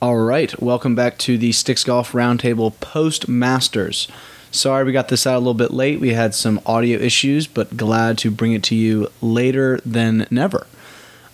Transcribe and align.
All 0.00 0.18
right, 0.18 0.62
welcome 0.62 0.94
back 0.94 1.18
to 1.18 1.36
the 1.36 1.50
Sticks 1.50 1.82
Golf 1.82 2.12
Roundtable 2.12 2.78
Post 2.78 3.26
Masters. 3.26 4.06
Sorry 4.52 4.84
we 4.84 4.92
got 4.92 5.08
this 5.08 5.26
out 5.26 5.34
a 5.34 5.40
little 5.40 5.54
bit 5.54 5.72
late. 5.72 5.98
We 5.98 6.10
had 6.10 6.36
some 6.36 6.60
audio 6.64 7.00
issues, 7.00 7.48
but 7.48 7.76
glad 7.76 8.16
to 8.18 8.30
bring 8.30 8.52
it 8.52 8.62
to 8.64 8.76
you 8.76 9.08
later 9.20 9.80
than 9.84 10.28
never. 10.30 10.68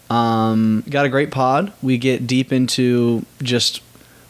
Um, 0.09 0.83
got 0.89 1.05
a 1.05 1.11
great 1.11 1.31
pod. 1.31 1.75
We 1.83 1.99
get 1.99 2.27
deep 2.27 2.55
into 2.55 3.27
just 3.43 3.83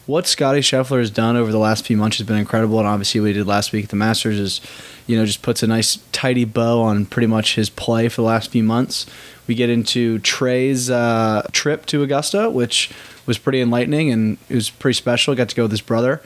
what 0.06 0.26
Scotty 0.26 0.60
Scheffler 0.62 0.98
has 0.98 1.12
done 1.12 1.36
over 1.36 1.52
the 1.52 1.58
last 1.58 1.86
few 1.86 1.96
months 1.96 2.18
has 2.18 2.26
been 2.26 2.36
incredible, 2.36 2.80
and 2.80 2.88
obviously 2.88 3.20
what 3.20 3.28
he 3.28 3.34
did 3.34 3.46
last 3.46 3.70
week 3.70 3.84
at 3.84 3.90
the 3.90 3.96
Masters 3.96 4.40
is, 4.40 4.60
you 5.06 5.16
know, 5.16 5.24
just 5.24 5.42
puts 5.42 5.62
a 5.62 5.68
nice 5.68 6.00
tidy 6.10 6.44
bow 6.44 6.82
on 6.82 7.06
pretty 7.06 7.28
much 7.28 7.54
his 7.54 7.70
play 7.70 8.08
for 8.08 8.22
the 8.22 8.26
last 8.26 8.50
few 8.50 8.64
months. 8.64 9.06
We 9.46 9.54
get 9.54 9.70
into 9.70 10.18
Trey's 10.18 10.90
uh, 10.90 11.46
trip 11.52 11.86
to 11.86 12.02
Augusta, 12.02 12.50
which 12.50 12.90
was 13.26 13.38
pretty 13.38 13.60
enlightening 13.60 14.10
and 14.10 14.38
it 14.48 14.54
was 14.54 14.70
pretty 14.70 14.94
special. 14.96 15.34
Got 15.34 15.48
to 15.50 15.56
go 15.56 15.62
with 15.62 15.70
his 15.70 15.80
brother 15.80 16.22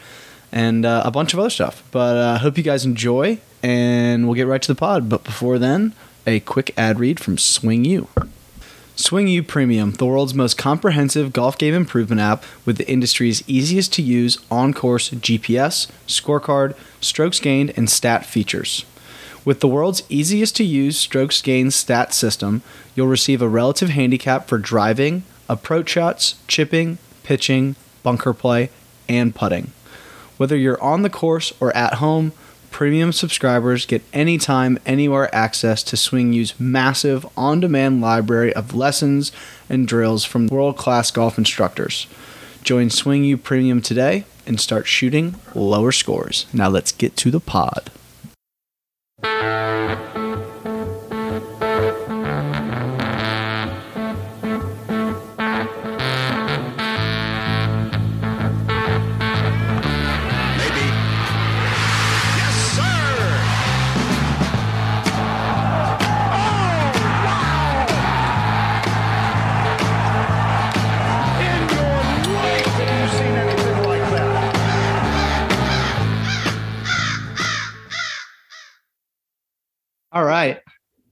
and 0.53 0.85
uh, 0.85 1.03
a 1.05 1.11
bunch 1.11 1.33
of 1.33 1.41
other 1.41 1.51
stuff. 1.51 1.83
But 1.91 2.17
I 2.17 2.21
uh, 2.35 2.39
hope 2.39 2.57
you 2.57 2.65
guys 2.65 2.85
enjoy, 2.85 3.39
and 3.63 4.27
we'll 4.27 4.35
get 4.35 4.47
right 4.47 4.63
to 4.63 4.69
the 4.73 4.79
pod. 4.79 5.09
But 5.09 5.25
before 5.25 5.59
then, 5.59 5.95
a 6.27 6.41
quick 6.41 6.73
ad 6.77 6.99
read 7.01 7.21
from 7.21 7.39
Swing 7.39 7.85
U. 7.85 8.09
Swing 8.97 9.29
U 9.29 9.45
Premium, 9.45 9.93
the 9.93 10.07
world's 10.07 10.35
most 10.35 10.59
comprehensive 10.59 11.33
golf 11.33 11.57
game 11.57 11.73
improvement 11.73 12.21
app 12.21 12.43
with 12.65 12.79
the 12.79 12.91
industry's 12.91 13.49
easiest 13.49 13.93
to 13.93 14.03
use 14.03 14.39
on 14.51 14.75
course 14.75 15.11
GPS, 15.11 15.89
scorecard, 16.09 16.75
strokes 17.01 17.39
gained, 17.39 17.73
and 17.77 17.89
stat 17.89 18.27
features. 18.27 18.85
With 19.45 19.61
the 19.61 19.69
world's 19.69 20.03
easiest 20.09 20.57
to 20.57 20.65
use 20.65 20.99
strokes 20.99 21.41
gained 21.41 21.75
stat 21.75 22.13
system, 22.13 22.63
you'll 22.97 23.07
receive 23.07 23.41
a 23.41 23.49
relative 23.49 23.91
handicap 23.91 24.49
for 24.49 24.59
driving, 24.59 25.23
approach 25.49 25.91
shots, 25.91 26.37
chipping, 26.47 26.99
pitching, 27.23 27.77
bunker 28.03 28.33
play, 28.33 28.71
and 29.09 29.35
putting. 29.35 29.73
Whether 30.37 30.57
you're 30.57 30.83
on 30.83 31.03
the 31.03 31.11
course 31.11 31.53
or 31.61 31.77
at 31.77 31.95
home, 31.95 32.33
premium 32.71 33.13
subscribers 33.13 33.87
get 33.87 34.03
anytime, 34.13 34.79
anywhere 34.87 35.35
access 35.35 35.83
to 35.85 35.97
Swing 35.97 36.33
U's 36.33 36.59
massive 36.61 37.27
on 37.37 37.61
demand 37.61 38.01
library 38.01 38.53
of 38.55 38.75
lessons 38.75 39.33
and 39.69 39.89
drills 39.89 40.25
from 40.25 40.47
world 40.47 40.77
class 40.77 41.11
golf 41.11 41.39
instructors. 41.39 42.07
Join 42.63 42.91
Swing 42.91 43.25
U 43.25 43.37
Premium 43.37 43.81
today 43.81 44.25
and 44.47 44.61
start 44.61 44.87
shooting 44.87 45.37
lower 45.55 45.93
scores. 45.93 46.47
Now 46.53 46.69
let's 46.69 46.93
get 46.93 47.17
to 47.17 47.31
the 47.31 47.41
pod. 47.41 47.91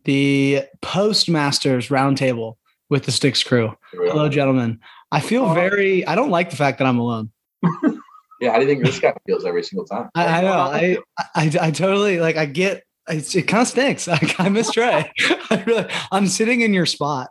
The 0.07 0.63
Postmasters 0.83 1.89
Roundtable 1.89 2.55
with 2.89 3.05
the 3.05 3.13
Sticks 3.13 3.43
crew. 3.43 3.77
Hello, 3.93 4.29
gentlemen. 4.29 4.81
I 5.11 5.21
feel 5.21 5.45
oh. 5.45 5.53
very, 5.53 6.07
I 6.07 6.15
don't 6.15 6.31
like 6.31 6.51
the 6.51 6.57
fact 6.57 6.79
that 6.79 6.87
I'm 6.87 6.99
alone. 6.99 7.31
Yeah, 8.39 8.51
how 8.51 8.59
do 8.59 8.65
you 8.65 8.69
think 8.69 8.85
this 8.85 8.99
guy 8.99 9.15
feels 9.27 9.47
every 9.47 9.63
single 9.63 9.87
time? 9.87 10.11
I, 10.15 10.27
I 10.27 10.41
know. 10.43 10.53
I, 10.53 10.99
I, 11.35 11.69
I 11.69 11.71
totally 11.71 12.21
like, 12.21 12.37
I 12.37 12.45
get, 12.45 12.85
it's, 13.09 13.35
it 13.35 13.45
kind 13.45 13.63
of 13.63 13.69
stinks. 13.69 14.09
I, 14.09 14.21
I 14.39 14.51
miss 14.51 14.71
Trey. 14.71 15.11
I 15.51 15.65
really, 15.67 15.87
I'm 16.13 16.27
sitting 16.27 16.61
in 16.61 16.75
your 16.75 16.85
spot. 16.85 17.31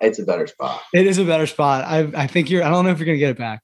It's 0.00 0.20
a 0.20 0.24
better 0.24 0.46
spot. 0.46 0.82
It 0.92 1.08
is 1.08 1.18
a 1.18 1.24
better 1.24 1.48
spot. 1.48 1.84
I, 1.84 2.08
I 2.14 2.26
think 2.28 2.48
you're, 2.48 2.62
I 2.62 2.70
don't 2.70 2.84
know 2.84 2.92
if 2.92 2.98
you're 2.98 3.06
going 3.06 3.16
to 3.16 3.20
get 3.20 3.30
it 3.30 3.38
back. 3.38 3.60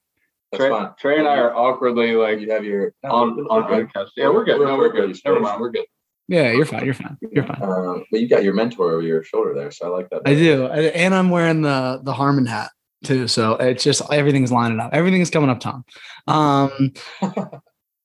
That's 0.50 0.60
Trey, 0.60 0.70
fine. 0.70 0.90
Trey 0.98 1.18
and 1.20 1.28
I 1.28 1.38
are 1.38 1.54
awkwardly 1.54 2.16
like 2.16 2.40
You 2.40 2.50
have 2.50 2.64
your 2.64 2.94
no, 3.04 3.10
on 3.10 3.36
we're 3.36 3.44
on 3.44 3.68
good. 3.68 3.88
podcast. 3.88 4.08
Yeah, 4.16 4.30
we're 4.30 4.44
good. 4.44 4.60
No, 4.60 4.76
we're 4.76 4.90
good. 4.90 5.10
We're 5.10 5.16
Never 5.24 5.36
good. 5.36 5.42
mind. 5.42 5.60
We're 5.60 5.70
good. 5.70 5.86
Yeah, 6.30 6.52
you're 6.52 6.64
fine. 6.64 6.84
You're 6.84 6.94
fine. 6.94 7.18
You're 7.32 7.44
fine. 7.44 7.60
Um, 7.60 8.04
but 8.08 8.20
you 8.20 8.28
got 8.28 8.44
your 8.44 8.54
mentor 8.54 8.92
over 8.92 9.02
your 9.02 9.24
shoulder 9.24 9.52
there, 9.52 9.72
so 9.72 9.86
I 9.86 9.96
like 9.96 10.10
that. 10.10 10.22
I 10.24 10.34
do. 10.34 10.66
And 10.68 11.12
I'm 11.12 11.28
wearing 11.28 11.62
the, 11.62 12.00
the 12.04 12.12
Harmon 12.12 12.46
hat 12.46 12.70
too. 13.02 13.26
So 13.26 13.54
it's 13.54 13.82
just, 13.82 14.00
everything's 14.12 14.52
lining 14.52 14.78
up. 14.78 14.90
Everything's 14.92 15.28
coming 15.28 15.50
up, 15.50 15.58
Tom. 15.58 15.84
Um, 16.28 16.92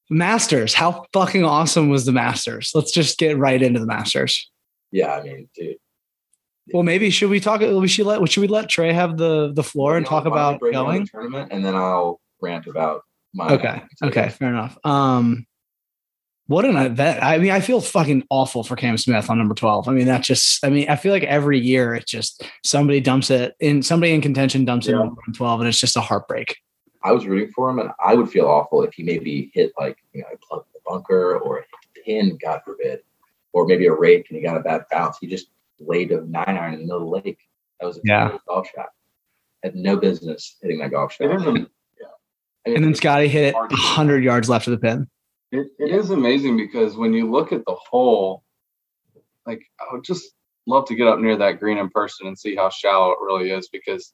Masters. 0.10 0.74
How 0.74 1.06
fucking 1.14 1.46
awesome 1.46 1.90
was 1.90 2.08
the 2.08 2.14
Masters? 2.14 2.72
Let's 2.74 2.92
just 2.92 3.20
get 3.20 3.38
right 3.38 3.62
into 3.62 3.80
the 3.80 3.86
Masters. 3.86 4.50
Yeah, 4.92 5.14
I 5.14 5.22
mean, 5.22 5.48
dude. 5.54 5.78
Well, 6.74 6.82
maybe 6.82 7.12
should 7.12 7.30
we 7.30 7.40
talk? 7.40 7.62
We 7.62 7.88
should 7.88 8.08
let 8.08 8.28
should 8.32 8.42
we 8.42 8.48
let 8.48 8.70
Trey 8.70 8.92
have 8.92 9.18
the 9.18 9.54
the 9.54 9.62
floor 9.62 9.98
and 9.98 10.04
know, 10.04 10.10
talk 10.10 10.26
why 10.26 10.30
don't 10.30 10.34
we 10.34 10.40
about 10.40 10.60
break 10.60 10.74
down 10.74 10.86
the 10.88 10.92
going? 10.94 11.08
tournament, 11.08 11.50
and 11.52 11.64
then 11.64 11.76
I'll 11.76 12.20
rant 12.42 12.66
about 12.66 13.04
my. 13.36 13.50
Okay, 13.50 13.84
okay, 14.04 14.30
fair 14.30 14.50
enough. 14.50 14.76
Um, 14.84 15.46
what 16.48 16.66
an 16.66 16.76
uh, 16.76 16.84
event! 16.84 17.24
I 17.24 17.38
mean, 17.38 17.52
I 17.52 17.60
feel 17.60 17.82
fucking 17.82 18.26
awful 18.30 18.64
for 18.64 18.76
Cam 18.76 18.98
Smith 18.98 19.30
on 19.30 19.38
number 19.38 19.56
twelve. 19.56 19.88
I 19.88 19.92
mean, 19.92 20.06
that 20.06 20.24
just. 20.24 20.64
I 20.64 20.70
mean, 20.70 20.90
I 20.90 20.96
feel 20.96 21.12
like 21.12 21.24
every 21.24 21.60
year 21.60 21.96
it 21.96 22.06
just 22.06 22.44
somebody 22.64 23.00
dumps 23.02 23.30
it 23.32 23.56
in 23.60 23.82
somebody 23.82 24.14
in 24.14 24.22
contention 24.22 24.66
dumps 24.66 24.88
it 24.88 24.92
Yeah. 24.92 25.02
in 25.02 25.06
number 25.08 25.22
twelve, 25.36 25.60
and 25.60 25.68
it's 25.70 25.80
just 25.80 25.98
a 25.98 26.02
heartbreak. 26.02 26.58
I 27.04 27.12
was 27.12 27.26
rooting 27.26 27.52
for 27.52 27.70
him, 27.70 27.80
and 27.80 27.90
I 28.04 28.16
would 28.16 28.30
feel 28.30 28.48
awful 28.48 28.84
if 28.84 28.94
he 28.94 29.04
maybe 29.04 29.52
hit 29.54 29.72
like 29.80 29.98
you 30.14 30.22
know, 30.22 30.28
plugged 30.48 30.68
the 30.74 30.80
bunker 30.86 31.38
or 31.38 31.58
hit 31.58 31.66
the 31.96 32.02
pin, 32.02 32.38
God 32.44 32.62
forbid, 32.66 33.00
or 33.54 33.66
maybe 33.68 33.86
a 33.88 33.94
rake 33.94 34.28
and 34.30 34.38
he 34.38 34.44
got 34.44 34.58
a 34.58 34.62
bad 34.62 34.86
bounce. 34.92 35.18
He 35.20 35.28
just 35.28 35.48
laid 35.80 36.12
a 36.12 36.22
nine 36.26 36.44
iron 36.48 36.74
in 36.74 36.80
the 36.82 36.86
middle 36.86 37.16
of 37.16 37.24
the 37.24 37.30
lake. 37.30 37.40
That 37.80 37.86
was 37.88 37.98
a 37.98 38.02
Yeah. 38.04 38.38
golf 38.48 38.70
shot. 38.74 38.90
Had 39.64 39.76
no 39.76 39.98
business 39.98 40.58
hitting 40.62 40.80
that 40.80 40.92
golf 40.92 41.14
shot. 41.14 41.30
It 41.30 41.36
is, 41.36 41.42
am- 41.44 41.48
I 41.50 41.52
mean, 41.52 41.68
And 42.66 42.84
then 42.84 42.96
Scotty 42.96 43.28
hit 43.28 43.44
it 43.50 43.54
Hard. 43.56 43.72
hundred 43.72 44.24
yards 44.24 44.48
left 44.50 44.66
of 44.68 44.72
the 44.72 44.78
pin. 44.80 45.08
It, 45.60 45.68
it 45.80 45.92
is 45.92 46.10
amazing 46.12 46.58
because 46.58 46.96
when 46.98 47.14
you 47.14 47.30
look 47.30 47.52
at 47.52 47.64
the 47.66 47.76
hole, 47.76 48.44
like 49.46 49.62
I 49.80 49.94
would 49.94 50.04
just 50.04 50.34
love 50.68 50.86
to 50.88 50.96
get 50.96 51.08
up 51.08 51.20
near 51.20 51.38
that 51.38 51.60
green 51.60 51.78
in 51.78 51.90
person 51.90 52.28
and 52.28 52.38
see 52.38 52.56
how 52.56 52.70
shallow 52.70 53.12
it 53.12 53.20
really 53.22 53.52
is 53.52 53.70
because 53.70 54.14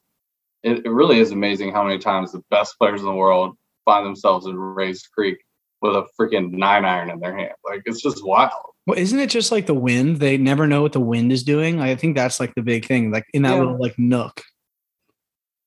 it, 0.62 0.84
it 0.84 0.90
really 0.90 1.18
is 1.18 1.30
amazing 1.32 1.72
how 1.72 1.82
many 1.82 1.98
times 1.98 2.32
the 2.32 2.42
best 2.50 2.76
players 2.78 3.00
in 3.00 3.06
the 3.06 3.12
world 3.14 3.56
find 3.84 4.04
themselves 4.06 4.46
in 4.46 4.56
Rae's 4.56 5.02
Creek 5.06 5.38
with 5.80 5.94
a 5.96 6.06
freaking 6.18 6.52
nine 6.52 6.84
iron 6.84 7.10
in 7.10 7.18
their 7.18 7.36
hand. 7.36 7.52
Like 7.64 7.82
it's 7.86 8.02
just 8.02 8.24
wild. 8.24 8.52
Well, 8.86 8.98
isn't 8.98 9.18
it 9.18 9.30
just 9.30 9.50
like 9.52 9.66
the 9.66 9.74
wind? 9.74 10.16
They 10.18 10.36
never 10.36 10.66
know 10.66 10.82
what 10.82 10.92
the 10.92 11.00
wind 11.00 11.32
is 11.32 11.42
doing. 11.44 11.80
I 11.80 11.94
think 11.96 12.16
that's 12.16 12.38
like 12.40 12.54
the 12.54 12.62
big 12.62 12.84
thing, 12.86 13.10
like 13.10 13.24
in 13.32 13.42
that 13.42 13.54
Yeah. 13.54 13.60
little 13.60 13.78
like 13.80 13.98
nook. 13.98 14.42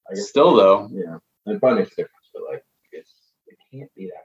I 0.09 0.13
guess- 0.15 0.29
Still 0.29 0.53
though, 0.55 0.89
Yeah, 0.91 1.17
it 1.51 1.59
probably 1.59 1.79
makes 1.79 1.93
a 1.93 1.95
difference, 1.95 2.29
but 2.33 2.43
like 2.49 2.63
it's 2.91 3.11
it 3.47 3.57
can't 3.73 3.89
be 3.95 4.05
that 4.07 4.13
hard. 4.13 4.24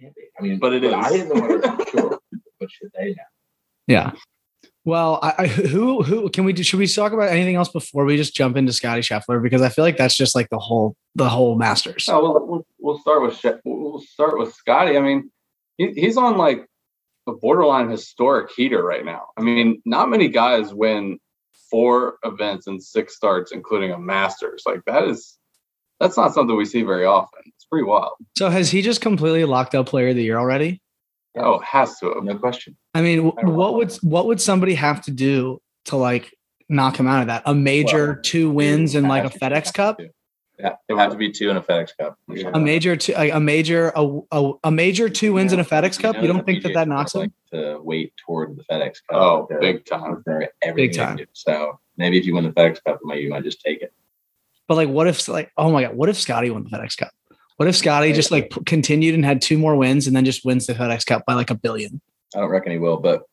can't 0.00 0.14
be. 0.14 0.22
I 0.38 0.42
mean, 0.42 0.58
But 0.58 0.74
it 0.74 0.84
I 0.84 1.06
is. 1.08 1.12
didn't 1.12 1.28
know 1.34 1.40
what 1.42 1.50
it 1.50 1.78
was, 1.78 1.88
sure, 1.90 2.18
but 2.60 2.70
should 2.70 2.90
they 2.98 3.10
know? 3.10 3.14
Yeah. 3.86 4.12
Well, 4.84 5.18
I, 5.22 5.34
I 5.38 5.46
who 5.48 6.02
who 6.02 6.30
can 6.30 6.44
we 6.44 6.52
do? 6.54 6.62
Should 6.62 6.78
we 6.78 6.86
talk 6.86 7.12
about 7.12 7.28
anything 7.28 7.56
else 7.56 7.68
before 7.68 8.04
we 8.06 8.16
just 8.16 8.34
jump 8.34 8.56
into 8.56 8.72
Scotty 8.72 9.02
Scheffler? 9.02 9.42
Because 9.42 9.60
I 9.60 9.68
feel 9.68 9.84
like 9.84 9.98
that's 9.98 10.16
just 10.16 10.34
like 10.34 10.48
the 10.50 10.58
whole 10.58 10.96
the 11.14 11.28
whole 11.28 11.56
Masters. 11.56 12.06
No, 12.08 12.20
we'll, 12.22 12.46
we'll, 12.46 12.66
we'll 12.78 12.98
start 12.98 13.22
with 13.22 13.36
Sha- 13.36 13.58
we'll 13.64 14.00
start 14.00 14.38
with 14.38 14.54
Scotty. 14.54 14.96
I 14.96 15.00
mean, 15.00 15.30
he, 15.76 15.92
he's 15.92 16.16
on 16.16 16.38
like 16.38 16.66
a 17.26 17.32
borderline 17.32 17.90
historic 17.90 18.50
heater 18.52 18.82
right 18.82 19.04
now. 19.04 19.26
I 19.36 19.42
mean, 19.42 19.82
not 19.84 20.08
many 20.08 20.28
guys 20.28 20.72
win 20.72 21.18
four 21.70 22.16
events 22.24 22.66
and 22.66 22.82
six 22.82 23.14
starts, 23.14 23.52
including 23.52 23.90
a 23.92 23.98
Masters. 23.98 24.62
Like 24.64 24.80
that 24.86 25.04
is 25.04 25.36
that's 26.00 26.16
not 26.16 26.32
something 26.32 26.56
we 26.56 26.64
see 26.64 26.82
very 26.82 27.04
often. 27.04 27.42
Pretty 27.70 27.84
wild. 27.84 28.12
So 28.36 28.48
has 28.48 28.70
he 28.70 28.82
just 28.82 29.00
completely 29.00 29.44
locked 29.44 29.74
up 29.74 29.86
Player 29.86 30.08
of 30.08 30.16
the 30.16 30.22
Year 30.22 30.38
already? 30.38 30.80
Oh, 31.36 31.58
has 31.60 31.98
to. 32.00 32.20
No 32.22 32.36
question. 32.38 32.76
I 32.94 33.02
mean, 33.02 33.30
I 33.38 33.44
what 33.44 33.74
would 33.74 33.92
what 34.02 34.26
would 34.26 34.40
somebody 34.40 34.74
have 34.74 35.02
to 35.02 35.10
do 35.10 35.60
to 35.86 35.96
like 35.96 36.34
knock 36.68 36.98
him 36.98 37.06
out 37.06 37.20
of 37.20 37.26
that? 37.28 37.42
A 37.46 37.54
major 37.54 38.06
Well, 38.14 38.18
two 38.22 38.50
wins 38.50 38.94
and 38.94 39.06
like 39.08 39.24
a 39.24 39.28
to- 39.30 39.38
FedEx 39.38 39.72
Cup, 39.74 39.98
to. 39.98 40.08
Yeah, 40.58 40.74
it 40.88 40.92
would 40.94 40.98
have 41.00 41.12
to 41.12 41.16
be 41.18 41.30
two 41.30 41.50
in 41.50 41.56
a 41.56 41.62
FedEx 41.62 41.90
Cup. 41.96 42.18
sure. 42.36 42.50
a 42.50 42.58
major 42.58 42.96
two, 42.96 43.12
a, 43.16 43.38
major 43.38 43.92
a, 43.94 44.20
a, 44.32 44.52
a 44.64 44.70
major 44.72 45.08
two 45.08 45.34
wins 45.34 45.52
in 45.52 45.60
a 45.60 45.64
FedEx 45.64 46.00
Cup. 46.00 46.16
know 46.16 46.22
You 46.22 46.26
don't 46.26 46.44
think 46.44 46.64
that 46.64 46.74
that 46.74 46.88
knocks 46.88 47.14
him? 47.14 47.20
like 47.20 47.30
to 47.52 47.78
wait 47.80 48.12
toward 48.26 48.56
the 48.56 48.64
FedEx 48.64 48.94
Cup. 49.08 49.12
Oh, 49.12 49.46
They're- 49.48 49.60
big 49.60 49.84
time. 49.84 50.24
Big 50.74 50.92
time. 50.96 51.18
So 51.34 51.78
maybe 51.96 52.18
if 52.18 52.24
you 52.26 52.34
win 52.34 52.42
the 52.44 52.50
FedEx 52.50 52.82
Cup, 52.82 52.98
maybe 53.04 53.22
you 53.22 53.30
might 53.30 53.44
just 53.44 53.60
take 53.60 53.82
it. 53.82 53.92
But 54.66 54.74
like, 54.74 54.88
what 54.88 55.06
if 55.06 55.28
like, 55.28 55.52
oh 55.56 55.70
my 55.70 55.84
god, 55.84 55.94
what 55.94 56.08
if 56.08 56.18
Scotty 56.18 56.50
won 56.50 56.64
the 56.64 56.70
FedEx 56.70 56.96
Cup? 56.96 57.12
What 57.58 57.66
if 57.66 57.76
Scotty 57.76 58.12
just 58.12 58.30
like 58.30 58.52
continued 58.66 59.16
and 59.16 59.24
had 59.24 59.42
two 59.42 59.58
more 59.58 59.74
wins 59.74 60.06
and 60.06 60.14
then 60.14 60.24
just 60.24 60.44
wins 60.44 60.66
the 60.66 60.74
FedEx 60.74 61.04
Cup 61.04 61.26
by 61.26 61.34
like 61.34 61.50
a 61.50 61.56
billion? 61.56 62.00
I 62.34 62.38
don't 62.38 62.50
reckon 62.50 62.70
he 62.70 62.78
will, 62.78 62.98
but 62.98 63.24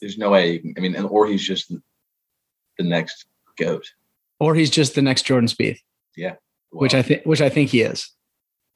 there's 0.00 0.16
no 0.16 0.30
way. 0.30 0.58
Can, 0.58 0.72
I 0.78 0.80
mean, 0.80 0.96
or 0.96 1.26
he's 1.26 1.46
just 1.46 1.70
the 1.70 2.84
next 2.84 3.26
goat. 3.58 3.84
Or 4.40 4.54
he's 4.54 4.70
just 4.70 4.94
the 4.94 5.02
next 5.02 5.26
Jordan 5.26 5.48
Spieth. 5.48 5.80
Yeah. 6.16 6.36
Which 6.70 6.94
I 6.94 7.02
think 7.02 7.24
which 7.24 7.42
I 7.42 7.50
think 7.50 7.68
he 7.68 7.82
is. 7.82 8.10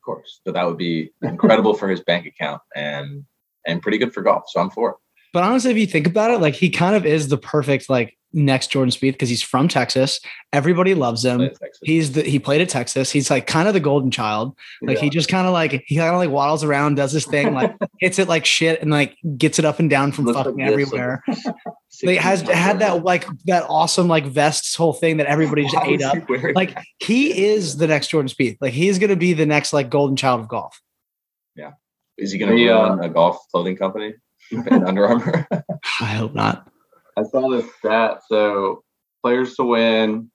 of 0.00 0.04
course, 0.04 0.40
but 0.44 0.52
that 0.52 0.66
would 0.66 0.76
be 0.76 1.10
incredible 1.22 1.72
for 1.72 1.88
his 1.88 2.00
bank 2.00 2.26
account 2.26 2.60
and 2.74 3.24
and 3.66 3.80
pretty 3.80 3.96
good 3.96 4.12
for 4.12 4.22
golf. 4.22 4.44
So 4.48 4.60
I'm 4.60 4.68
for 4.68 4.90
it. 4.90 4.96
But 5.32 5.42
honestly, 5.42 5.70
if 5.70 5.78
you 5.78 5.86
think 5.86 6.06
about 6.06 6.30
it, 6.30 6.42
like 6.42 6.54
he 6.54 6.68
kind 6.68 6.94
of 6.94 7.06
is 7.06 7.28
the 7.28 7.38
perfect 7.38 7.88
like 7.88 8.15
next 8.32 8.70
Jordan 8.70 8.90
Spieth 8.90 9.12
because 9.12 9.28
he's 9.28 9.42
from 9.42 9.68
Texas. 9.68 10.20
Everybody 10.52 10.94
loves 10.94 11.24
him. 11.24 11.38
Play 11.38 11.46
at 11.46 11.60
Texas. 11.60 11.80
He's 11.82 12.12
the 12.12 12.22
he 12.22 12.38
played 12.38 12.60
at 12.60 12.68
Texas. 12.68 13.10
He's 13.10 13.30
like 13.30 13.46
kind 13.46 13.68
of 13.68 13.74
the 13.74 13.80
golden 13.80 14.10
child. 14.10 14.56
Like 14.82 14.98
he 14.98 15.10
just 15.10 15.28
kind 15.28 15.46
of 15.46 15.52
like 15.52 15.82
he 15.86 15.96
kind 15.96 16.10
of 16.10 16.16
like 16.16 16.30
waddles 16.30 16.64
around, 16.64 16.96
does 16.96 17.12
his 17.12 17.24
thing, 17.24 17.54
like 17.54 17.74
hits 18.00 18.18
it 18.18 18.28
like 18.28 18.44
shit, 18.44 18.80
and 18.82 18.90
like 18.90 19.16
gets 19.36 19.58
it 19.58 19.64
up 19.64 19.78
and 19.78 19.88
down 19.88 20.12
from 20.12 20.26
Looks 20.26 20.38
fucking 20.38 20.58
like, 20.58 20.70
everywhere. 20.70 21.22
Like 22.02 22.18
has 22.18 22.42
had 22.42 22.80
that 22.80 23.04
like 23.04 23.26
that 23.46 23.64
awesome 23.70 24.06
like 24.06 24.26
vests 24.26 24.74
whole 24.74 24.92
thing 24.92 25.16
that 25.16 25.28
everybody 25.28 25.62
just 25.62 25.76
ate 25.82 26.02
up. 26.02 26.14
he 26.28 26.52
Like 26.52 26.74
that? 26.74 26.84
he 26.98 27.46
is 27.46 27.78
the 27.78 27.86
next 27.86 28.08
Jordan 28.08 28.28
Spieth. 28.28 28.58
Like 28.60 28.74
he's 28.74 28.98
gonna 28.98 29.16
be 29.16 29.32
the 29.32 29.46
next 29.46 29.72
like 29.72 29.88
golden 29.88 30.14
child 30.14 30.40
of 30.40 30.48
golf. 30.48 30.78
Yeah. 31.54 31.72
Is 32.18 32.32
he 32.32 32.38
going 32.38 32.52
to 32.52 32.56
The, 32.56 32.70
uh, 32.70 32.88
run 32.88 33.00
a 33.04 33.08
golf 33.08 33.46
clothing 33.50 33.76
company 33.76 34.14
in 34.50 34.84
Under 34.84 35.06
Armour? 35.06 35.46
I 36.00 36.04
hope 36.04 36.34
not. 36.34 36.70
I 37.16 37.22
saw 37.24 37.48
this 37.50 37.66
stat. 37.78 38.20
So 38.28 38.82
players 39.22 39.54
to 39.56 39.64
win 39.64 40.30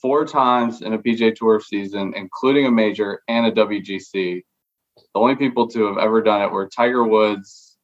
four 0.00 0.24
times 0.24 0.82
in 0.82 0.92
a 0.92 0.98
PGA 0.98 1.34
Tour 1.34 1.60
season, 1.60 2.12
including 2.14 2.66
a 2.66 2.70
major 2.70 3.22
and 3.28 3.46
a 3.46 3.52
WGC. 3.52 4.42
The 4.96 5.20
only 5.20 5.36
people 5.36 5.68
to 5.68 5.86
have 5.86 5.98
ever 5.98 6.22
done 6.22 6.42
it 6.42 6.50
were 6.50 6.68
Tiger 6.68 7.04
Woods 7.04 7.76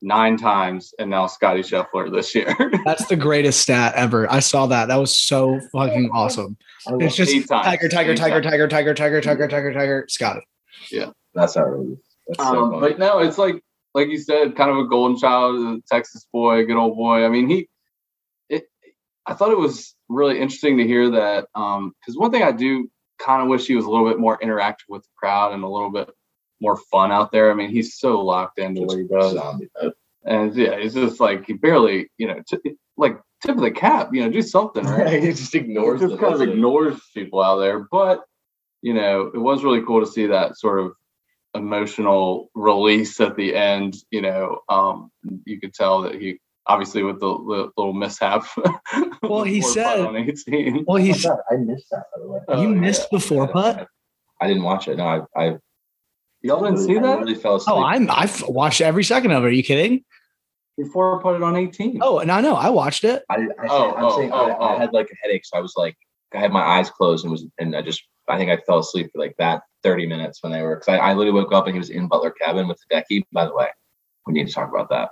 nine 0.00 0.36
times 0.36 0.94
and 0.98 1.10
now 1.10 1.26
Scotty 1.26 1.60
Scheffler 1.60 2.12
this 2.12 2.34
year. 2.34 2.54
That's 2.84 3.06
the 3.06 3.16
greatest 3.16 3.60
stat 3.60 3.94
ever. 3.96 4.30
I 4.30 4.40
saw 4.40 4.66
that. 4.66 4.86
That 4.86 4.96
was 4.96 5.16
so 5.16 5.60
fucking 5.72 6.10
awesome. 6.12 6.56
It's 6.86 7.16
just 7.16 7.32
Eight 7.32 7.48
times. 7.48 7.64
Tiger, 7.66 7.88
Tiger, 7.88 8.14
Tiger. 8.14 8.40
Tiger, 8.40 8.68
Tiger, 8.68 8.94
Tiger, 8.94 9.20
Tiger, 9.20 9.48
Tiger, 9.48 9.72
Tiger, 9.72 10.06
Scotty. 10.08 10.46
Yeah. 10.90 11.10
That's 11.34 11.54
how 11.54 11.72
it 11.72 11.92
is. 11.92 11.98
That's 12.28 12.48
so 12.48 12.64
Um, 12.74 12.80
but 12.80 12.98
no, 12.98 13.18
it's 13.18 13.38
like 13.38 13.62
like 13.98 14.08
you 14.08 14.18
said, 14.18 14.56
kind 14.56 14.70
of 14.70 14.78
a 14.78 14.86
golden 14.86 15.18
child, 15.18 15.56
a 15.56 15.80
Texas 15.88 16.26
boy, 16.32 16.64
good 16.64 16.76
old 16.76 16.96
boy. 16.96 17.24
I 17.24 17.28
mean, 17.28 17.48
he. 17.48 17.68
It. 18.48 18.64
I 19.26 19.34
thought 19.34 19.52
it 19.52 19.58
was 19.58 19.94
really 20.08 20.40
interesting 20.40 20.78
to 20.78 20.86
hear 20.86 21.10
that 21.10 21.48
um, 21.54 21.92
because 22.00 22.16
one 22.16 22.30
thing 22.30 22.42
I 22.42 22.52
do 22.52 22.90
kind 23.18 23.42
of 23.42 23.48
wish 23.48 23.66
he 23.66 23.74
was 23.74 23.84
a 23.84 23.90
little 23.90 24.08
bit 24.08 24.18
more 24.18 24.38
interactive 24.38 24.88
with 24.88 25.02
the 25.02 25.08
crowd 25.16 25.52
and 25.52 25.64
a 25.64 25.68
little 25.68 25.90
bit 25.90 26.10
more 26.60 26.76
fun 26.90 27.12
out 27.12 27.32
there. 27.32 27.50
I 27.50 27.54
mean, 27.54 27.70
he's 27.70 27.98
so 27.98 28.20
locked 28.20 28.58
into 28.58 28.82
what 28.82 28.98
he 28.98 29.04
does, 29.04 29.34
Zombie 29.34 29.68
and 30.24 30.54
yeah, 30.54 30.72
it's 30.72 30.94
just 30.94 31.20
like 31.20 31.46
he 31.46 31.54
barely, 31.54 32.10
you 32.18 32.28
know, 32.28 32.42
t- 32.46 32.76
like 32.96 33.18
tip 33.42 33.56
of 33.56 33.62
the 33.62 33.70
cap, 33.70 34.10
you 34.12 34.22
know, 34.22 34.30
do 34.30 34.42
something, 34.42 34.84
right? 34.84 35.22
he 35.22 35.28
just 35.28 35.54
ignores 35.54 36.00
He 36.00 36.06
just 36.06 36.20
them, 36.20 36.20
kind 36.20 36.34
of 36.34 36.40
doesn't 36.40 36.54
ignores 36.54 37.00
people 37.14 37.42
out 37.42 37.58
there. 37.58 37.86
But 37.90 38.22
you 38.82 38.94
know, 38.94 39.30
it 39.34 39.38
was 39.38 39.64
really 39.64 39.82
cool 39.84 40.00
to 40.04 40.10
see 40.10 40.26
that 40.26 40.56
sort 40.56 40.80
of 40.80 40.92
emotional 41.54 42.50
release 42.54 43.20
at 43.20 43.36
the 43.36 43.54
end. 43.54 43.96
You 44.10 44.22
know, 44.22 44.60
um, 44.68 45.10
you 45.44 45.60
could 45.60 45.74
tell 45.74 46.02
that 46.02 46.14
he 46.14 46.38
obviously 46.66 47.02
with 47.02 47.20
the, 47.20 47.28
the 47.28 47.70
little 47.76 47.92
mishap. 47.94 48.44
Well, 49.22 49.42
he 49.44 49.60
said- 49.60 50.00
on 50.00 50.16
eighteen. 50.16 50.84
Well, 50.86 50.96
he's 50.96 51.26
Oh, 51.26 51.30
God, 51.30 51.40
I 51.50 51.56
missed 51.56 51.86
that 51.90 52.04
by 52.14 52.22
the 52.22 52.28
way. 52.28 52.40
Oh, 52.48 52.62
you 52.62 52.68
yeah. 52.72 52.80
missed 52.80 53.08
the 53.10 53.18
four 53.20 53.48
putt. 53.48 53.86
I 54.40 54.46
didn't 54.46 54.62
watch 54.62 54.88
it. 54.88 54.96
No, 54.96 55.26
I, 55.36 55.40
I 55.44 55.56
Y'all 56.42 56.62
didn't 56.62 56.78
see 56.78 56.96
I 56.96 57.02
that? 57.02 57.18
really 57.18 57.34
fell 57.34 57.56
asleep. 57.56 57.76
Oh, 57.76 57.82
I'm 57.82 58.08
I've 58.10 58.42
watched 58.48 58.80
every 58.80 59.02
second 59.04 59.32
of 59.32 59.42
it. 59.44 59.48
Are 59.48 59.50
you 59.50 59.64
kidding? 59.64 60.04
He 60.76 60.84
put 60.84 61.34
it 61.34 61.42
on 61.42 61.56
eighteen. 61.56 61.98
Oh, 62.00 62.20
no, 62.20 62.40
no, 62.40 62.54
I 62.54 62.70
watched 62.70 63.02
it. 63.04 63.24
I, 63.28 63.34
I 63.34 63.66
Oh, 63.68 63.94
I'm 63.94 64.04
oh, 64.04 64.16
saying 64.16 64.30
oh, 64.32 64.36
I, 64.36 64.50
I 64.50 64.74
oh. 64.76 64.78
had 64.78 64.92
like 64.92 65.10
a 65.10 65.16
headache, 65.22 65.44
so 65.44 65.58
I 65.58 65.60
was 65.60 65.74
like, 65.76 65.96
I 66.32 66.38
had 66.38 66.52
my 66.52 66.62
eyes 66.62 66.88
closed 66.90 67.24
and 67.24 67.32
was, 67.32 67.44
and 67.58 67.74
I 67.74 67.82
just, 67.82 68.02
I 68.28 68.38
think 68.38 68.50
I 68.50 68.58
fell 68.58 68.78
asleep 68.78 69.10
for 69.12 69.18
like 69.18 69.34
that 69.38 69.62
30 69.82 70.06
minutes 70.06 70.42
when 70.42 70.52
they 70.52 70.62
were, 70.62 70.76
because 70.76 70.88
I, 70.88 70.96
I 70.98 71.14
literally 71.14 71.40
woke 71.40 71.52
up 71.52 71.66
and 71.66 71.74
he 71.74 71.78
was 71.78 71.90
in 71.90 72.08
Butler 72.08 72.30
cabin 72.30 72.68
with 72.68 72.80
Hideki. 72.90 73.24
By 73.32 73.44
the 73.46 73.54
way, 73.54 73.68
we 74.26 74.32
need 74.32 74.48
to 74.48 74.52
talk 74.52 74.70
about 74.70 74.90
that. 74.90 75.10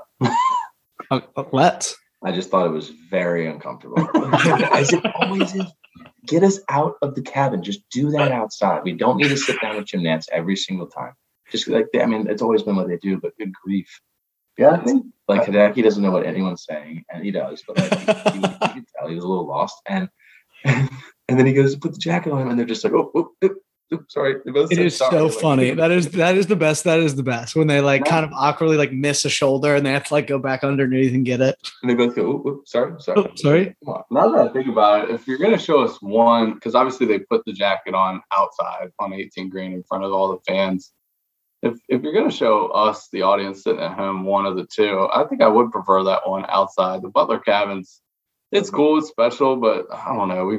Uh, 1.10 1.20
uh, 1.36 1.44
let's. 1.52 1.96
I 2.24 2.32
just 2.32 2.50
thought 2.50 2.66
it 2.66 2.70
was 2.70 2.88
very 2.88 3.46
uncomfortable. 3.46 3.98
As 4.72 4.92
it 4.92 5.04
always 5.14 5.54
is. 5.54 5.66
Get 6.26 6.42
us 6.42 6.58
out 6.68 6.94
of 7.02 7.14
the 7.14 7.22
cabin. 7.22 7.62
Just 7.62 7.88
do 7.90 8.10
that 8.10 8.32
outside. 8.32 8.82
We 8.82 8.92
don't 8.92 9.16
need 9.16 9.28
to 9.28 9.36
sit 9.36 9.60
down 9.60 9.76
with 9.76 9.86
Jim 9.86 10.00
Nantz 10.00 10.26
every 10.32 10.56
single 10.56 10.88
time. 10.88 11.12
Just 11.52 11.68
like 11.68 11.86
I 12.00 12.06
mean, 12.06 12.26
it's 12.28 12.42
always 12.42 12.62
been 12.62 12.74
what 12.74 12.88
they 12.88 12.96
do, 12.96 13.20
but 13.20 13.36
good 13.38 13.52
grief. 13.54 14.00
yeah, 14.58 14.70
I 14.70 14.78
think 14.78 15.06
Like 15.28 15.42
Hideki 15.42 15.82
doesn't 15.82 16.02
know 16.02 16.10
what 16.10 16.26
anyone's 16.26 16.64
saying, 16.64 17.04
and 17.10 17.24
he 17.24 17.30
does, 17.30 17.62
but 17.66 17.78
like 17.78 17.98
he, 18.00 18.32
he, 18.32 18.38
you 18.38 18.74
could 18.74 18.86
tell 18.98 19.08
he 19.08 19.14
was 19.14 19.24
a 19.24 19.28
little 19.28 19.46
lost. 19.46 19.80
And 19.86 20.08
and 20.64 20.90
then 21.28 21.46
he 21.46 21.52
goes 21.52 21.74
to 21.74 21.80
put 21.80 21.92
the 21.92 21.98
jacket 21.98 22.32
on 22.32 22.42
him, 22.42 22.48
and 22.48 22.58
they're 22.58 22.66
just 22.66 22.82
like, 22.82 22.92
oh, 22.92 23.12
oh, 23.14 23.30
oh, 23.42 23.54
sorry. 24.08 24.36
They 24.44 24.50
both 24.52 24.72
It 24.72 24.76
said 24.76 24.86
is 24.86 24.96
sorry. 24.96 25.12
so 25.12 25.26
Like, 25.26 25.34
funny. 25.40 25.70
That 25.72 25.90
is 25.90 26.10
that 26.12 26.36
is 26.36 26.46
the 26.46 26.56
best. 26.56 26.84
That 26.84 26.98
is 27.00 27.14
the 27.14 27.22
best 27.22 27.54
when 27.56 27.66
they 27.66 27.80
like 27.80 28.04
No. 28.04 28.10
kind 28.10 28.24
of 28.24 28.32
awkwardly 28.32 28.76
like 28.76 28.92
miss 28.92 29.24
a 29.24 29.30
shoulder 29.30 29.74
and 29.74 29.84
they 29.86 29.92
have 29.92 30.04
to 30.04 30.14
like 30.14 30.26
go 30.26 30.38
back 30.38 30.64
underneath 30.64 31.12
and 31.14 31.24
get 31.24 31.40
it. 31.40 31.56
And 31.82 31.90
they 31.90 31.94
both 31.94 32.14
go, 32.16 32.26
oh, 32.26 32.42
oh, 32.50 32.62
sorry, 32.66 33.00
sorry, 33.00 33.18
Oh, 33.20 33.30
sorry. 33.36 33.76
Now 34.10 34.28
that 34.32 34.48
I 34.48 34.52
think 34.52 34.68
about 34.68 35.08
it, 35.08 35.14
if 35.14 35.26
you're 35.28 35.38
going 35.38 35.52
to 35.52 35.58
show 35.58 35.82
us 35.84 36.00
one, 36.02 36.54
because 36.54 36.74
obviously 36.74 37.06
they 37.06 37.18
put 37.20 37.44
the 37.46 37.52
jacket 37.52 37.94
on 37.94 38.20
outside 38.32 38.90
on 38.98 39.12
18 39.12 39.48
green 39.48 39.72
in 39.72 39.82
front 39.84 40.04
of 40.04 40.12
all 40.12 40.28
the 40.32 40.38
fans. 40.46 40.92
If 41.62 41.74
if 41.88 42.02
you're 42.02 42.12
going 42.12 42.28
to 42.28 42.36
show 42.36 42.66
us, 42.68 43.08
the 43.12 43.22
audience 43.22 43.62
sitting 43.64 43.80
at 43.80 43.92
home, 43.96 44.24
one 44.24 44.46
of 44.46 44.56
the 44.56 44.66
two, 44.66 45.08
I 45.12 45.24
think 45.24 45.40
I 45.42 45.48
would 45.48 45.70
prefer 45.72 46.02
that 46.04 46.28
one 46.28 46.44
outside. 46.48 47.02
The 47.02 47.08
Butler 47.08 47.38
Cabins, 47.38 48.02
it's 48.52 48.68
cool, 48.70 48.98
it's 48.98 49.08
special, 49.08 49.56
but 49.56 49.86
I 49.92 50.14
don't 50.14 50.28
know. 50.28 50.44
We've 50.44 50.58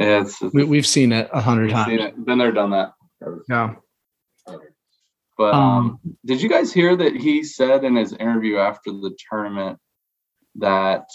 That's 0.00 0.12
not 0.16 0.18
the 0.18 0.20
part. 0.20 0.26
it's, 0.26 0.42
it's 0.42 0.54
We, 0.54 0.64
we've 0.64 0.86
seen 0.86 1.12
it 1.12 1.28
a 1.32 1.40
hundred 1.40 1.70
times. 1.70 2.14
been 2.24 2.38
there, 2.38 2.52
done 2.52 2.70
that. 2.70 2.92
Yeah. 3.48 3.74
But 5.36 5.54
um, 5.54 5.60
Um, 5.60 6.00
did 6.24 6.42
you 6.42 6.48
guys 6.48 6.72
hear 6.72 6.96
that 6.96 7.16
he 7.16 7.44
said 7.44 7.84
in 7.84 7.96
his 7.96 8.12
interview 8.12 8.58
after 8.58 8.92
the 8.92 9.16
tournament 9.30 9.78
that 10.56 11.06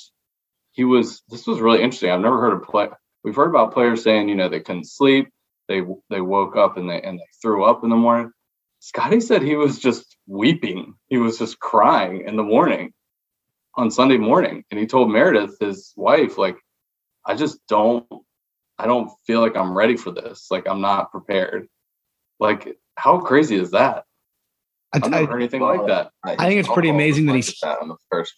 he 0.71 0.83
was? 0.83 1.21
This 1.29 1.45
was 1.45 1.59
really 1.59 1.81
interesting. 1.81 2.09
I've 2.09 2.21
never 2.21 2.41
heard 2.41 2.53
of 2.53 2.63
play. 2.63 2.89
We've 3.23 3.35
heard 3.35 3.49
about 3.49 3.73
players 3.73 4.03
saying, 4.03 4.29
you 4.29 4.35
know, 4.35 4.49
they 4.49 4.61
couldn't 4.61 4.87
sleep. 4.87 5.29
They 5.67 5.81
they 6.09 6.21
woke 6.21 6.55
up 6.55 6.77
and 6.77 6.89
they 6.89 7.01
and 7.01 7.19
they 7.19 7.27
threw 7.41 7.65
up 7.65 7.83
in 7.83 7.89
the 7.89 7.95
morning. 7.95 8.31
Scotty 8.79 9.19
said 9.19 9.41
he 9.41 9.55
was 9.55 9.79
just 9.79 10.15
weeping. 10.27 10.95
He 11.07 11.17
was 11.17 11.39
just 11.39 11.59
crying 11.59 12.23
in 12.27 12.35
the 12.35 12.43
morning 12.43 12.93
on 13.75 13.91
Sunday 13.91 14.17
morning, 14.17 14.63
and 14.69 14.79
he 14.79 14.85
told 14.87 15.11
Meredith, 15.11 15.57
his 15.59 15.93
wife, 15.95 16.37
like, 16.37 16.57
I 17.25 17.35
just 17.35 17.59
don't. 17.67 18.05
I 18.77 18.88
don't 18.88 19.10
feel 19.25 19.42
like 19.42 19.56
I'm 19.56 19.75
ready 19.77 19.95
for 19.98 20.12
this. 20.12 20.48
Like 20.51 20.68
I'm 20.68 20.81
not 20.81 21.12
prepared. 21.12 21.68
Like 22.39 22.77
how 22.97 23.19
crazy 23.19 23.56
is 23.56 23.71
that? 23.71 24.04
I, 24.94 24.97
I've 24.97 25.09
never 25.09 25.31
heard 25.33 25.38
anything 25.42 25.61
like 25.61 25.85
that. 25.88 26.11
I 26.23 26.35
think 26.35 26.59
it's 26.59 26.69
pretty 26.71 26.90
amazing 26.90 27.26
that 27.28 27.33
he's- 27.35 27.59
that 27.61 27.80
on 27.81 27.88
the 27.88 27.95
first 28.11 28.33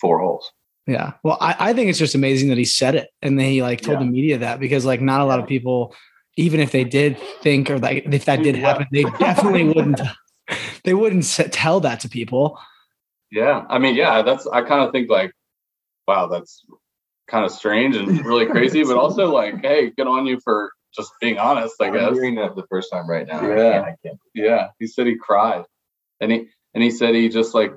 four 0.00 0.18
holes. 0.20 0.50
yeah. 0.86 1.12
Well, 1.22 1.36
I, 1.40 1.56
I 1.58 1.72
think 1.72 1.90
it's 1.90 1.98
just 1.98 2.14
amazing 2.14 2.48
that 2.48 2.58
he 2.58 2.64
said 2.64 2.94
it 2.94 3.10
and 3.22 3.38
then 3.38 3.46
he 3.46 3.62
like 3.62 3.80
told 3.80 3.98
Yeah. 4.00 4.04
the 4.06 4.10
media 4.10 4.38
that 4.38 4.60
because 4.60 4.84
like 4.84 5.00
not 5.00 5.20
a 5.20 5.24
lot 5.24 5.38
of 5.40 5.46
people, 5.46 5.94
even 6.36 6.60
if 6.60 6.72
they 6.72 6.84
did 6.84 7.18
think 7.42 7.70
or 7.70 7.78
like 7.78 8.06
if 8.12 8.24
that 8.24 8.42
did 8.42 8.56
Yeah. 8.56 8.66
happen, 8.68 8.86
they 8.92 9.02
definitely 9.18 9.64
wouldn't. 9.64 10.00
They 10.84 10.94
wouldn't 10.94 11.24
tell 11.52 11.80
that 11.80 12.00
to 12.00 12.08
people. 12.08 12.58
Yeah, 13.30 13.64
I 13.68 13.78
mean, 13.78 13.94
yeah, 13.94 14.22
that's 14.22 14.46
I 14.48 14.62
kind 14.62 14.84
of 14.84 14.90
think 14.92 15.08
like, 15.10 15.32
wow, 16.08 16.26
that's 16.26 16.64
kind 17.30 17.44
of 17.44 17.50
strange 17.52 17.96
and 17.96 18.24
really 18.26 18.46
crazy, 18.46 18.82
but 18.84 18.96
also 18.96 19.32
like, 19.32 19.62
hey, 19.64 19.90
good 19.90 20.06
on 20.06 20.26
you 20.26 20.38
for 20.40 20.72
just 20.94 21.12
being 21.20 21.38
honest. 21.38 21.74
I 21.80 21.86
I'm 21.86 21.94
guess. 21.94 22.12
hearing 22.14 22.34
that 22.36 22.50
for 22.50 22.60
the 22.60 22.66
first 22.68 22.90
time 22.92 23.08
right 23.08 23.26
now. 23.26 23.40
I 23.40 23.48
Yeah. 23.48 23.72
can't, 23.72 23.84
I 23.84 23.94
can't. 24.04 24.18
Yeah, 24.34 24.68
he 24.78 24.86
said 24.86 25.06
he 25.06 25.16
cried, 25.16 25.64
and 26.20 26.32
he 26.32 26.48
and 26.74 26.82
he 26.82 26.90
said 26.90 27.14
he 27.14 27.28
just 27.28 27.54
like 27.54 27.72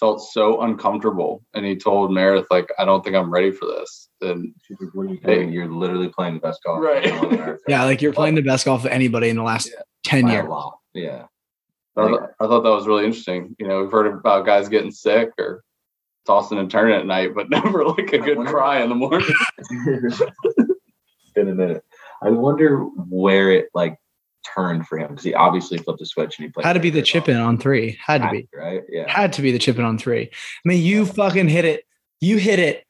felt 0.00 0.20
so 0.20 0.60
uncomfortable, 0.62 1.42
and 1.54 1.64
he 1.64 1.74
told 1.76 2.12
Meredith 2.12 2.46
like, 2.50 2.70
I 2.78 2.84
don't 2.84 3.02
think 3.02 3.16
I'm 3.16 3.30
ready 3.30 3.50
for 3.50 3.64
this. 3.66 4.08
And 4.20 4.52
She's 4.62 4.76
like, 4.80 4.94
what 4.94 5.06
are 5.06 5.10
you 5.10 5.18
Hey. 5.22 5.36
doing? 5.36 5.52
You're 5.52 5.68
literally 5.72 6.08
playing 6.08 6.34
the 6.34 6.40
best 6.40 6.62
golf 6.64 6.82
Right. 6.82 7.58
Yeah, 7.68 7.84
like 7.84 8.02
you're 8.02 8.12
playing 8.12 8.34
the 8.34 8.42
best 8.42 8.64
golf 8.66 8.84
of 8.84 8.90
anybody 8.90 9.28
in 9.30 9.36
the 9.36 9.42
last 9.42 9.68
Yeah. 9.72 9.82
ten 10.04 10.28
years. 10.28 10.46
Yeah. 10.94 11.26
I, 11.98 12.02
thought, 12.10 12.30
I 12.40 12.46
thought 12.46 12.62
that 12.62 12.70
was 12.70 12.86
really 12.86 13.06
interesting. 13.06 13.56
You 13.58 13.66
know, 13.68 13.80
we've 13.82 13.90
heard 13.90 14.06
about 14.06 14.44
guys 14.44 14.68
getting 14.68 14.90
sick 14.90 15.30
or 15.38 15.62
tossing 16.26 16.58
and 16.58 16.70
turning 16.70 16.94
at 16.96 17.06
night, 17.06 17.34
but 17.34 17.48
never 17.50 17.84
like 17.84 18.12
a 18.12 18.18
good 18.18 18.38
cry 18.46 18.82
in 18.82 18.88
the 18.88 18.94
morning. 18.94 19.28
it's 19.58 20.22
been 21.34 21.48
a 21.48 21.54
minute. 21.54 21.84
I 22.22 22.30
wonder 22.30 22.78
where 22.80 23.50
it 23.50 23.68
like 23.74 23.98
turned 24.54 24.86
for 24.86 24.98
him 24.98 25.08
because 25.10 25.24
he 25.24 25.34
obviously 25.34 25.78
flipped 25.78 26.00
a 26.00 26.06
switch 26.06 26.38
and 26.38 26.46
he 26.46 26.52
played. 26.52 26.64
Had 26.64 26.74
to 26.74 26.80
be 26.80 26.90
the 26.90 26.96
very 26.96 27.04
chip 27.06 27.28
in 27.28 27.36
on 27.36 27.58
three. 27.58 27.98
Had 28.04 28.22
to 28.22 28.30
be. 28.30 28.48
right. 28.54 28.82
Yeah. 28.88 29.10
Had 29.10 29.32
to 29.34 29.42
be 29.42 29.52
the 29.52 29.58
chip 29.58 29.78
in 29.78 29.84
on 29.84 29.98
three. 29.98 30.22
I 30.22 30.68
mean, 30.68 30.82
you 30.82 31.04
fucking 31.06 31.48
hit 31.48 31.64
it. 31.64 31.84
You 32.20 32.38
hit 32.38 32.58
it 32.58 32.86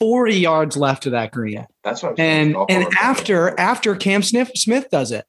40 0.00 0.34
yards 0.36 0.76
left 0.76 1.06
of 1.06 1.12
that 1.12 1.32
green. 1.32 1.66
That's 1.84 2.02
what 2.02 2.12
I'm. 2.12 2.20
And 2.20 2.56
and 2.68 2.84
after 3.00 3.50
better. 3.50 3.60
after 3.60 3.96
Cam 3.96 4.22
Smith 4.22 4.50
Smith 4.54 4.88
does 4.90 5.12
it. 5.12 5.24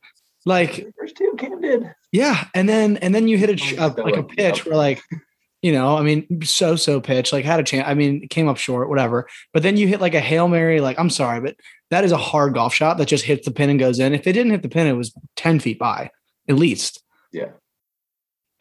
Like, 0.45 0.87
first 0.97 1.17
two 1.17 1.33
Cam 1.37 1.59
did. 1.59 1.93
yeah, 2.11 2.45
and 2.55 2.69
then 2.69 2.97
and 2.97 3.13
then 3.13 3.27
you 3.27 3.37
hit 3.37 3.49
a, 3.49 3.55
ch- 3.55 3.75
Oh, 3.77 3.93
a 3.97 4.01
like 4.01 4.15
a 4.15 4.23
pitch 4.23 4.59
yep. 4.59 4.65
where 4.67 4.77
like 4.77 5.01
You 5.61 5.73
know, 5.73 5.97
I 5.97 6.03
mean, 6.03 6.41
so 6.43 6.77
so 6.77 7.01
pitch, 7.01 7.33
like 7.33 7.43
had 7.43 7.59
a 7.59 7.63
chance. 7.63 7.85
I 7.87 7.93
mean, 7.93 8.27
came 8.29 8.47
up 8.47 8.57
short, 8.57 8.87
whatever. 8.87 9.27
But 9.51 9.61
then 9.61 9.75
you 9.75 9.87
hit 9.87 9.99
like 9.99 10.13
a 10.13 10.21
hail 10.21 10.47
mary. 10.47 10.79
Like, 10.79 10.97
I'm 10.97 11.09
sorry, 11.09 11.41
but 11.41 11.57
that 11.89 12.05
is 12.05 12.13
a 12.13 12.17
hard 12.17 12.53
golf 12.53 12.73
shot 12.73 12.97
that 12.97 13.07
just 13.07 13.25
hits 13.25 13.45
the 13.45 13.51
pin 13.51 13.69
and 13.69 13.79
goes 13.79 13.99
in. 13.99 14.13
If 14.13 14.25
it 14.25 14.33
didn't 14.33 14.51
hit 14.51 14.61
the 14.61 14.69
pin, 14.69 14.87
it 14.87 14.93
was 14.93 15.13
ten 15.35 15.59
feet 15.59 15.77
by, 15.77 16.11
at 16.47 16.55
least. 16.55 17.03
Yeah. 17.33 17.49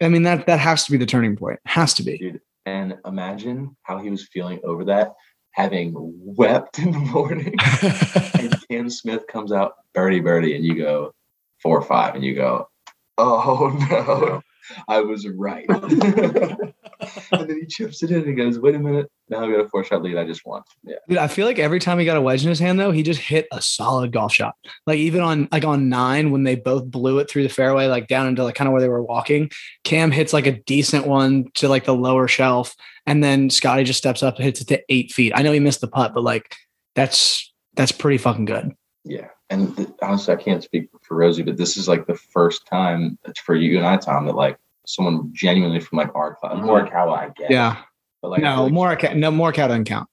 I 0.01 0.09
mean, 0.09 0.23
that 0.25 0.47
that 0.47 0.59
has 0.59 0.85
to 0.87 0.93
be 0.93 0.99
the 0.99 1.07
turning 1.07 1.37
point. 1.37 1.61
Has 1.67 1.95
to 1.95 2.03
be. 2.03 2.19
Dude, 2.19 2.41
and 2.67 2.97
imagine 3.07 3.77
how 3.83 3.99
he 3.99 4.11
was 4.11 4.27
feeling 4.29 4.61
over 4.65 4.85
that, 4.87 5.15
having 5.53 5.93
wept 5.97 6.79
in 6.79 6.93
the 6.93 6.99
morning. 6.99 7.55
and 8.41 8.57
Cam 8.69 8.91
Smith 8.91 9.27
comes 9.29 9.53
out 9.53 9.75
birdie 9.95 10.21
birdie, 10.21 10.57
and 10.57 10.65
you 10.65 10.77
go 10.77 11.15
four 11.63 11.79
or 11.79 11.83
five, 11.83 12.15
and 12.15 12.25
you 12.25 12.35
go, 12.35 12.69
oh 13.19 13.77
no, 13.91 14.43
I 14.89 15.01
was 15.01 15.27
right. 15.27 15.67
and 15.69 16.73
then 17.31 17.61
he 17.61 17.67
chips 17.67 18.03
it 18.03 18.11
in 18.11 18.19
and 18.19 18.27
he 18.27 18.35
goes, 18.35 18.59
wait 18.59 18.75
a 18.75 18.79
minute, 18.79 19.11
now 19.29 19.45
I've 19.45 19.51
got 19.51 19.61
a 19.61 19.69
four 19.69 19.85
shot 19.85 20.03
lead. 20.03 20.17
I 20.17 20.25
just 20.25 20.45
won. 20.45 20.63
Yeah, 20.83 20.97
Dude, 21.09 21.19
I 21.19 21.29
feel 21.29 21.47
like 21.47 21.59
every 21.59 21.81
time 21.81 21.99
he 21.99 22.05
got 22.05 22.17
a 22.17 22.21
wedge 22.21 22.43
in 22.43 22.49
his 22.49 22.59
hand, 22.59 22.79
though, 22.81 22.91
he 22.91 23.03
just 23.03 23.21
hit 23.21 23.47
a 23.53 23.61
solid 23.61 24.13
golf 24.13 24.33
shot. 24.33 24.55
Like 24.87 24.99
even 24.99 25.21
on 25.21 25.49
like 25.53 25.65
on 25.65 25.89
nine, 25.89 26.31
when 26.31 26.45
they 26.45 26.55
both 26.57 26.91
blew 26.91 27.19
it 27.19 27.31
through 27.31 27.43
the 27.45 27.49
fairway, 27.49 27.87
like 27.87 28.09
down 28.09 28.27
into 28.27 28.45
like 28.45 28.55
kind 28.55 28.69
of 28.69 28.73
where 28.73 28.83
they 28.83 28.89
were 28.89 29.03
walking, 29.03 29.51
Cam 29.85 30.11
hits 30.11 30.33
like 30.33 30.47
a 30.47 30.59
decent 30.63 31.07
one 31.07 31.47
to 31.55 31.69
like 31.69 31.85
the 31.85 31.95
lower 31.95 32.29
shelf, 32.29 32.75
and 33.07 33.23
then 33.23 33.51
Scotty 33.51 33.85
just 33.85 33.99
steps 33.99 34.23
up 34.23 34.37
and 34.37 34.45
hits 34.45 34.61
it 34.61 34.69
to 34.69 34.83
eight 34.89 35.13
feet. 35.13 35.33
I 35.35 35.43
know 35.43 35.53
he 35.53 35.61
missed 35.61 35.81
the 35.81 35.89
putt, 35.89 36.15
but 36.15 36.25
like 36.25 36.55
that's 36.95 37.53
that's 37.75 37.93
pretty 37.93 38.19
fucking 38.19 38.47
good. 38.47 38.73
yeah. 39.05 39.29
And 39.51 39.75
th- 39.77 39.89
honestly, 40.03 40.35
I 40.35 40.37
can't 40.37 40.63
speak 40.63 40.89
for 41.03 41.17
Rosie, 41.17 41.43
but 41.43 41.57
this 41.57 41.77
is 41.77 41.89
like 41.89 42.07
the 42.07 42.15
first 42.15 42.67
time 42.67 43.19
for 43.45 43.55
you 43.55 43.79
and 43.79 43.87
I, 43.87 43.97
Tom, 43.97 44.27
that 44.27 44.35
like 44.35 44.59
someone 44.87 45.31
genuinely 45.33 45.81
from 45.81 45.99
like 45.99 46.15
our 46.15 46.35
club, 46.35 46.59
Morikawa, 46.59 47.17
I 47.19 47.29
guess. 47.37 47.49
Yeah. 47.51 47.77
But 48.21 48.31
like, 48.33 48.43
No, 48.43 48.69
feel 48.69 48.75
like- 48.75 49.01
Morikawa, 49.01 49.17
no 49.17 49.31
Morikawa 49.31 49.69
doesn't 49.69 49.85
count 49.85 50.09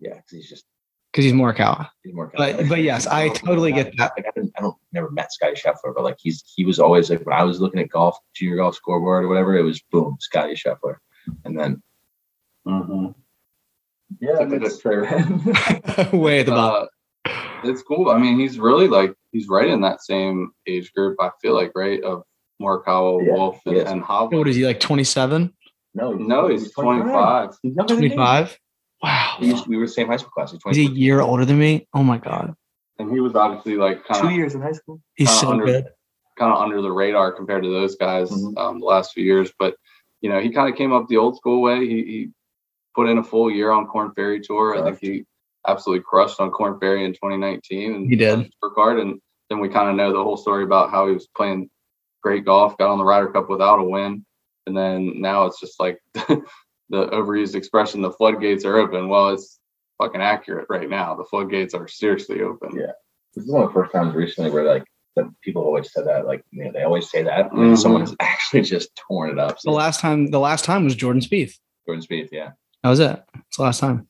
Yeah, 0.00 0.14
because 0.14 0.30
he's 0.30 0.48
just 0.48 0.64
because 1.12 1.24
he's 1.24 1.32
Morikawa. 1.34 1.88
he's 2.04 2.14
more. 2.14 2.32
But- 2.36 2.68
but 2.68 2.82
yes, 2.82 3.06
I 3.06 3.28
totally 3.34 3.72
get 3.72 3.94
that. 3.98 4.12
Like 4.16 4.26
I, 4.26 4.30
didn't, 4.34 4.52
I 4.56 4.60
don't 4.62 4.76
never 4.92 5.10
met 5.10 5.32
Scotty 5.32 5.54
Scheffler, 5.54 5.94
but 5.94 6.04
like 6.04 6.16
he's 6.20 6.42
he 6.54 6.64
was 6.64 6.78
always 6.78 7.10
like 7.10 7.24
when 7.26 7.36
I 7.36 7.42
was 7.44 7.60
looking 7.60 7.80
at 7.80 7.88
golf, 7.90 8.16
junior 8.34 8.56
golf 8.56 8.74
scoreboard 8.76 9.24
or 9.24 9.28
whatever, 9.28 9.56
it 9.56 9.62
was 9.62 9.82
boom, 9.90 10.16
Scotty 10.20 10.54
Scheffler, 10.54 10.96
and 11.44 11.58
then 11.58 11.82
Mm-hmm. 12.66 13.06
yeah, 14.20 14.40
it's- 14.42 14.82
Way 16.12 16.40
at 16.40 16.46
the 16.46 16.52
bottom. 16.52 16.82
Uh, 16.82 16.86
it's 17.64 17.82
cool. 17.82 18.10
I 18.10 18.18
mean, 18.18 18.38
he's 18.38 18.58
really 18.58 18.88
like 18.88 19.14
he's 19.32 19.48
right 19.48 19.68
in 19.68 19.80
that 19.82 20.02
same 20.02 20.50
age 20.66 20.92
group. 20.92 21.16
I 21.20 21.30
feel 21.40 21.54
like 21.54 21.72
right 21.74 22.02
of 22.02 22.22
Morikawa, 22.60 23.24
Yeah, 23.26 23.32
Wolff, 23.34 23.60
and, 23.66 23.76
he 23.76 23.80
and 23.82 24.02
Hovland. 24.02 24.38
what 24.38 24.48
is 24.48 24.56
he 24.56 24.66
like 24.66 24.80
27, 24.80 25.52
no, 25.94 26.12
No, 26.12 26.48
he's 26.48 26.72
25. 26.72 27.50
He's 27.62 27.74
younger 27.76 27.94
than 27.94 28.02
me. 28.02 28.08
25? 28.10 28.58
Wow. 29.02 29.36
He 29.38 29.54
we 29.68 29.76
were 29.76 29.86
the 29.86 29.92
same 29.92 30.08
high 30.08 30.16
school 30.16 30.30
class. 30.30 30.52
He's 30.52 30.76
He's 30.76 30.88
a 30.88 30.92
year 30.92 31.20
older 31.20 31.44
than 31.44 31.58
me. 31.58 31.86
Oh 31.94 32.02
my 32.02 32.18
god. 32.18 32.54
And 32.98 33.12
he 33.12 33.20
was 33.20 33.36
obviously 33.36 33.76
like 33.76 34.04
kind 34.04 34.20
two 34.20 34.30
years 34.34 34.54
in 34.54 34.60
high 34.62 34.72
school. 34.72 35.00
He's 35.14 35.30
so 35.30 35.50
under- 35.52 35.64
good. 35.64 35.86
kind 36.36 36.52
of 36.52 36.58
under 36.60 36.80
the 36.82 36.90
radar 36.90 37.30
compared 37.32 37.62
to 37.64 37.68
those 37.70 37.94
guys 37.96 38.30
Mhm. 38.30 38.56
um, 38.58 38.80
the 38.80 38.86
last 38.86 39.12
few 39.12 39.24
years. 39.24 39.52
But 39.58 39.76
you 40.20 40.28
know, 40.30 40.40
he 40.40 40.50
kind 40.50 40.68
of 40.68 40.76
came 40.76 40.92
up 40.92 41.06
the 41.06 41.16
old 41.16 41.36
school 41.36 41.62
way. 41.62 41.80
He, 41.86 41.94
he 42.02 42.30
put 42.96 43.08
in 43.08 43.18
a 43.18 43.22
full 43.22 43.50
year 43.52 43.70
on 43.70 43.86
Korn 43.86 44.10
Ferry 44.16 44.40
Tour. 44.40 44.76
I 44.76 44.82
think 44.84 44.98
he 45.00 45.24
absolutely 45.68 46.02
crushed 46.02 46.40
on 46.40 46.50
Korn 46.50 46.78
Ferry 46.80 47.04
in 47.04 47.12
2019. 47.12 47.94
And 47.94 48.08
He 48.10 48.16
did. 48.16 48.50
Card, 48.74 48.98
and 48.98 49.20
then 49.50 49.60
we 49.60 49.68
kind 49.68 49.88
of 49.90 49.96
know 49.96 50.12
the 50.12 50.22
whole 50.22 50.36
story 50.36 50.64
about 50.64 50.90
how 50.90 51.06
he 51.06 51.14
was 51.14 51.26
playing 51.36 51.70
great 52.22 52.44
golf, 52.44 52.76
got 52.78 52.90
on 52.90 52.98
the 52.98 53.04
Ryder 53.04 53.28
Cup 53.28 53.48
without 53.48 53.78
a 53.78 53.84
win, 53.84 54.24
and 54.66 54.76
then 54.76 55.20
now 55.20 55.46
it's 55.46 55.60
just 55.60 55.78
like 55.80 55.98
the 56.14 56.42
overused 56.90 57.54
expression, 57.54 58.00
the 58.02 58.10
floodgates 58.12 58.64
are 58.64 58.76
open. 58.76 59.08
Well, 59.08 59.30
it's 59.30 59.58
fucking 59.98 60.20
accurate 60.20 60.66
right 60.68 60.88
now. 60.88 61.14
The 61.14 61.24
floodgates 61.24 61.74
are 61.74 61.88
seriously 61.88 62.42
open. 62.42 62.76
Yeah. 62.76 62.92
This 63.34 63.44
is 63.44 63.50
one 63.50 63.62
of 63.62 63.68
the 63.68 63.74
first 63.74 63.92
times 63.92 64.14
recently 64.14 64.50
where 64.50 64.64
like 64.64 64.84
that 65.16 65.26
people 65.42 65.62
always 65.62 65.92
said 65.92 66.06
that, 66.06 66.26
like 66.26 66.42
you 66.50 66.64
know, 66.64 66.72
they 66.72 66.82
always 66.82 67.10
say 67.10 67.22
that, 67.22 67.52
and 67.52 67.60
then 67.60 67.72
Mhm. 67.74 67.78
someone's 67.78 68.14
actually 68.20 68.62
just 68.62 68.94
torn 68.96 69.30
it 69.30 69.38
up. 69.38 69.58
So. 69.60 69.70
The 69.70 69.76
last 69.76 70.00
time, 70.00 70.28
the 70.30 70.40
last 70.40 70.64
time 70.64 70.84
was 70.84 70.94
Jordan 70.94 71.20
Spieth. 71.22 71.54
Jordan 71.86 72.04
Spieth, 72.04 72.28
yeah. 72.32 72.50
That 72.82 72.90
was 72.90 73.00
it. 73.00 73.22
It's 73.48 73.56
the 73.56 73.62
last 73.64 73.80
time. 73.80 74.08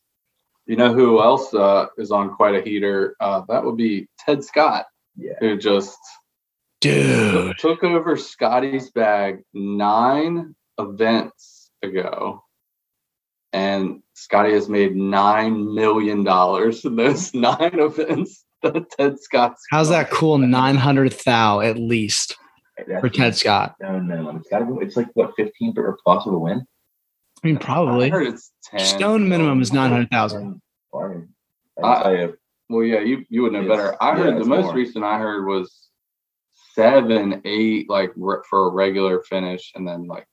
You 0.69 0.77
know 0.77 0.93
who 0.93 1.21
else 1.23 1.53
uh, 1.55 1.87
is 1.97 2.11
on 2.11 2.35
quite 2.35 2.55
a 2.55 2.61
heater? 2.61 3.17
Uh, 3.21 3.43
that 3.49 3.65
would 3.65 3.77
be 3.79 4.07
Ted 4.19 4.45
Scott, 4.45 4.85
Yeah. 5.17 5.33
who 5.41 5.57
just 5.57 5.99
Dude. 6.83 7.57
took 7.59 7.83
over 7.83 8.17
Scotty's 8.19 8.91
bag 8.91 9.41
nine 9.55 10.55
events 10.79 11.71
ago. 11.83 12.45
And 13.55 14.03
Scotty 14.15 14.53
has 14.53 14.69
made 14.69 14.95
nine 14.95 15.75
million 15.75 16.23
dollars 16.23 16.85
in 16.85 16.97
those 16.97 17.33
nine 17.35 17.79
events 17.79 18.45
that 18.63 18.91
Ted 18.91 19.19
Scott's 19.19 19.65
How's 19.71 19.89
that 19.89 20.11
cool? 20.11 20.37
900 20.37 21.13
thou 21.25 21.61
at 21.61 21.79
least 21.79 22.37
That's 22.87 23.01
for 23.01 23.09
Ted 23.09 23.37
Scott. 23.37 23.75
No, 23.81 23.99
no, 23.99 24.37
it's 24.37 24.49
gotta 24.51 24.67
be. 24.67 24.85
It's 24.85 24.97
like 24.99 25.09
what 25.15 25.33
fifteen 25.35 25.73
or 25.79 25.97
plus 26.05 26.27
of 26.27 26.35
a 26.35 26.39
win. 26.39 26.67
I 27.43 27.47
mean, 27.47 27.57
I 27.57 27.61
probably. 27.61 28.09
heard 28.11 28.27
it's 28.27 28.53
ten. 28.65 28.81
Stone 28.81 29.29
minimum 29.29 29.61
is 29.63 29.73
900,000. 29.73 30.61
I 30.95 31.07
mean, 31.09 31.29
I 31.83 31.87
I- 31.87 31.95
can 31.95 32.03
tell 32.03 32.17
you, 32.17 32.39
Well, 32.71 32.85
yeah, 32.85 33.01
you 33.01 33.25
you 33.31 33.43
would 33.43 33.53
know 33.53 33.61
It's- 33.63 33.77
better. 33.77 33.97
I 34.03 34.11
yeah, 34.17 34.25
heard 34.25 34.41
the 34.43 34.45
most 34.45 34.65
more. 34.67 34.75
recent 34.75 35.05
I 35.05 35.19
heard 35.19 35.47
was 35.47 35.89
seven, 36.75 37.41
eight, 37.45 37.89
like 37.89 38.13
re- 38.17 38.43
for 38.49 38.67
a 38.67 38.71
regular 38.71 39.21
finish, 39.23 39.73
and 39.75 39.87
then 39.87 40.07
like 40.07 40.27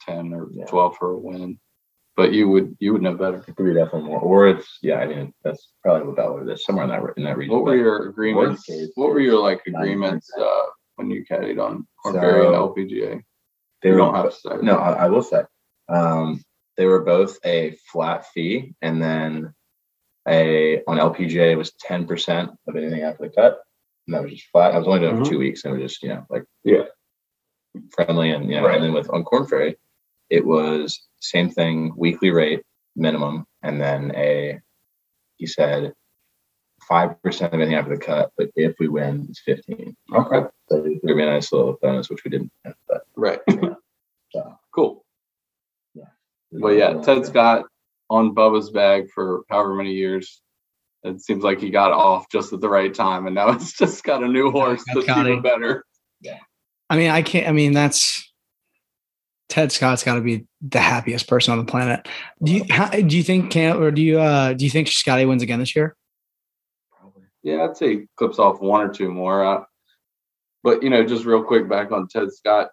ten 0.00 0.32
or 0.32 0.48
Yeah. 0.52 0.64
twelve 0.66 0.96
for 0.96 1.10
a 1.10 1.16
win. 1.18 1.58
But 2.16 2.32
you 2.32 2.48
would 2.48 2.76
you 2.80 2.92
would 2.92 3.02
know 3.02 3.14
better. 3.14 3.36
it 3.46 3.54
could 3.56 3.66
be 3.66 3.74
definitely 3.74 4.08
more. 4.08 4.20
Or 4.20 4.48
it's 4.48 4.78
yeah, 4.82 4.96
I 4.96 5.06
mean 5.06 5.34
that's 5.44 5.70
probably 5.82 6.10
about 6.10 6.32
what 6.32 6.42
it 6.42 6.52
is. 6.52 6.64
Somewhere 6.64 6.84
in 6.84 6.90
that 6.90 7.02
in 7.18 7.24
that 7.24 7.36
region. 7.36 7.54
What 7.54 7.64
were 7.64 7.76
your 7.76 8.08
agreements? 8.08 8.64
case, 8.64 8.90
What 8.94 9.10
were 9.10 9.20
your 9.20 9.38
like 9.38 9.62
agreements 9.66 10.30
uh, 10.38 10.62
when 10.96 11.10
you 11.10 11.24
caddied 11.24 11.62
on 11.62 11.86
Korn 12.02 12.14
Ferry 12.14 12.46
and 12.46 12.54
So, 12.54 12.68
LPGA? 12.74 13.22
they 13.82 13.88
You 13.90 13.94
were 13.94 14.00
don't 14.00 14.14
have 14.14 14.30
to 14.30 14.36
say. 14.36 14.56
No, 14.62 14.76
I, 14.76 15.04
I 15.04 15.08
will 15.08 15.22
say, 15.22 15.42
um, 15.88 16.42
they 16.76 16.84
were 16.86 17.00
both 17.04 17.38
a 17.44 17.76
flat 17.90 18.26
fee, 18.32 18.74
and 18.82 19.00
then 19.02 19.54
a 20.28 20.82
on 20.86 20.98
LPGA 20.98 21.52
it 21.52 21.56
was 21.56 21.72
ten 21.80 22.06
percent 22.06 22.50
of 22.68 22.76
anything 22.76 23.02
after 23.02 23.24
the 23.24 23.30
cut, 23.34 23.60
and 24.06 24.14
that 24.14 24.22
was 24.22 24.32
just 24.32 24.48
flat. 24.50 24.74
I 24.74 24.78
was 24.78 24.86
only 24.86 25.00
doing 25.00 25.16
it 25.16 25.18
Mhm. 25.20 25.24
for 25.24 25.30
two 25.30 25.38
weeks, 25.38 25.64
and 25.64 25.74
it 25.74 25.80
was 25.82 25.92
just 25.92 26.02
you 26.02 26.08
know 26.10 26.26
like 26.28 26.44
Yeah. 26.64 26.84
friendly, 27.92 28.30
and 28.30 28.50
you 28.50 28.56
know, 28.56 28.66
Right. 28.66 28.74
and 28.76 28.84
then 28.84 28.92
with 28.92 29.08
on 29.10 29.24
Korn 29.24 29.46
Ferry, 29.46 29.76
it 30.30 30.44
was 30.44 31.06
same 31.20 31.50
thing, 31.50 31.92
weekly 31.96 32.30
rate 32.30 32.62
minimum, 32.96 33.46
and 33.62 33.80
then 33.80 34.12
a 34.16 34.60
he 35.36 35.46
said 35.46 35.94
five 36.88 37.20
percent 37.22 37.52
of 37.54 37.60
anything 37.60 37.76
after 37.76 37.94
the 37.96 38.00
cut, 38.02 38.32
but 38.36 38.50
if 38.56 38.74
we 38.80 38.88
win, 38.88 39.26
it's 39.30 39.40
fifteen. 39.40 39.96
Okay. 40.12 40.46
so 40.68 40.84
it 40.84 41.00
would 41.04 41.16
be 41.16 41.22
a 41.22 41.26
nice 41.26 41.52
little 41.52 41.78
bonus, 41.80 42.10
which 42.10 42.24
we 42.24 42.30
didn't. 42.30 42.52
Have, 42.64 42.74
but 42.88 43.02
Right. 43.16 43.40
So- 44.32 44.58
cool. 44.74 45.05
But 46.52 46.70
yeah, 46.70 47.00
Ted 47.02 47.26
Scott 47.26 47.66
on 48.08 48.34
Bubba's 48.34 48.70
bag 48.70 49.10
for 49.14 49.42
however 49.50 49.74
many 49.74 49.92
years. 49.92 50.40
It 51.02 51.20
seems 51.20 51.44
like 51.44 51.60
he 51.60 51.70
got 51.70 51.92
off 51.92 52.28
just 52.30 52.52
at 52.52 52.60
the 52.60 52.68
right 52.68 52.92
time, 52.92 53.26
and 53.26 53.34
now 53.34 53.48
it's 53.52 53.76
just 53.76 54.02
got 54.04 54.22
a 54.22 54.28
new 54.28 54.50
horse 54.50 54.82
That's 54.86 54.96
that's 54.96 55.06
Scotty. 55.06 55.30
even 55.30 55.42
better. 55.42 55.84
Yeah, 56.20 56.38
I 56.90 56.96
mean, 56.96 57.10
I 57.10 57.22
can't. 57.22 57.48
I 57.48 57.52
mean, 57.52 57.72
that's 57.72 58.32
Ted 59.48 59.70
Scott's 59.70 60.02
got 60.02 60.14
to 60.14 60.20
be 60.20 60.46
the 60.60 60.80
happiest 60.80 61.28
person 61.28 61.52
on 61.52 61.58
the 61.58 61.70
planet. 61.70 62.08
Do 62.42 62.52
you 62.52 62.64
how, 62.70 62.88
do 62.88 63.16
you 63.16 63.22
think 63.22 63.50
Cam 63.50 63.80
or 63.80 63.90
do 63.90 64.02
you 64.02 64.18
uh 64.20 64.54
do 64.54 64.64
you 64.64 64.70
think 64.70 64.88
Scotty 64.88 65.24
wins 65.24 65.42
again 65.42 65.60
this 65.60 65.76
year? 65.76 65.96
Yeah, 67.42 67.64
I'd 67.64 67.76
say 67.76 67.90
he 67.90 68.06
clips 68.16 68.40
off 68.40 68.60
one 68.60 68.80
or 68.80 68.92
two 68.92 69.10
more. 69.10 69.44
Uh, 69.44 69.64
but 70.64 70.82
you 70.82 70.90
know, 70.90 71.04
just 71.04 71.24
real 71.24 71.44
quick 71.44 71.68
back 71.68 71.92
on 71.92 72.08
Ted 72.08 72.32
Scott, 72.32 72.70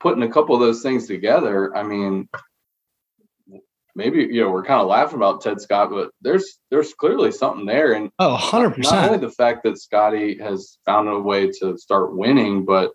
putting 0.00 0.24
a 0.24 0.30
couple 0.30 0.56
of 0.56 0.60
those 0.60 0.82
things 0.82 1.06
together. 1.06 1.76
I 1.76 1.84
mean, 1.84 2.28
maybe 3.94 4.20
you 4.22 4.42
know 4.42 4.50
we're 4.50 4.64
kind 4.64 4.80
of 4.80 4.88
laughing 4.88 5.16
about 5.16 5.42
Ted 5.42 5.60
Scott, 5.60 5.90
but 5.90 6.10
there's 6.20 6.58
there's 6.70 6.94
clearly 6.94 7.32
something 7.32 7.66
there, 7.66 7.92
and 7.92 8.10
Oh, 8.18 8.30
100 8.32 8.78
not 8.78 9.04
only 9.06 9.18
the 9.18 9.30
fact 9.30 9.64
that 9.64 9.78
Scotty 9.78 10.38
has 10.38 10.78
found 10.86 11.08
a 11.08 11.18
way 11.18 11.50
to 11.60 11.76
start 11.78 12.16
winning, 12.16 12.64
but 12.64 12.92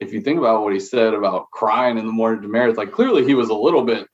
if 0.00 0.12
you 0.12 0.20
think 0.20 0.38
about 0.38 0.62
what 0.62 0.72
he 0.72 0.80
said 0.80 1.14
about 1.14 1.50
crying 1.50 1.98
in 1.98 2.06
the 2.06 2.12
morning 2.12 2.42
to 2.42 2.48
Meredith, 2.48 2.76
like 2.76 2.92
clearly 2.92 3.24
he 3.24 3.34
was 3.34 3.48
a 3.48 3.54
little 3.54 3.82
bit, 3.84 4.06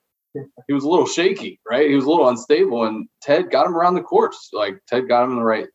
he 0.66 0.73
was 0.73 0.85
a 0.85 0.88
little 0.88 1.06
shaky, 1.06 1.61
right? 1.68 1.88
He 1.88 1.94
was 1.94 2.06
a 2.06 2.11
little 2.11 2.28
unstable, 2.28 2.85
and 2.85 3.06
Ted 3.23 3.50
got 3.50 3.66
him 3.66 3.76
around 3.76 3.94
the 3.94 4.02
course. 4.02 4.50
Like 4.52 4.78
Ted 4.88 5.09
got 5.09 5.25
him 5.25 5.33
in 5.33 5.37
the 5.37 5.44
right 5.44 5.68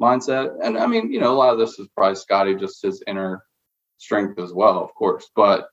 mindset, 0.00 0.56
and 0.62 0.78
I 0.78 0.86
mean, 0.86 1.12
you 1.12 1.20
know, 1.20 1.32
a 1.32 1.36
lot 1.36 1.52
of 1.52 1.58
this 1.58 1.78
is 1.78 1.88
probably 1.96 2.16
Scotty 2.16 2.54
just 2.54 2.82
his 2.82 3.02
inner 3.06 3.42
strength 3.98 4.38
as 4.38 4.52
well, 4.52 4.78
of 4.78 4.94
course, 4.94 5.30
but. 5.34 5.68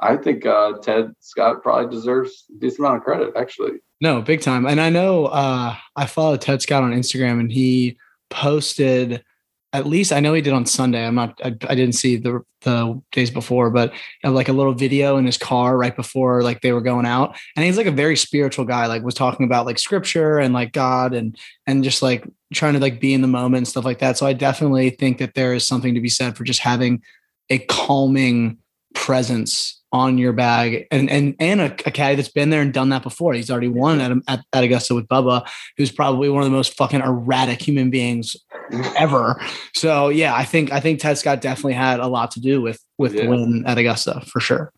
I 0.00 0.16
think 0.16 0.46
uh, 0.46 0.78
Ted 0.78 1.12
Scott 1.20 1.62
probably 1.62 1.94
deserves 1.94 2.44
a 2.50 2.58
decent 2.60 2.80
amount 2.80 2.98
of 2.98 3.04
credit, 3.04 3.32
actually. 3.36 3.78
No, 4.00 4.22
big 4.22 4.40
time. 4.40 4.66
And 4.66 4.80
I 4.80 4.90
know 4.90 5.26
uh 5.26 5.74
I 5.96 6.06
follow 6.06 6.36
Ted 6.36 6.62
Scott 6.62 6.84
on 6.84 6.92
Instagram 6.92 7.40
and 7.40 7.50
he 7.50 7.98
posted 8.30 9.24
at 9.72 9.86
least 9.86 10.12
I 10.12 10.20
know 10.20 10.32
he 10.32 10.40
did 10.40 10.54
on 10.54 10.64
Sunday. 10.64 11.04
I'm 11.04 11.14
not, 11.14 11.38
I, 11.44 11.48
I 11.48 11.74
didn't 11.74 11.92
see 11.92 12.16
the 12.16 12.42
the 12.62 13.00
days 13.12 13.30
before, 13.30 13.70
but 13.70 13.92
uh, 14.24 14.30
like 14.30 14.48
a 14.48 14.52
little 14.52 14.72
video 14.72 15.16
in 15.16 15.26
his 15.26 15.38
car 15.38 15.76
right 15.76 15.94
before 15.94 16.42
like 16.42 16.60
they 16.60 16.72
were 16.72 16.80
going 16.80 17.06
out. 17.06 17.38
And 17.54 17.64
he's 17.64 17.76
like 17.76 17.86
a 17.86 17.92
very 17.92 18.16
spiritual 18.16 18.64
guy. 18.64 18.86
Like 18.86 19.02
was 19.02 19.14
talking 19.14 19.46
about 19.46 19.66
like 19.66 19.78
scripture 19.78 20.38
and 20.38 20.54
like 20.54 20.72
God 20.72 21.12
and 21.12 21.36
and 21.66 21.84
just 21.84 22.02
like 22.02 22.26
trying 22.52 22.74
to 22.74 22.80
like 22.80 23.00
be 23.00 23.14
in 23.14 23.20
the 23.20 23.28
moment 23.28 23.58
and 23.58 23.68
stuff 23.68 23.84
like 23.84 23.98
that. 23.98 24.16
So 24.16 24.26
I 24.26 24.32
definitely 24.32 24.90
think 24.90 25.18
that 25.18 25.34
there 25.34 25.54
is 25.54 25.66
something 25.66 25.94
to 25.94 26.00
be 26.00 26.08
said 26.08 26.36
for 26.36 26.44
just 26.44 26.60
having 26.60 27.02
a 27.50 27.58
calming 27.58 28.58
presence 28.94 29.78
on 29.90 30.18
your 30.18 30.34
bag 30.34 30.86
and 30.90 31.08
and 31.08 31.34
and 31.40 31.60
a, 31.60 31.72
a 31.86 31.90
caddy 31.90 32.14
that's 32.14 32.28
been 32.28 32.50
there 32.50 32.60
and 32.60 32.74
done 32.74 32.90
that 32.90 33.02
before. 33.02 33.32
He's 33.32 33.50
already 33.50 33.68
won 33.68 33.98
mm-hmm. 33.98 34.18
at, 34.28 34.40
at, 34.40 34.44
at 34.52 34.64
Augusta 34.64 34.94
with 34.94 35.08
Bubba, 35.08 35.48
who's 35.76 35.90
probably 35.90 36.28
one 36.28 36.42
of 36.42 36.50
the 36.50 36.54
most 36.54 36.76
fucking 36.76 37.00
erratic 37.00 37.62
human 37.62 37.88
beings 37.88 38.36
mm-hmm. 38.70 38.96
ever. 38.96 39.40
So 39.74 40.08
yeah, 40.08 40.34
I 40.34 40.44
think 40.44 40.72
I 40.72 40.80
think 40.80 41.00
Ted 41.00 41.16
Scott 41.16 41.40
definitely 41.40 41.74
had 41.74 42.00
a 42.00 42.06
lot 42.06 42.32
to 42.32 42.40
do 42.40 42.60
with 42.60 42.80
with 42.98 43.12
the 43.12 43.26
win 43.26 43.64
at 43.66 43.78
Augusta 43.78 44.20
for 44.26 44.40
sure. 44.40 44.72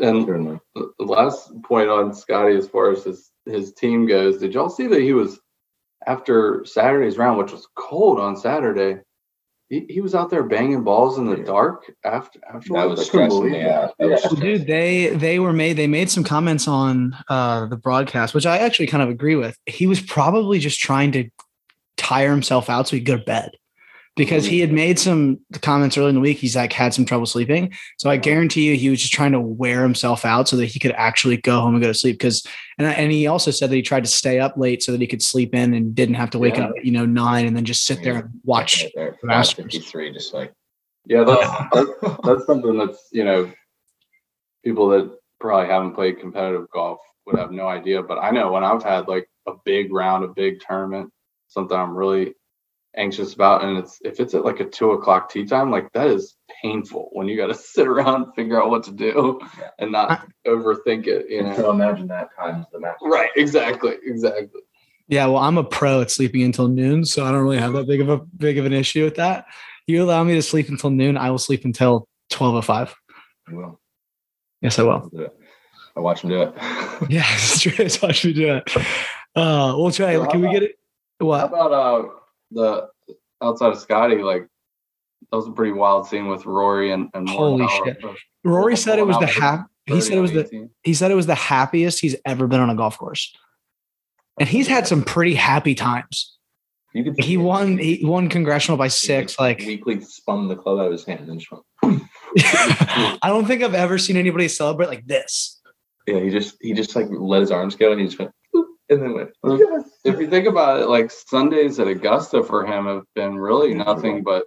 And 0.00 0.60
the 0.74 0.90
last 0.98 1.50
point 1.62 1.88
on 1.88 2.14
Scotty 2.14 2.56
as 2.56 2.68
far 2.68 2.92
as 2.92 3.04
his 3.04 3.30
his 3.46 3.72
team 3.72 4.06
goes, 4.06 4.38
did 4.38 4.54
y'all 4.54 4.68
see 4.68 4.86
that 4.86 5.00
he 5.00 5.14
was 5.14 5.40
after 6.06 6.64
Saturday's 6.64 7.18
round, 7.18 7.38
which 7.38 7.52
was 7.52 7.66
cold 7.74 8.20
on 8.20 8.36
Saturday? 8.36 9.00
He, 9.72 9.86
he 9.88 10.00
was 10.02 10.14
out 10.14 10.28
there 10.28 10.42
banging 10.42 10.84
balls 10.84 11.16
in 11.16 11.24
the 11.24 11.38
dark 11.38 11.90
after 12.04 12.38
after 12.46 12.74
That 12.74 12.90
was 12.90 13.06
stressing 13.06 13.52
me 13.52 13.62
out. 13.62 13.94
That 13.98 14.10
was 14.10 14.22
Well, 14.24 14.34
dude, 14.34 14.66
they 14.66 15.06
they 15.16 15.38
were 15.38 15.54
made 15.54 15.78
they 15.78 15.86
made 15.86 16.10
some 16.10 16.24
comments 16.24 16.68
on 16.68 17.16
uh 17.30 17.64
the 17.64 17.78
broadcast, 17.78 18.34
which 18.34 18.44
I 18.44 18.58
actually 18.58 18.88
kind 18.88 19.02
of 19.02 19.08
agree 19.08 19.34
with. 19.34 19.56
He 19.64 19.86
was 19.86 19.98
probably 19.98 20.58
just 20.58 20.78
trying 20.78 21.10
to 21.12 21.30
tire 21.96 22.30
himself 22.30 22.68
out 22.68 22.86
so 22.86 22.96
he 22.96 23.00
could 23.00 23.06
go 23.06 23.16
to 23.16 23.24
bed. 23.24 23.52
Because 24.14 24.44
he 24.44 24.60
had 24.60 24.70
made 24.70 24.98
some 24.98 25.40
comments 25.62 25.96
early 25.96 26.10
in 26.10 26.14
the 26.16 26.20
week. 26.20 26.36
He's 26.36 26.54
like 26.54 26.72
had 26.72 26.92
some 26.92 27.06
trouble 27.06 27.24
sleeping. 27.24 27.72
So 27.96 28.10
I 28.10 28.18
guarantee 28.18 28.68
you 28.68 28.76
he 28.76 28.90
was 28.90 29.00
just 29.00 29.14
trying 29.14 29.32
to 29.32 29.40
wear 29.40 29.82
himself 29.82 30.26
out 30.26 30.48
so 30.48 30.56
that 30.56 30.66
he 30.66 30.78
could 30.78 30.92
actually 30.92 31.38
go 31.38 31.60
home 31.60 31.74
and 31.74 31.82
go 31.82 31.88
to 31.88 31.94
sleep. 31.94 32.18
Because 32.18 32.46
and, 32.78 32.86
and 32.86 33.10
he 33.10 33.26
also 33.26 33.50
said 33.50 33.70
that 33.70 33.76
he 33.76 33.80
tried 33.80 34.04
to 34.04 34.10
stay 34.10 34.38
up 34.38 34.58
late 34.58 34.82
so 34.82 34.92
that 34.92 35.00
he 35.00 35.06
could 35.06 35.22
sleep 35.22 35.54
in 35.54 35.72
and 35.72 35.94
didn't 35.94 36.16
have 36.16 36.28
to 36.30 36.38
wake 36.38 36.56
Yeah. 36.56 36.66
up 36.66 36.74
at, 36.76 36.84
you 36.84 36.92
know, 36.92 37.06
nine 37.06 37.46
and 37.46 37.56
then 37.56 37.64
just 37.64 37.86
sit 37.86 38.02
there 38.02 38.16
and 38.16 38.28
watch. 38.44 38.82
Right 38.82 38.92
there, 38.94 39.16
Masters. 39.22 39.72
53, 39.72 40.12
just 40.12 40.34
like 40.34 40.52
Yeah, 41.06 41.24
that's, 41.24 41.50
that's 41.72 42.16
that's 42.22 42.46
something 42.46 42.76
that's 42.76 43.08
you 43.12 43.24
know 43.24 43.50
people 44.62 44.88
that 44.90 45.10
probably 45.40 45.68
haven't 45.68 45.94
played 45.94 46.20
competitive 46.20 46.68
golf 46.70 46.98
would 47.26 47.38
have 47.38 47.50
no 47.50 47.66
idea. 47.66 48.02
But 48.02 48.18
I 48.18 48.30
know 48.30 48.52
when 48.52 48.62
I've 48.62 48.82
had 48.82 49.08
like 49.08 49.26
a 49.48 49.52
big 49.64 49.90
round, 49.92 50.24
a 50.24 50.28
big 50.28 50.60
tournament, 50.60 51.10
something 51.48 51.76
I'm 51.76 51.96
really 51.96 52.34
anxious 52.96 53.34
about, 53.34 53.64
and 53.64 53.78
it's 53.78 53.98
if 54.04 54.20
it's 54.20 54.34
at 54.34 54.44
like 54.44 54.60
a 54.60 54.64
two 54.64 54.90
o'clock 54.92 55.30
tea 55.30 55.44
time, 55.46 55.70
like 55.70 55.90
that 55.92 56.08
is 56.08 56.36
painful 56.62 57.08
when 57.12 57.28
you 57.28 57.36
got 57.36 57.46
to 57.48 57.54
sit 57.74 57.86
around 57.88 58.22
and 58.24 58.34
figure 58.34 58.62
out 58.62 58.70
what 58.70 58.82
to 58.84 58.92
do 58.92 59.40
Yeah. 59.58 59.68
and 59.78 59.92
not 59.92 60.26
overthink 60.46 61.06
it. 61.06 61.26
You 61.30 61.54
so 61.54 61.62
know. 61.62 61.70
imagine 61.70 62.08
that 62.08 62.28
times 62.38 62.66
the 62.72 62.80
match. 62.80 62.96
Right. 63.02 63.30
Exactly. 63.36 63.94
Exactly. 64.04 64.60
Yeah, 65.08 65.26
well, 65.26 65.38
I'm 65.38 65.58
a 65.58 65.64
pro 65.64 66.00
at 66.00 66.10
sleeping 66.10 66.42
until 66.42 66.68
noon, 66.68 67.04
so 67.04 67.24
I 67.26 67.32
don't 67.32 67.42
really 67.42 67.58
have 67.58 67.72
that 67.74 67.86
big 67.86 68.00
of 68.00 68.08
a 68.08 68.18
big 68.18 68.56
of 68.58 68.64
an 68.66 68.72
issue 68.72 69.04
with 69.04 69.16
that. 69.16 69.46
You 69.86 70.02
allow 70.02 70.22
me 70.24 70.34
to 70.34 70.42
sleep 70.42 70.68
until 70.68 70.90
noon, 70.90 71.16
I 71.18 71.30
will 71.30 71.38
sleep 71.38 71.64
until 71.64 72.06
twelve 72.30 72.54
oh 72.54 72.62
five. 72.62 72.94
Well, 73.50 73.80
Yes, 74.60 74.78
I 74.78 74.84
will. 74.84 74.92
yes 74.92 75.02
I'll 75.02 75.08
do 75.18 75.24
it. 75.24 75.36
I 75.96 76.00
watch 76.00 76.22
him 76.22 76.30
do 76.30 76.42
it. 76.42 76.54
Yeah, 77.10 77.24
it's 77.34 77.60
true. 77.60 77.72
It's 77.84 78.00
watch 78.00 78.24
me 78.24 78.32
do 78.32 78.54
it. 78.54 78.76
Uh, 79.34 79.74
we'll 79.76 79.90
try. 79.90 80.14
So 80.14 80.22
how 80.22 80.30
Can 80.30 80.40
we 80.40 80.46
about- 80.46 80.52
get 80.54 80.62
it? 80.62 80.76
How 81.20 81.26
What? 81.26 81.44
about 81.46 81.72
uh 81.72 82.08
the 82.52 82.88
outside 83.42 83.72
of 83.72 83.78
Scotty? 83.78 84.22
Like 84.22 84.46
that 85.30 85.36
was 85.36 85.48
a 85.48 85.52
pretty 85.52 85.72
wild 85.72 86.06
scene 86.06 86.28
with 86.28 86.46
Rory 86.46 86.92
and 86.92 87.08
and 87.14 87.28
Holy 87.28 87.64
Morikawa. 87.66 87.84
shit. 87.84 88.04
Rory 88.44 88.76
said 88.76 88.98
it 88.98 89.06
was 89.06 89.18
the 89.18 89.26
Morikawa 89.26 89.40
hap. 89.40 89.66
He 89.86 90.00
said 90.00 90.16
it 90.16 90.20
was 90.20 90.32
the 90.32 90.44
30 90.44 90.56
on 90.56 90.62
18. 90.64 90.70
he 90.84 90.94
said 90.94 91.10
it 91.10 91.14
was 91.14 91.26
the 91.26 91.34
happiest 91.34 92.00
he's 92.00 92.16
ever 92.24 92.46
been 92.46 92.60
on 92.60 92.70
a 92.70 92.74
golf 92.76 92.98
course, 92.98 93.34
and 94.38 94.48
he's 94.48 94.68
had 94.68 94.86
some 94.86 95.02
pretty 95.02 95.34
happy 95.34 95.74
times. 95.74 96.36
You 96.94 97.14
He 97.18 97.36
won. 97.36 97.78
He 97.78 98.04
won 98.04 98.28
congressional 98.28 98.76
by 98.76 98.88
six. 98.88 99.38
Like 99.38 99.58
weekly 99.60 100.00
spun 100.02 100.48
the 100.48 100.56
club 100.56 100.78
out 100.78 100.86
of 100.86 100.92
his 100.92 101.04
hand 101.04 101.28
and 101.28 101.40
just 101.40 101.50
went. 101.50 101.64
I 102.38 103.18
don't 103.24 103.46
think 103.46 103.62
I've 103.62 103.74
ever 103.74 103.98
seen 103.98 104.16
anybody 104.16 104.48
celebrate 104.48 104.88
like 104.88 105.06
this. 105.06 105.60
Yeah, 106.06 106.20
he 106.20 106.30
just 106.30 106.56
he 106.60 106.72
just 106.74 106.94
like 106.94 107.06
let 107.10 107.40
his 107.40 107.50
arms 107.50 107.76
go 107.76 107.92
and 107.92 108.00
he 108.00 108.06
just 108.06 108.18
went 108.18 108.30
"Boop," 108.30 108.34
and 109.00 109.18
then. 109.18 109.84
If 110.04 110.18
you 110.18 110.28
think 110.28 110.46
about 110.46 110.80
it, 110.80 110.88
like 110.88 111.10
Sundays 111.10 111.78
at 111.78 111.88
Augusta 111.88 112.42
for 112.42 112.66
him 112.66 112.86
have 112.86 113.04
been 113.14 113.36
really 113.36 113.74
nothing 113.74 114.22
but 114.22 114.44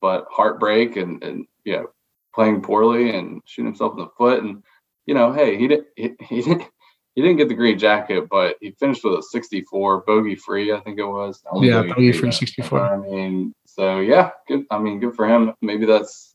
but 0.00 0.26
heartbreak 0.30 0.96
and 0.96 1.22
and 1.22 1.46
you 1.64 1.74
know 1.74 1.86
playing 2.34 2.62
poorly 2.62 3.16
and 3.16 3.42
shooting 3.44 3.66
himself 3.66 3.94
in 3.94 4.00
the 4.00 4.10
foot 4.16 4.42
and 4.42 4.62
you 5.06 5.14
know 5.14 5.32
hey 5.32 5.58
he 5.58 5.68
didn't 5.68 5.86
he, 5.96 6.12
he 6.28 6.42
didn't 6.42 6.64
he 7.14 7.22
didn't 7.22 7.36
get 7.36 7.48
the 7.48 7.54
green 7.54 7.78
jacket 7.78 8.28
but 8.30 8.56
he 8.60 8.70
finished 8.72 9.04
with 9.04 9.18
a 9.18 9.22
64 9.22 10.02
bogey 10.06 10.36
free 10.36 10.72
I 10.72 10.80
think 10.80 10.98
it 10.98 11.04
was 11.04 11.42
Yeah, 11.56 11.82
he 11.82 11.92
bogey 11.92 12.12
free 12.12 12.32
sixty 12.32 12.62
four. 12.62 12.80
I 12.80 12.96
mean, 12.96 13.54
so 13.66 14.00
yeah, 14.00 14.30
good. 14.48 14.64
I 14.70 14.78
mean, 14.78 15.00
good 15.00 15.14
for 15.14 15.26
him. 15.26 15.54
Maybe 15.62 15.86
that's 15.86 16.34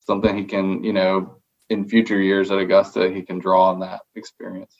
something 0.00 0.36
he 0.36 0.44
can, 0.44 0.82
you 0.84 0.92
know, 0.92 1.40
in 1.68 1.88
future 1.88 2.20
years 2.20 2.50
at 2.50 2.58
Augusta, 2.58 3.10
he 3.10 3.22
can 3.22 3.38
draw 3.38 3.70
on 3.70 3.80
that 3.80 4.02
experience. 4.14 4.79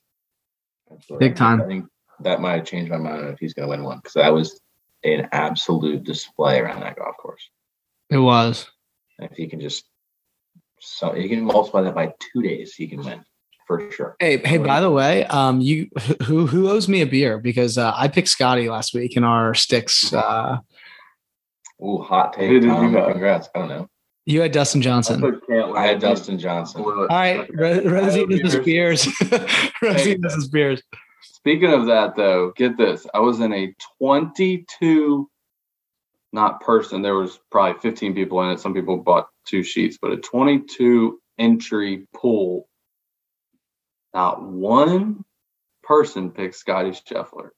Absolutely. 0.93 1.29
Big 1.29 1.37
time. 1.37 1.61
I 1.61 1.67
think 1.67 1.87
that 2.21 2.41
might 2.41 2.57
have 2.57 2.67
changed 2.67 2.91
my 2.91 2.99
mind 2.99 3.29
if 3.29 3.39
he's 3.39 3.55
going 3.55 3.67
to 3.67 3.71
win 3.71 3.85
one 3.85 3.99
because 3.99 4.15
that 4.15 4.33
was 4.33 4.61
an 5.05 5.29
absolute 5.33 6.05
display 6.05 6.61
around 6.61 6.81
that 6.81 6.97
golf 6.97 7.17
course. 7.17 7.49
It 8.11 8.19
was. 8.19 8.69
If 9.19 9.33
he 9.37 9.47
can 9.47 9.61
just 9.61 9.85
so 10.81 11.15
you 11.15 11.29
can 11.29 11.45
multiply 11.45 11.83
that 11.83 11.95
by 11.95 12.15
two 12.19 12.43
days, 12.43 12.75
he 12.75 12.89
can 12.89 13.03
win 13.05 13.23
for 13.67 13.91
sure. 13.93 14.17
Hey, 14.19 14.39
hey. 14.39 14.59
By 14.59 14.81
the 14.81 14.91
way, 14.91 15.25
um, 15.27 15.61
you 15.61 15.89
who 16.25 16.47
who 16.47 16.71
owes 16.71 16.89
me 16.89 17.03
a 17.03 17.07
beer 17.07 17.39
because 17.39 17.79
uh, 17.79 17.93
I 17.95 18.09
picked 18.09 18.29
Scotty 18.29 18.69
last 18.69 18.95
week 18.95 19.17
in 19.17 19.25
our 19.25 19.55
sticks. 19.55 20.13
Uh, 20.13 20.59
Ooh, 21.83 21.99
hot 21.99 22.35
Who 22.37 22.41
take. 22.41 22.63
did 22.63 22.69
Tom. 22.69 22.93
Congrats. 22.93 23.49
I 23.55 23.59
don't 23.59 23.69
know. 23.69 23.90
You 24.27 24.41
had 24.41 24.53
Dustin 24.53 24.83
Johnson. 24.83 25.41
I 25.77 25.87
had 25.87 26.01
Dustin 26.01 26.39
Johnson. 26.39 26.83
All 26.83 27.07
right, 27.09 27.49
Ro- 27.55 27.83
Rosie 27.85 28.27
does 28.27 28.53
his 28.53 28.65
beers. 28.65 29.07
Rosie 29.83 30.17
does 30.17 30.35
his 30.35 30.49
beers. 30.49 30.83
Speaking 31.23 31.73
of 31.73 31.87
that, 31.87 32.17
though, 32.17 32.53
get 32.57 32.77
this: 32.77 33.07
I 33.15 33.21
was 33.21 33.41
in 33.41 33.53
a 33.53 33.75
22, 33.99 35.29
not 36.33 36.61
person. 36.61 37.03
There 37.03 37.15
was 37.15 37.41
probably 37.51 37.81
15 37.81 38.15
people 38.15 38.43
in 38.43 38.51
it. 38.51 38.61
Some 38.61 38.75
people 38.75 38.99
bought 38.99 39.29
two 39.47 39.63
sheets, 39.63 39.99
but 40.01 40.13
a 40.13 40.17
22 40.17 41.19
entry 41.39 42.07
pool. 42.15 42.69
Not 44.13 44.43
one 44.43 45.25
person 45.83 46.31
picked 46.31 46.57
Scotty 46.57 46.91
Scheffler. 46.91 47.51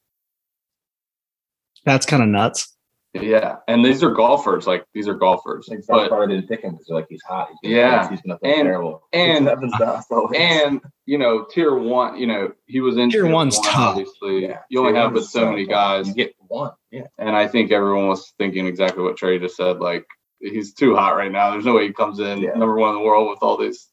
That's 1.85 2.07
kind 2.07 2.23
of 2.23 2.29
nuts. 2.29 2.72
Yeah, 3.15 3.57
and 3.69 3.85
these 3.85 4.03
are 4.03 4.11
golfers. 4.11 4.67
Like 4.67 4.87
these 4.95 5.07
are 5.07 5.13
golfers. 5.15 5.69
Like, 5.69 5.81
But 5.87 6.09
probably 6.09 6.35
didn't 6.35 6.49
pick 6.49 6.63
him 6.63 6.73
because 6.73 6.87
they're 6.87 6.97
like 6.97 7.09
he's 7.11 7.23
hot. 7.23 7.49
He's 7.61 7.73
Yeah. 7.73 8.09
he's 8.09 8.23
been 8.23 8.33
And- 8.43 8.67
terrible. 8.67 9.03
and 9.13 9.49
and 9.49 9.73
and 10.35 10.81
you 11.05 11.19
know, 11.19 11.45
tier 11.45 11.75
one. 11.75 12.17
You 12.19 12.27
know, 12.27 12.53
he 12.67 12.81
was 12.81 12.97
in 12.97 13.11
Tier 13.11 13.27
one's 13.27 13.59
one, 13.59 13.67
tough. 13.69 13.89
Obviously, 13.97 14.45
Yeah, 14.47 14.61
you 14.71 14.81
only 14.81 14.93
tier 14.93 15.03
have 15.03 15.11
but 15.13 15.21
one's 15.21 15.31
so 15.31 15.41
so 15.41 15.51
many 15.51 15.67
tough. 15.67 15.73
guys. 15.73 16.09
you 16.09 16.15
get 16.15 16.35
one. 16.49 16.71
Yeah, 16.91 17.07
And 17.19 17.37
I 17.37 17.49
think 17.49 17.71
everyone 17.71 18.09
was 18.09 18.33
thinking 18.39 18.67
exactly 18.67 19.03
what 19.03 19.17
Trey 19.19 19.39
just 19.39 19.57
said. 19.57 19.79
Like 19.81 20.07
he's 20.41 20.73
too 20.73 20.97
hot 20.97 21.15
right 21.17 21.31
now. 21.31 21.51
There's 21.51 21.67
no 21.67 21.75
way 21.75 21.87
he 21.87 21.93
comes 21.93 22.19
in 22.19 22.39
Yeah. 22.39 22.51
number 22.53 22.77
one 22.77 22.91
in 22.95 23.03
the 23.03 23.07
world 23.07 23.29
with 23.29 23.39
all 23.43 23.59
these. 23.59 23.89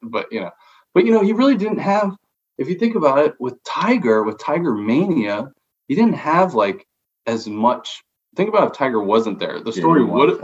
But 0.00 0.30
you 0.30 0.40
know, 0.40 0.50
but 0.94 1.04
you 1.06 1.12
know, 1.12 1.22
he 1.22 1.32
really 1.32 1.56
didn't 1.56 1.78
have. 1.78 2.14
If 2.56 2.68
you 2.68 2.74
think 2.76 2.94
about 2.94 3.18
it, 3.18 3.34
with 3.40 3.60
Tiger, 3.64 4.22
with 4.22 4.38
Tiger 4.38 4.74
Mania, 4.74 5.50
he 5.88 5.94
didn't 5.96 6.14
have 6.14 6.54
like 6.54 6.86
as 7.26 7.48
much. 7.48 8.02
Think 8.36 8.48
about 8.48 8.68
if 8.70 8.72
Tiger 8.76 9.02
wasn't 9.02 9.38
there. 9.38 9.60
The 9.60 9.72
story 9.72 10.04
would 10.04 10.40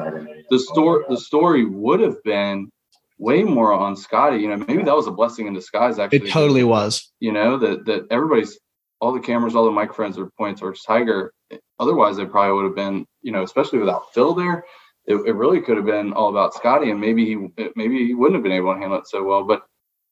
the 0.50 0.58
story 0.58 1.04
the 1.08 1.16
story 1.16 1.64
would 1.64 2.00
have 2.00 2.22
been 2.24 2.70
way 3.18 3.42
more 3.44 3.72
on 3.72 3.96
Scotty. 3.96 4.38
You 4.38 4.48
know, 4.48 4.56
maybe 4.68 4.82
that 4.82 4.94
was 4.94 5.06
a 5.06 5.12
blessing 5.12 5.46
in 5.46 5.54
disguise. 5.54 5.98
Actually, 5.98 6.28
It 6.28 6.30
totally 6.32 6.64
was. 6.64 7.10
you 7.20 7.32
know 7.32 7.56
that 7.58 7.84
that 7.86 8.06
everybody's 8.10 8.58
all 9.00 9.12
the 9.12 9.20
cameras 9.20 9.54
all 9.54 9.64
the 9.66 9.70
microphones 9.70 10.18
are 10.18 10.30
pointing 10.38 10.56
towards 10.56 10.82
tiger 10.82 11.30
otherwise 11.78 12.16
it 12.16 12.30
probably 12.30 12.54
would 12.54 12.64
have 12.64 12.74
been 12.74 13.04
you 13.20 13.30
know 13.30 13.42
especially 13.42 13.78
without 13.78 14.10
phil 14.14 14.32
there 14.34 14.64
it, 15.04 15.16
it 15.26 15.34
really 15.34 15.60
could 15.60 15.76
have 15.76 15.84
been 15.84 16.14
all 16.14 16.30
about 16.30 16.54
scotty 16.54 16.90
and 16.90 16.98
maybe 16.98 17.26
he 17.26 17.34
maybe 17.76 18.06
he 18.06 18.14
wouldn't 18.14 18.36
have 18.36 18.42
been 18.42 18.52
able 18.52 18.72
to 18.72 18.80
handle 18.80 18.98
it 18.98 19.06
so 19.06 19.22
well 19.22 19.44
but 19.44 19.66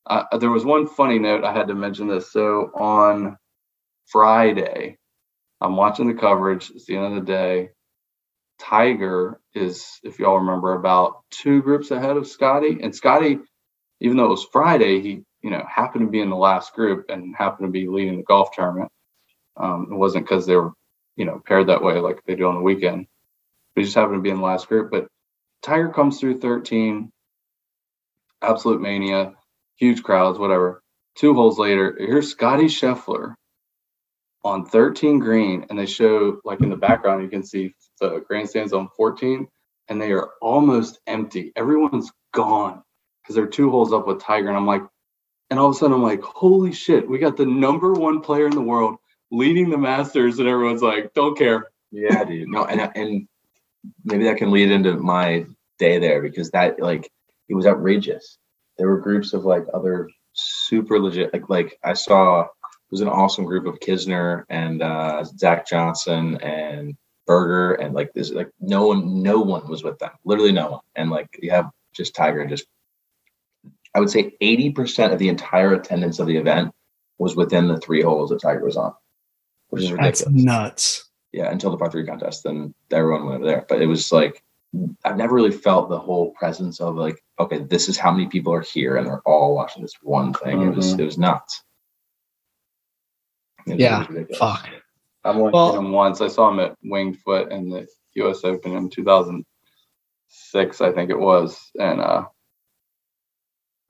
uh, 0.06 0.36
there 0.36 0.50
was 0.50 0.66
one 0.66 0.86
funny 0.86 1.18
note 1.18 1.44
i 1.44 1.52
had 1.52 1.66
to 1.66 1.74
mention 1.74 2.06
this 2.08 2.30
so 2.30 2.70
on 2.74 3.38
friday 4.06 4.98
i'm 5.60 5.76
watching 5.76 6.08
the 6.08 6.14
coverage 6.14 6.70
it's 6.74 6.86
the 6.86 6.96
end 6.96 7.06
of 7.06 7.26
the 7.26 7.32
day 7.32 7.70
tiger 8.60 9.40
is 9.54 10.00
if 10.04 10.18
y'all 10.18 10.38
remember 10.38 10.74
about 10.74 11.22
two 11.30 11.62
groups 11.62 11.90
ahead 11.90 12.16
of 12.16 12.26
scotty 12.26 12.78
and 12.82 12.94
scotty 12.94 13.38
even 14.00 14.16
though 14.16 14.26
it 14.26 14.30
was 14.30 14.44
friday 14.44 15.00
he 15.00 15.24
you 15.44 15.50
know, 15.50 15.62
happened 15.68 16.06
to 16.06 16.10
be 16.10 16.20
in 16.20 16.30
the 16.30 16.36
last 16.36 16.72
group 16.72 17.04
and 17.10 17.36
happened 17.36 17.68
to 17.68 17.70
be 17.70 17.86
leading 17.86 18.16
the 18.16 18.22
golf 18.22 18.48
tournament. 18.52 18.90
Um, 19.58 19.88
it 19.92 19.94
wasn't 19.94 20.24
because 20.24 20.46
they 20.46 20.56
were, 20.56 20.72
you 21.16 21.26
know, 21.26 21.42
paired 21.44 21.66
that 21.68 21.82
way 21.82 21.98
like 22.00 22.22
they 22.26 22.34
do 22.34 22.48
on 22.48 22.54
the 22.54 22.62
weekend. 22.62 23.06
We 23.76 23.84
just 23.84 23.94
happened 23.94 24.16
to 24.16 24.22
be 24.22 24.30
in 24.30 24.38
the 24.38 24.42
last 24.42 24.68
group. 24.68 24.90
But 24.90 25.06
Tiger 25.62 25.90
comes 25.90 26.18
through 26.18 26.40
13, 26.40 27.12
absolute 28.40 28.80
mania, 28.80 29.34
huge 29.76 30.02
crowds, 30.02 30.38
whatever. 30.38 30.82
Two 31.14 31.34
holes 31.34 31.58
later, 31.58 31.94
here's 31.98 32.30
Scotty 32.30 32.64
Scheffler 32.64 33.34
on 34.44 34.66
13 34.66 35.18
green, 35.18 35.66
and 35.68 35.78
they 35.78 35.86
show 35.86 36.40
like 36.44 36.60
in 36.60 36.70
the 36.70 36.76
background, 36.76 37.22
you 37.22 37.28
can 37.28 37.42
see 37.42 37.74
the 38.00 38.22
grandstands 38.28 38.72
on 38.72 38.88
14, 38.96 39.46
and 39.88 40.00
they 40.00 40.12
are 40.12 40.30
almost 40.40 41.00
empty. 41.06 41.52
Everyone's 41.56 42.12
gone 42.32 42.82
because 43.22 43.36
they're 43.36 43.46
two 43.46 43.70
holes 43.70 43.92
up 43.92 44.06
with 44.06 44.20
Tiger. 44.20 44.48
And 44.48 44.56
I'm 44.56 44.66
like, 44.66 44.82
and 45.50 45.58
all 45.58 45.68
of 45.68 45.76
a 45.76 45.78
sudden 45.78 45.94
I'm 45.94 46.02
like, 46.02 46.22
holy 46.22 46.72
shit, 46.72 47.08
we 47.08 47.18
got 47.18 47.36
the 47.36 47.46
number 47.46 47.92
one 47.92 48.20
player 48.20 48.46
in 48.46 48.54
the 48.54 48.60
world 48.60 48.96
leading 49.30 49.70
the 49.70 49.78
Masters, 49.78 50.38
and 50.38 50.48
everyone's 50.48 50.82
like, 50.82 51.12
don't 51.14 51.36
care. 51.36 51.68
Yeah, 51.90 52.24
dude. 52.24 52.48
No, 52.48 52.64
and 52.64 52.90
and 52.94 53.28
maybe 54.04 54.24
that 54.24 54.36
can 54.36 54.50
lead 54.50 54.70
into 54.70 54.96
my 54.96 55.46
day 55.78 55.98
there 55.98 56.22
because 56.22 56.50
that 56.50 56.80
like 56.80 57.10
it 57.48 57.54
was 57.54 57.66
outrageous. 57.66 58.38
There 58.78 58.88
were 58.88 59.00
groups 59.00 59.32
of 59.32 59.44
like 59.44 59.64
other 59.72 60.08
super 60.32 60.98
legit 60.98 61.32
like 61.32 61.48
like 61.48 61.78
I 61.84 61.94
saw 61.94 62.46
was 62.94 63.00
an 63.00 63.08
awesome 63.08 63.44
group 63.44 63.66
of 63.66 63.80
Kisner 63.80 64.44
and 64.48 64.80
uh 64.80 65.24
Zach 65.24 65.66
Johnson 65.66 66.38
and 66.42 66.96
Berger 67.26 67.74
and 67.74 67.92
like 67.92 68.12
this 68.12 68.30
like 68.30 68.50
no 68.60 68.86
one 68.86 69.20
no 69.20 69.40
one 69.40 69.68
was 69.68 69.82
with 69.82 69.98
them. 69.98 70.12
Literally 70.24 70.52
no 70.52 70.70
one. 70.70 70.80
And 70.94 71.10
like 71.10 71.26
you 71.42 71.50
have 71.50 71.70
just 71.92 72.14
Tiger 72.14 72.40
and 72.40 72.48
just 72.48 72.66
I 73.96 73.98
would 73.98 74.10
say 74.10 74.36
80% 74.40 75.12
of 75.12 75.18
the 75.18 75.28
entire 75.28 75.74
attendance 75.74 76.20
of 76.20 76.28
the 76.28 76.36
event 76.36 76.70
was 77.18 77.34
within 77.34 77.66
the 77.66 77.78
three 77.78 78.00
holes 78.00 78.30
that 78.30 78.40
Tiger 78.40 78.64
was 78.64 78.76
on. 78.76 78.92
Which 79.70 79.82
is 79.82 79.90
ridiculous 79.90 80.20
That's 80.20 80.30
nuts. 80.30 81.10
yeah, 81.32 81.50
until 81.50 81.72
the 81.72 81.76
par 81.76 81.90
three 81.90 82.06
contest, 82.06 82.44
then 82.44 82.74
everyone 82.92 83.26
went 83.26 83.42
over 83.42 83.46
there. 83.46 83.66
But 83.68 83.82
it 83.82 83.86
was 83.86 84.12
like 84.12 84.40
I've 85.04 85.16
never 85.16 85.34
really 85.34 85.50
felt 85.50 85.88
the 85.88 85.98
whole 85.98 86.30
presence 86.30 86.80
of 86.80 86.94
like, 86.94 87.20
okay, 87.40 87.58
this 87.58 87.88
is 87.88 87.98
how 87.98 88.12
many 88.12 88.28
people 88.28 88.54
are 88.54 88.60
here 88.60 88.98
and 88.98 89.06
they're 89.06 89.26
all 89.26 89.56
watching 89.56 89.82
this 89.82 89.94
one 90.00 90.32
thing. 90.32 90.62
It 90.62 90.76
was 90.76 90.92
it 90.92 91.04
was 91.04 91.18
nuts. 91.18 91.64
It 93.66 93.70
was- 93.72 93.74
it 93.74 93.80
Yeah, 93.80 94.06
ridiculous. 94.08 94.38
Fuck. 94.38 94.68
I've 95.24 95.36
only 95.36 95.52
Well- 95.52 95.72
seen 95.72 95.84
him 95.86 95.92
once. 95.92 96.20
I 96.20 96.28
saw 96.28 96.50
him 96.50 96.60
at 96.60 96.76
Winged 96.84 97.18
Foot 97.20 97.50
in 97.50 97.70
the 97.70 97.86
U.S. 98.16 98.44
Open 98.44 98.76
in 98.76 98.90
2006, 98.90 100.80
I 100.80 100.92
think 100.92 101.10
it 101.10 101.18
was. 101.18 101.58
And 101.78 102.00
uh, 102.00 102.24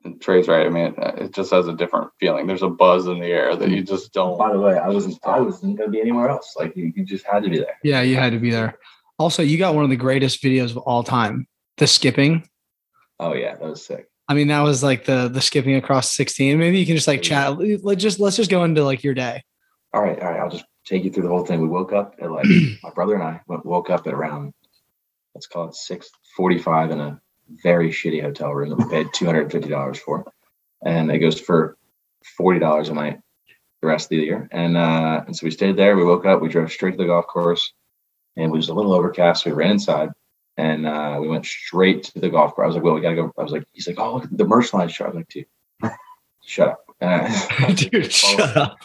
and 0.03 0.21
Trey's 0.21 0.47
right. 0.47 0.65
I 0.65 0.69
mean, 0.69 0.93
it, 0.97 1.19
it 1.19 1.33
just 1.33 1.51
has 1.51 1.67
a 1.67 1.73
different 1.75 2.11
feeling. 2.19 2.45
There's 2.47 2.61
a 2.61 2.69
buzz 2.69 3.07
in 3.07 3.19
the 3.19 3.25
air 3.27 3.55
that 3.55 3.69
you 3.69 3.81
just 3.83 4.13
don't. 4.13 4.37
By 4.37 4.51
the 4.53 4.59
way, 4.59 4.77
I 4.77 4.87
wasn't 4.89 5.19
I 5.25 5.39
wasn't 5.39 5.77
gonna 5.77 5.91
be 5.91 5.99
anywhere 6.01 6.29
else. 6.29 6.55
Like 6.57 6.75
you, 6.75 6.93
you 6.95 7.03
just 7.05 7.25
had 7.25 7.43
to 7.43 7.49
be 7.49 7.57
there. 7.57 7.77
Yeah, 7.83 8.01
you 8.01 8.15
had 8.15 8.31
to 8.33 8.39
be 8.39 8.51
there. 8.51 8.77
Also, 9.17 9.41
you 9.43 9.57
got 9.57 9.75
one 9.75 9.83
of 9.83 9.89
the 9.89 9.95
greatest 9.95 10.43
videos 10.43 10.71
of 10.71 10.77
all 10.77 11.03
time. 11.03 11.47
The 11.77 11.87
skipping. 11.87 12.47
Oh 13.19 13.33
yeah, 13.33 13.55
that 13.55 13.61
was 13.69 13.85
sick. 13.85 14.07
I 14.27 14.33
mean, 14.33 14.47
that 14.47 14.61
was 14.61 14.83
like 14.83 15.05
the 15.05 15.27
the 15.27 15.41
skipping 15.41 15.75
across 15.75 16.11
16. 16.13 16.57
Maybe 16.57 16.79
you 16.79 16.85
can 16.85 16.95
just 16.95 17.07
like 17.07 17.21
chat. 17.21 17.57
Let's 17.83 18.01
just 18.01 18.19
let's 18.19 18.35
just 18.37 18.49
go 18.51 18.63
into 18.63 18.83
like 18.83 19.03
your 19.03 19.13
day. 19.13 19.43
All 19.95 20.03
right, 20.03 20.21
all 20.21 20.29
right. 20.29 20.41
I'll 20.41 20.49
just 20.49 20.65
take 20.85 21.05
you 21.05 21.11
through 21.11 21.23
the 21.23 21.29
whole 21.29 21.45
thing. 21.45 21.61
We 21.61 21.69
woke 21.69 21.93
up 21.93 22.15
at 22.21 22.29
like 22.31 22.45
my 22.83 22.89
brother 22.91 23.15
and 23.15 23.23
I 23.23 23.41
went- 23.47 23.65
woke 23.65 23.89
up 23.89 24.05
at 24.07 24.13
around 24.13 24.53
let's 25.33 25.47
call 25.47 25.69
it 25.69 25.75
six 25.75 26.09
forty-five 26.35 26.91
in 26.91 26.99
a 26.99 27.21
very 27.63 27.91
shitty 27.91 28.21
hotel 28.21 28.53
room 28.53 28.69
that 28.69 28.77
we 28.77 28.89
paid 28.89 29.07
two 29.13 29.25
hundred 29.25 29.43
and 29.43 29.51
fifty 29.53 29.69
dollars 29.69 29.97
for, 29.99 30.25
and 30.85 31.09
it 31.11 31.19
goes 31.19 31.39
for 31.39 31.77
forty 32.37 32.59
dollars 32.59 32.89
a 32.89 32.93
night 32.93 33.19
the 33.81 33.87
rest 33.87 34.07
of 34.07 34.09
the 34.17 34.25
year. 34.25 34.49
And 34.51 34.75
uh, 34.77 35.23
and 35.27 35.35
so 35.35 35.45
we 35.45 35.51
stayed 35.51 35.77
there. 35.77 35.95
We 35.95 36.03
woke 36.03 36.25
up. 36.25 36.41
We 36.41 36.49
drove 36.49 36.71
straight 36.71 36.91
to 36.91 36.97
the 36.97 37.05
golf 37.05 37.27
course, 37.27 37.73
and 38.35 38.47
it 38.47 38.51
was 38.55 38.69
a 38.69 38.73
little 38.73 38.93
overcast. 38.93 39.43
So 39.43 39.51
we 39.51 39.55
ran 39.55 39.71
inside. 39.71 40.09
And 40.57 40.85
uh, 40.85 41.17
we 41.21 41.27
went 41.27 41.45
straight 41.45 42.03
to 42.03 42.19
the 42.19 42.29
golf 42.29 42.55
course. 42.55 42.65
I 42.65 42.67
was 42.67 42.75
like, 42.75 42.83
"Well, 42.85 42.95
we 42.95 43.01
gotta 43.01 43.15
go." 43.15 43.31
I 43.37 43.43
was 43.43 43.51
like, 43.51 43.65
"He's 43.73 43.87
like, 43.87 43.99
oh, 43.99 44.15
look 44.15 44.23
at 44.25 44.37
the 44.37 44.45
merch 44.45 44.73
line 44.73 44.87
show." 44.87 45.05
I 45.05 45.07
was 45.09 45.15
like, 45.17 45.27
"Dude, 45.27 45.45
shut 46.45 46.69
up." 46.69 46.85
I- 47.01 47.73
Dude, 47.75 48.11
shut 48.11 48.55
up. 48.57 48.77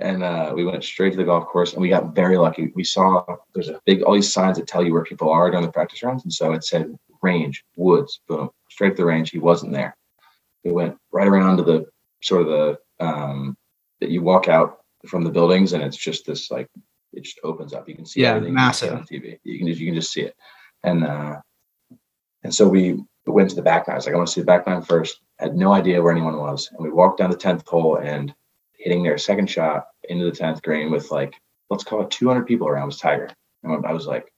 And 0.00 0.22
uh, 0.22 0.52
we 0.54 0.64
went 0.64 0.82
straight 0.82 1.10
to 1.10 1.16
the 1.16 1.24
golf 1.24 1.46
course 1.46 1.72
and 1.72 1.82
we 1.82 1.88
got 1.88 2.14
very 2.14 2.36
lucky 2.36 2.72
we 2.74 2.84
saw 2.84 3.24
there's 3.54 3.68
a 3.68 3.80
big 3.86 4.02
all 4.02 4.14
these 4.14 4.32
signs 4.32 4.56
that 4.58 4.66
tell 4.66 4.84
you 4.84 4.92
where 4.92 5.04
people 5.04 5.30
are 5.30 5.50
during 5.50 5.64
the 5.64 5.72
practice 5.72 6.02
rounds 6.02 6.24
and 6.24 6.32
so 6.32 6.52
it 6.52 6.64
said 6.64 6.96
range 7.22 7.64
woods 7.76 8.20
boom 8.28 8.50
straight 8.70 8.90
to 8.90 8.96
the 8.96 9.04
range 9.04 9.30
he 9.30 9.38
wasn't 9.38 9.70
there 9.72 9.96
we 10.64 10.72
went 10.72 10.96
right 11.12 11.28
around 11.28 11.56
to 11.56 11.62
the 11.62 11.86
sort 12.22 12.42
of 12.42 12.48
the 12.48 12.78
um 13.04 13.56
that 14.00 14.10
you 14.10 14.22
walk 14.22 14.48
out 14.48 14.78
from 15.06 15.22
the 15.22 15.30
buildings 15.30 15.72
and 15.74 15.82
it's 15.82 15.96
just 15.96 16.26
this 16.26 16.50
like 16.50 16.68
it 17.12 17.22
just 17.22 17.38
opens 17.44 17.72
up 17.72 17.88
you 17.88 17.94
can 17.94 18.04
see 18.06 18.22
Yeah, 18.22 18.30
everything 18.34 18.52
you 18.52 18.58
can 18.58 18.72
see 18.74 18.86
massive. 18.86 18.92
on 18.98 19.06
tv 19.06 19.38
you 19.44 19.58
can 19.58 19.68
just 19.68 19.80
you 19.80 19.86
can 19.86 19.94
just 19.94 20.12
see 20.12 20.22
it 20.22 20.34
and 20.82 21.04
uh 21.04 21.36
and 22.42 22.54
so 22.54 22.68
we 22.68 23.02
went 23.26 23.48
to 23.48 23.56
the 23.56 23.62
back 23.62 23.88
nine. 23.88 23.94
I 23.94 23.96
was 23.96 24.04
like, 24.04 24.14
I 24.14 24.18
want 24.18 24.28
to 24.28 24.34
see 24.34 24.42
the 24.42 24.46
back 24.46 24.66
nine 24.66 24.82
first. 24.82 25.20
Had 25.38 25.56
no 25.56 25.72
idea 25.72 26.02
where 26.02 26.12
anyone 26.12 26.36
was. 26.36 26.68
And 26.72 26.82
we 26.84 26.90
walked 26.92 27.16
down 27.18 27.30
the 27.30 27.38
10th 27.38 27.66
hole 27.66 27.96
and 27.96 28.34
hitting 28.84 29.02
their 29.02 29.16
second 29.16 29.48
shot 29.48 29.86
into 30.10 30.26
the 30.26 30.30
10th 30.30 30.62
green 30.62 30.90
with 30.90 31.10
like, 31.10 31.34
let's 31.70 31.84
call 31.84 32.02
it 32.02 32.10
200 32.10 32.46
people 32.46 32.68
around 32.68 32.86
was 32.86 32.98
Tiger. 32.98 33.30
And 33.62 33.84
I 33.86 33.92
was 33.92 34.06
like, 34.06 34.30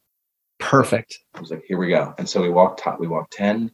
Perfect. 0.59 1.19
I 1.35 1.41
was 1.41 1.51
like, 1.51 1.65
here 1.67 1.79
we 1.79 1.89
go. 1.89 2.15
And 2.17 2.29
so 2.29 2.41
we 2.41 2.49
walked 2.49 2.81
top, 2.81 3.01
we 3.01 3.09
walked 3.09 3.33
10 3.33 3.71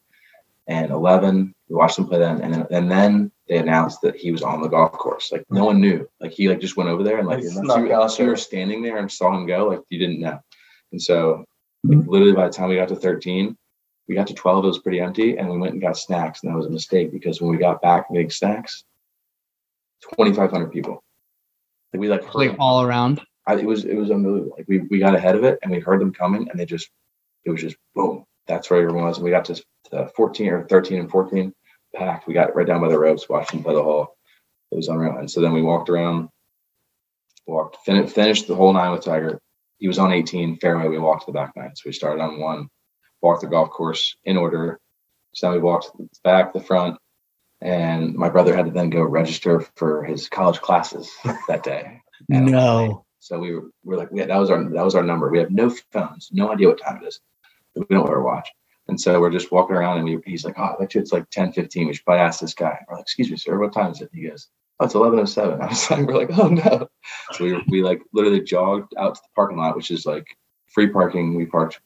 and 0.66 0.90
11. 0.90 1.54
We 1.68 1.76
watched 1.76 1.96
them 1.96 2.08
play 2.08 2.18
then. 2.18 2.40
And 2.40 2.54
then, 2.54 2.66
and 2.70 2.90
then 2.90 3.32
they 3.48 3.58
announced 3.58 4.00
that 4.00 4.16
he 4.16 4.32
was 4.32 4.42
on 4.42 4.62
the 4.62 4.68
golf 4.68 4.92
course. 4.92 5.30
Like 5.30 5.44
no 5.50 5.66
one 5.66 5.80
knew. 5.80 6.08
Like 6.20 6.32
he 6.32 6.48
like 6.48 6.60
just 6.60 6.76
went 6.76 6.90
over 6.90 7.02
there 7.02 7.18
and 7.18 7.28
like 7.28 7.40
He 7.40 7.48
unless 7.48 7.78
you, 7.78 7.84
out 7.86 7.92
unless 7.92 8.18
you 8.18 8.26
were 8.26 8.36
standing 8.36 8.82
there 8.82 8.96
and 8.96 9.12
saw 9.12 9.36
him 9.36 9.46
go, 9.46 9.68
like 9.68 9.80
you 9.90 9.98
didn't 9.98 10.20
know. 10.20 10.40
And 10.90 11.00
so 11.00 11.44
like, 11.84 12.06
literally 12.06 12.32
by 12.32 12.46
the 12.46 12.52
time 12.52 12.68
we 12.68 12.76
got 12.76 12.88
to 12.88 12.96
13, 12.96 13.56
we 14.08 14.14
got 14.14 14.26
to 14.26 14.34
12, 14.34 14.64
it 14.64 14.68
was 14.68 14.78
pretty 14.78 15.00
empty, 15.00 15.38
and 15.38 15.48
we 15.48 15.58
went 15.58 15.74
and 15.74 15.82
got 15.82 15.96
snacks. 15.96 16.42
And 16.42 16.52
that 16.52 16.56
was 16.56 16.66
a 16.66 16.70
mistake 16.70 17.12
because 17.12 17.40
when 17.40 17.50
we 17.50 17.56
got 17.56 17.80
back 17.80 18.10
getting 18.12 18.30
snacks, 18.30 18.84
2,500 20.02 20.70
people. 20.70 21.02
Like 21.92 22.00
we 22.00 22.08
like 22.08 22.34
Like 22.34 22.56
all 22.58 22.82
around. 22.82 23.20
I, 23.46 23.56
it 23.56 23.66
was 23.66 23.84
it 23.84 23.96
was 23.96 24.10
unbelievable. 24.10 24.54
Like 24.56 24.66
we 24.68 24.80
we 24.80 24.98
got 24.98 25.14
ahead 25.14 25.36
of 25.36 25.44
it 25.44 25.58
and 25.62 25.70
we 25.70 25.80
heard 25.80 26.00
them 26.00 26.12
coming, 26.12 26.48
and 26.48 26.58
they 26.58 26.64
just 26.64 26.90
it 27.44 27.50
was 27.50 27.60
just 27.60 27.76
boom. 27.94 28.24
That's 28.46 28.70
where 28.70 28.80
everyone 28.80 29.04
was. 29.04 29.18
And 29.18 29.24
we 29.24 29.30
got 29.30 29.44
to, 29.46 29.62
to 29.90 30.08
14 30.16 30.48
or 30.48 30.66
13 30.68 31.00
and 31.00 31.10
14 31.10 31.52
packed. 31.94 32.26
We 32.26 32.34
got 32.34 32.54
right 32.54 32.66
down 32.66 32.80
by 32.80 32.88
the 32.88 32.98
ropes, 32.98 33.28
watched 33.28 33.52
them 33.52 33.62
play 33.62 33.74
the 33.74 33.82
hole. 33.82 34.16
It 34.70 34.76
was 34.76 34.88
unreal. 34.88 35.18
And 35.18 35.30
so 35.30 35.40
then 35.40 35.52
we 35.52 35.62
walked 35.62 35.90
around, 35.90 36.28
walked, 37.46 37.78
fin- 37.84 38.06
finished 38.06 38.46
the 38.48 38.54
whole 38.54 38.72
nine 38.72 38.92
with 38.92 39.04
Tiger. 39.04 39.40
He 39.78 39.88
was 39.88 39.98
on 39.98 40.12
18 40.12 40.56
fairway. 40.58 40.88
We 40.88 40.98
walked 40.98 41.26
the 41.26 41.32
back 41.32 41.52
nine. 41.56 41.72
So 41.74 41.82
we 41.86 41.92
started 41.92 42.22
on 42.22 42.40
one, 42.40 42.68
walked 43.20 43.42
the 43.42 43.48
golf 43.48 43.70
course 43.70 44.16
in 44.24 44.36
order. 44.36 44.78
So 45.34 45.48
now 45.48 45.54
we 45.54 45.60
walked 45.60 45.90
back, 46.24 46.52
the 46.52 46.60
front, 46.60 46.98
and 47.62 48.14
my 48.14 48.28
brother 48.28 48.54
had 48.56 48.66
to 48.66 48.72
then 48.72 48.90
go 48.90 49.02
register 49.02 49.60
for 49.76 50.02
his 50.04 50.28
college 50.28 50.60
classes 50.60 51.10
that 51.48 51.62
day. 51.62 51.98
No. 52.28 53.04
so 53.18 53.40
we 53.40 53.52
were, 53.52 53.62
we 53.82 53.96
were 53.96 53.96
like, 53.96 54.08
yeah, 54.12 54.26
that 54.26 54.38
was 54.38 54.48
our 54.48 54.62
that 54.62 54.84
was 54.84 54.94
our 54.94 55.02
number. 55.02 55.28
We 55.28 55.40
have 55.40 55.50
no 55.50 55.74
phones, 55.90 56.30
no 56.32 56.52
idea 56.52 56.68
what 56.68 56.80
time 56.80 57.02
it 57.02 57.08
is. 57.08 57.20
We 57.74 57.84
don't 57.90 58.06
wear 58.06 58.20
a 58.20 58.24
watch. 58.24 58.48
And 58.86 58.98
so 58.98 59.20
we're 59.20 59.32
just 59.32 59.50
walking 59.50 59.74
around 59.74 59.98
and 59.98 60.04
we, 60.04 60.18
he's 60.24 60.44
like, 60.44 60.54
oh, 60.58 60.62
I 60.62 60.76
bet 60.78 60.94
you 60.94 61.00
it's 61.00 61.12
like 61.12 61.28
10, 61.30 61.52
15. 61.52 61.88
We 61.88 61.94
should 61.94 62.04
probably 62.04 62.20
ask 62.20 62.40
this 62.40 62.54
guy. 62.54 62.78
We're 62.88 62.94
like, 62.94 63.02
excuse 63.02 63.28
me, 63.28 63.36
sir, 63.36 63.58
what 63.58 63.72
time 63.72 63.90
is 63.90 64.00
it? 64.00 64.10
He 64.14 64.28
goes, 64.28 64.46
oh, 64.78 64.84
it's 64.84 64.94
11.07. 64.94 65.60
I 65.62 65.66
was 65.66 65.90
like, 65.90 66.06
we're 66.06 66.14
like, 66.14 66.38
oh 66.38 66.48
no. 66.48 66.88
So 67.32 67.44
we, 67.44 67.64
we 67.68 67.82
like 67.82 68.02
literally 68.12 68.40
jogged 68.40 68.94
out 68.96 69.16
to 69.16 69.20
the 69.20 69.28
parking 69.34 69.58
lot, 69.58 69.74
which 69.74 69.90
is 69.90 70.06
like 70.06 70.26
free 70.72 70.88
parking. 70.90 71.34
We 71.34 71.46
parked, 71.46 71.80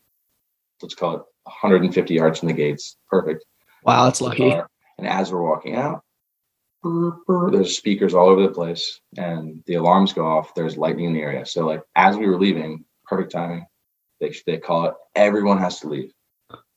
let's 0.83 0.95
call 0.95 1.17
it 1.17 1.23
150 1.45 2.13
yards 2.13 2.41
from 2.41 2.49
the 2.49 2.55
gates. 2.55 2.99
Perfect. 3.09 3.47
Wow, 3.85 4.05
that's 4.05 4.21
lucky. 4.21 4.55
And 4.99 5.07
as 5.07 5.33
we're 5.33 5.43
walking 5.43 5.77
out, 5.77 6.03
there's 7.53 7.77
speakers 7.77 8.15
all 8.15 8.29
over 8.29 8.43
the 8.43 8.49
place, 8.49 9.01
and 9.17 9.63
the 9.67 9.75
alarms 9.75 10.13
go 10.13 10.27
off. 10.27 10.55
There's 10.55 10.77
lightning 10.77 11.07
in 11.07 11.13
the 11.15 11.21
area. 11.21 11.45
So 11.47 11.67
like 11.67 11.83
as 11.95 12.17
we 12.17 12.27
were 12.27 12.39
leaving, 12.39 12.85
perfect 13.05 13.33
timing. 13.33 13.67
They 14.21 14.35
they 14.47 14.59
call 14.59 14.87
it. 14.87 14.95
Everyone 15.15 15.59
has 15.59 15.81
to 15.81 15.89
leave. 15.89 16.13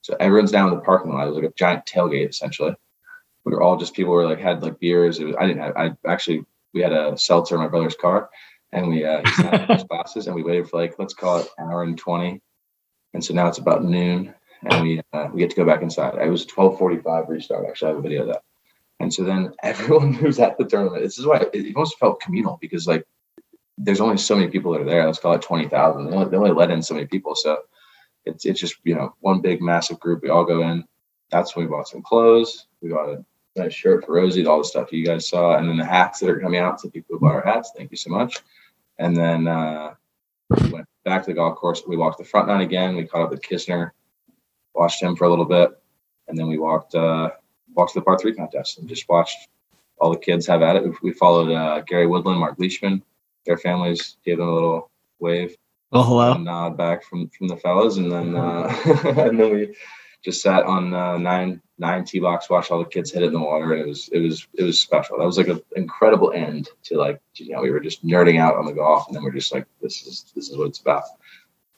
So 0.02 0.16
everyone's 0.20 0.52
down 0.52 0.70
in 0.70 0.76
the 0.76 0.82
parking 0.82 1.14
lot. 1.14 1.28
It 1.28 1.32
was 1.32 1.38
like 1.38 1.52
a 1.52 1.54
giant 1.58 1.86
tailgate 1.86 2.30
essentially. 2.30 2.74
We 3.46 3.54
were 3.54 3.62
all 3.62 3.78
just 3.78 3.94
people 3.94 4.14
were 4.14 4.28
like 4.28 4.40
had 4.40 4.62
like 4.64 4.80
beers. 4.80 5.20
It 5.20 5.26
was 5.26 5.36
I 5.40 5.48
didn't 5.48 5.62
have. 5.62 5.78
I 5.78 5.92
actually 6.08 6.46
we 6.74 6.82
had 6.82 6.94
a 6.94 7.18
seltzer 7.18 7.56
in 7.56 7.62
my 7.62 7.68
brother's 7.68 7.96
car, 7.96 8.30
and 8.72 8.88
we 8.88 9.06
uh, 9.06 9.22
glasses 9.90 10.28
and 10.28 10.36
we 10.36 10.44
waited 10.44 10.70
for 10.70 10.80
like 10.80 10.96
let's 11.00 11.14
call 11.14 11.40
it 11.40 11.48
an 11.58 11.70
hour 11.70 11.84
and 11.84 11.98
twenty. 11.98 12.42
And 13.14 13.24
so 13.24 13.34
now 13.34 13.48
it's 13.48 13.58
about 13.58 13.84
noon, 13.84 14.36
and 14.66 14.84
we 14.84 15.02
uh, 15.14 15.28
we 15.34 15.40
get 15.40 15.50
to 15.52 15.56
go 15.56 15.66
back 15.66 15.82
inside. 15.82 16.16
It 16.16 16.30
was 16.30 16.46
twelve 16.46 16.78
forty 16.78 16.98
five 16.98 17.30
restart. 17.30 17.66
Actually, 17.68 17.88
I 17.88 17.90
have 17.92 18.00
a 18.00 18.02
video 18.02 18.22
of 18.22 18.28
that. 18.28 18.44
And 19.00 19.14
so 19.14 19.24
then 19.24 19.54
everyone 19.64 20.14
who's 20.14 20.40
at 20.40 20.58
the 20.58 20.66
tournament, 20.66 21.04
this 21.04 21.18
is 21.18 21.26
why 21.26 21.46
it, 21.54 21.76
almost 21.76 21.98
felt 21.98 22.22
communal 22.22 22.58
because 22.62 22.88
like 22.88 23.06
there's 23.78 24.02
only 24.02 24.18
so 24.18 24.36
many 24.36 24.50
people 24.50 24.74
that 24.74 24.82
are 24.82 24.86
there. 24.86 25.06
Let's 25.06 25.20
call 25.20 25.34
it 25.34 25.42
twenty 25.42 25.68
thousand. 25.68 26.10
They 26.10 26.16
only, 26.16 26.30
they 26.30 26.38
only 26.38 26.52
let 26.52 26.72
in 26.72 26.82
so 26.82 26.94
many 26.94 27.08
people, 27.08 27.36
so 27.36 27.60
it's 28.26 28.46
it's 28.46 28.60
just 28.60 28.76
you 28.84 28.96
know 28.96 29.16
one 29.20 29.42
big 29.42 29.62
massive 29.62 30.00
group. 30.00 30.24
We 30.24 30.30
all 30.30 30.46
go 30.46 30.62
in. 30.62 30.86
That's 31.32 31.56
when 31.56 31.66
we 31.66 31.72
bought 31.72 31.88
some 31.88 32.02
clothes. 32.02 32.68
We 32.82 32.90
bought 32.90 33.10
a 33.10 33.26
nice 33.56 33.74
shirt 33.74 34.06
for 34.06 34.16
Rosie, 34.16 34.46
all 34.46 34.60
the 34.60 34.64
stuff 34.64 34.92
you 34.92 35.06
guys 35.06 35.28
saw, 35.28 35.58
and 35.58 35.70
then 35.70 35.78
the 35.78 35.86
hats 35.86 36.20
that 36.20 36.30
are 36.30 36.40
coming 36.40 36.60
out 36.60 36.80
to 36.80 36.90
people 36.90 37.16
who 37.16 37.20
bought 37.20 37.36
our 37.36 37.46
hats. 37.46 37.72
Thank 37.76 37.92
you 37.92 37.98
so 37.98 38.10
much. 38.10 38.40
And 38.98 39.16
then 39.16 39.48
uh, 39.48 39.94
we 40.50 40.70
went 40.70 40.88
back 41.06 41.24
to 41.24 41.32
the 41.32 41.36
golf 41.36 41.56
course. 41.56 41.84
We 41.88 41.98
walked 41.98 42.18
the 42.18 42.24
front 42.24 42.48
nine 42.48 42.62
again. 42.62 42.96
We 42.96 43.06
caught 43.06 43.22
up 43.22 43.30
with 43.32 43.42
Kisner, 43.42 43.92
watched 44.74 45.02
him 45.02 45.16
for 45.16 45.26
a 45.26 45.30
little 45.30 45.46
bit, 45.46 45.70
and 46.28 46.38
then 46.38 46.48
we 46.48 46.58
walked 46.58 46.96
uh, 46.96 47.32
walked 47.74 47.94
to 47.94 48.00
the 48.00 48.04
par 48.06 48.18
three 48.18 48.34
contest 48.34 48.80
and 48.80 48.88
just 48.88 49.08
watched 49.10 49.38
all 50.00 50.12
the 50.12 50.18
kids 50.18 50.48
have 50.48 50.62
at 50.62 50.76
it. 50.76 50.84
We, 50.84 50.92
we 51.04 51.12
followed 51.14 51.52
uh, 51.52 51.82
Gary 51.82 52.08
Woodland, 52.08 52.40
Mark 52.40 52.56
Leishman, 52.58 53.04
their 53.46 53.58
families 53.58 54.18
gave 54.26 54.38
them 54.38 54.48
a 54.48 54.54
little 54.54 54.90
wave, 55.20 55.56
Oh, 55.92 56.04
hello. 56.04 56.34
a 56.34 56.38
nod 56.38 56.78
back 56.78 57.04
from 57.04 57.30
from 57.30 57.48
the 57.48 57.58
fellas, 57.58 57.98
and 57.98 58.12
then 58.12 58.36
uh, 58.36 58.74
and 59.06 59.40
then 59.40 59.54
we 59.54 59.76
just 60.24 60.42
sat 60.42 60.64
on 60.64 60.94
uh, 60.94 61.18
nine 61.18 61.62
nine 61.80 62.06
tee 62.06 62.20
box, 62.20 62.50
watched 62.50 62.72
all 62.72 62.80
the 62.80 62.86
kids 62.86 63.12
hit 63.12 63.24
it 63.24 63.28
in 63.28 63.34
the 63.34 63.40
water, 63.40 63.74
and 63.74 63.82
it 63.82 63.88
was 63.88 64.08
it 64.10 64.20
was 64.20 64.48
it 64.54 64.64
was 64.64 64.80
special. 64.80 65.18
That 65.18 65.26
was 65.26 65.38
like 65.38 65.48
an 65.48 65.62
incredible 65.76 66.32
end 66.34 66.70
to 66.84 66.98
like 66.98 67.20
you 67.36 67.54
know 67.54 67.62
we 67.62 67.72
were 67.72 67.80
just 67.80 68.06
nerding 68.06 68.40
out 68.40 68.56
on 68.56 68.66
the 68.66 68.74
golf, 68.74 69.08
and 69.08 69.16
then 69.16 69.24
we're 69.24 69.32
just 69.32 69.52
like 69.54 69.66
this 69.82 70.06
is 70.06 70.32
this 70.36 70.50
is 70.50 70.58
what 70.58 70.68
it's 70.68 70.80
about. 70.80 71.04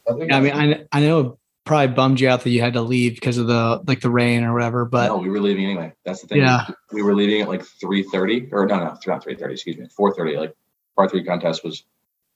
I 0.10 0.14
think 0.14 0.30
Yeah, 0.30 0.38
I 0.38 0.42
mean, 0.42 0.54
I, 0.54 0.86
I 0.92 1.00
know 1.00 1.20
it 1.20 1.38
probably 1.66 1.94
bummed 1.94 2.20
you 2.20 2.28
out 2.30 2.44
that 2.44 2.50
you 2.50 2.62
had 2.62 2.74
to 2.74 2.82
leave 2.82 3.16
because 3.16 3.38
of 3.38 3.48
the 3.48 3.82
like 3.88 4.02
the 4.02 4.10
rain 4.10 4.44
or 4.44 4.54
whatever, 4.54 4.86
but 4.86 5.08
no, 5.08 5.18
we 5.18 5.30
were 5.30 5.40
leaving 5.40 5.66
anyway. 5.66 5.94
That's 6.06 6.22
the 6.22 6.28
thing. 6.28 6.40
Yeah. 6.40 6.68
we 6.92 7.02
were 7.02 7.16
leaving 7.16 7.42
at 7.42 7.48
like 7.48 7.64
three 7.64 8.04
thirty, 8.04 8.48
or 8.52 8.66
no, 8.66 8.78
no, 8.80 8.98
not 9.08 9.24
three 9.24 9.36
thirty. 9.36 9.54
Excuse 9.54 9.78
me, 9.78 9.88
four 9.96 10.14
thirty. 10.14 10.38
Like 10.38 10.56
par 10.96 11.08
three 11.10 11.24
contest 11.24 11.64
was 11.64 11.84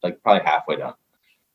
like 0.03 0.21
probably 0.23 0.43
halfway 0.45 0.75
done, 0.77 0.93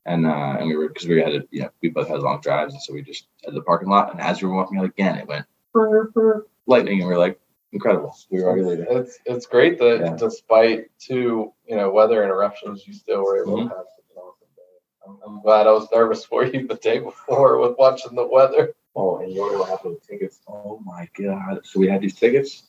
and 0.06 0.26
uh, 0.26 0.56
and 0.58 0.66
we 0.68 0.76
were 0.76 0.88
because 0.88 1.06
we 1.08 1.20
had 1.20 1.32
to, 1.32 1.48
you 1.50 1.62
know, 1.62 1.70
we 1.82 1.88
both 1.90 2.08
had 2.08 2.20
long 2.20 2.40
drives, 2.40 2.74
and 2.74 2.82
so 2.82 2.92
we 2.92 3.02
just 3.02 3.26
had 3.44 3.54
the 3.54 3.62
parking 3.62 3.88
lot. 3.88 4.10
And 4.12 4.20
as 4.20 4.42
we 4.42 4.48
were 4.48 4.54
walking 4.56 4.78
out 4.78 4.84
again, 4.84 5.16
it 5.18 5.26
went 5.28 5.46
brr, 5.72 6.10
brr, 6.10 6.46
lightning, 6.66 7.00
and 7.00 7.08
we 7.08 7.14
were 7.14 7.20
like, 7.20 7.38
incredible. 7.72 8.16
We 8.30 8.42
were 8.42 8.48
already 8.48 8.64
leaving. 8.64 8.86
It's 8.90 9.18
it's 9.24 9.46
great 9.46 9.78
that 9.78 10.00
Yeah. 10.00 10.16
despite 10.16 10.90
two 10.98 11.52
you 11.66 11.76
know 11.76 11.90
weather 11.90 12.24
interruptions, 12.24 12.86
you 12.86 12.92
still 12.94 13.22
were 13.22 13.40
able 13.42 13.56
Mhm. 13.58 13.68
to 13.68 13.76
have 13.76 13.86
such 13.96 14.04
an 14.16 14.22
awesome 14.22 14.48
day. 14.56 14.62
I'm, 15.06 15.18
I'm 15.26 15.42
glad 15.42 15.66
I 15.66 15.72
was 15.72 15.88
nervous 15.92 16.24
for 16.24 16.44
you 16.44 16.66
the 16.66 16.74
day 16.76 16.98
before 16.98 17.58
with 17.58 17.76
watching 17.78 18.14
the 18.14 18.26
weather. 18.26 18.74
Oh, 18.96 19.18
and 19.18 19.30
you 19.32 19.36
know 19.38 19.58
what 19.58 19.68
happened 19.68 19.94
with 19.94 20.06
tickets? 20.06 20.40
Oh 20.48 20.80
my 20.84 21.08
god! 21.14 21.60
So 21.64 21.78
we 21.80 21.88
had 21.88 22.00
these 22.00 22.16
tickets. 22.16 22.64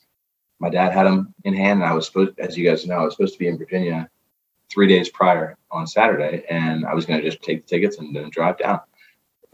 My 0.60 0.70
dad 0.70 0.92
had 0.92 1.04
them 1.06 1.34
in 1.44 1.54
hand, 1.54 1.82
and 1.82 1.90
I 1.90 1.94
was 1.94 2.06
supposed, 2.06 2.38
as 2.38 2.56
you 2.56 2.68
guys 2.68 2.86
know, 2.86 2.94
I 2.98 3.04
was 3.04 3.14
supposed 3.14 3.32
to 3.32 3.38
be 3.38 3.48
in 3.48 3.58
Virginia 3.58 4.08
three 4.70 4.86
days 4.86 5.08
prior 5.08 5.58
on 5.70 5.86
Saturday, 5.86 6.44
and 6.48 6.86
I 6.86 6.94
was 6.94 7.04
going 7.04 7.20
to 7.20 7.28
just 7.28 7.42
take 7.42 7.66
the 7.66 7.68
tickets 7.68 7.98
and 7.98 8.14
then 8.14 8.30
drive 8.30 8.58
down. 8.58 8.80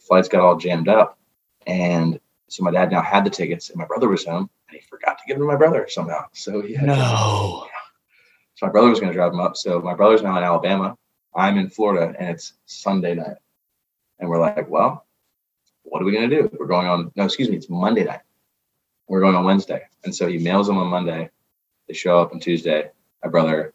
Flights 0.01 0.29
got 0.29 0.43
all 0.43 0.57
jammed 0.57 0.89
up, 0.89 1.19
and 1.67 2.21
so 2.49 2.63
my 2.63 2.71
dad 2.71 2.91
now 2.91 3.01
had 3.03 3.25
the 3.25 3.31
tickets, 3.31 3.71
and 3.71 3.79
my 3.79 3.87
brother 3.87 4.09
was 4.09 4.25
home, 4.27 4.51
and 4.69 4.79
he 4.79 4.87
forgot 4.87 5.19
to 5.19 5.25
give 5.27 5.39
them 5.39 5.47
to 5.47 5.53
my 5.53 5.57
brother 5.59 5.87
somehow. 5.89 6.27
So 6.33 6.61
he 6.61 6.75
had 6.75 6.87
to- 6.87 6.97
no. 6.97 7.67
so 8.55 8.67
my 8.67 8.73
brother 8.73 8.91
was 8.91 9.01
going 9.01 9.11
to 9.13 9.17
drive 9.17 9.33
them 9.33 9.41
up. 9.41 9.57
So 9.57 9.81
my 9.81 9.95
brother's 9.95 10.23
now 10.23 10.37
in 10.37 10.45
Alabama. 10.45 10.97
I'm 11.35 11.59
in 11.59 11.71
Florida, 11.71 12.15
and 12.19 12.31
it's 12.31 12.55
Sunday 12.67 13.15
night. 13.15 13.37
And 14.19 14.29
we're 14.29 14.41
like, 14.41 14.69
well, 14.69 15.07
what 15.85 16.03
are 16.03 16.05
we 16.05 16.13
going 16.13 16.29
to 16.29 16.37
do? 16.43 16.57
We're 16.59 16.67
going 16.67 16.87
on, 16.87 17.13
no, 17.17 17.25
excuse 17.25 17.49
me, 17.49 17.57
it's 17.57 17.71
Monday 17.71 18.05
night. 18.05 18.21
We're 19.07 19.21
going 19.21 19.35
on 19.35 19.45
Wednesday. 19.45 19.83
And 20.05 20.15
so 20.15 20.27
he 20.27 20.39
mails 20.39 20.67
them 20.67 20.79
on 20.79 20.89
Monday. 20.89 21.31
They 21.87 21.95
show 21.95 22.19
up 22.19 22.33
on 22.33 22.41
Tuesday. 22.41 22.91
My 23.25 23.31
brother 23.31 23.73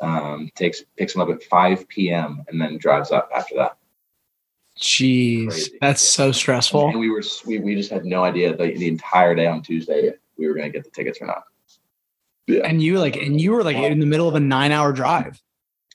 um, 0.00 0.50
takes 0.54 0.82
picks 0.96 1.12
them 1.12 1.22
up 1.22 1.28
at 1.28 1.42
5 1.44 1.88
p.m. 1.88 2.44
and 2.48 2.60
then 2.60 2.78
drives 2.78 3.12
up 3.12 3.30
after 3.34 3.54
that. 3.56 3.76
Jeez, 4.78 5.50
Crazy. 5.50 5.78
that's 5.80 6.02
so 6.02 6.32
stressful. 6.32 6.88
And 6.88 6.98
we 6.98 7.08
were 7.08 7.22
we, 7.46 7.60
we 7.60 7.76
just 7.76 7.90
had 7.90 8.04
no 8.04 8.24
idea 8.24 8.56
the, 8.56 8.76
the 8.76 8.88
entire 8.88 9.34
day 9.36 9.46
on 9.46 9.62
Tuesday 9.62 10.08
if 10.08 10.16
we 10.36 10.48
were 10.48 10.54
going 10.54 10.66
to 10.66 10.72
get 10.76 10.84
the 10.84 10.90
tickets 10.90 11.20
or 11.20 11.26
not. 11.26 11.44
And 12.48 12.82
you 12.82 12.98
like, 12.98 13.16
and 13.16 13.40
you 13.40 13.52
were 13.52 13.62
like 13.62 13.76
in 13.76 14.00
the 14.00 14.06
middle 14.06 14.28
of 14.28 14.34
a 14.34 14.40
nine-hour 14.40 14.92
drive 14.92 15.40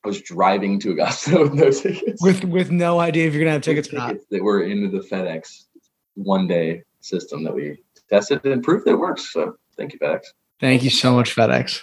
I 0.04 0.08
was 0.08 0.22
driving 0.22 0.80
to 0.82 0.92
Augusta 0.92 1.40
with 1.42 1.54
no 1.54 1.72
tickets. 1.72 2.22
with 2.22 2.44
with 2.46 2.72
no 2.72 3.00
idea 3.00 3.28
if 3.28 3.34
you're 3.34 3.44
gonna 3.44 3.54
have 3.54 3.62
tickets 3.62 3.92
or 3.92 3.98
not. 3.98 4.08
tickets 4.10 4.26
that 4.32 4.44
were 4.44 4.64
into 4.64 4.90
the 4.90 5.06
FedEx 5.06 5.66
one 6.16 6.48
day 6.48 6.84
system 7.02 7.44
that 7.44 7.54
we 7.54 7.78
tested 8.10 8.44
and 8.46 8.64
proved 8.64 8.86
that 8.86 8.92
it 8.92 9.00
works. 9.00 9.32
So 9.34 9.56
thank 9.78 9.94
you, 9.94 10.00
FedEx. 10.00 10.22
Thank 10.60 10.84
you 10.84 10.90
so 10.90 11.14
much, 11.14 11.36
FedEx. 11.36 11.82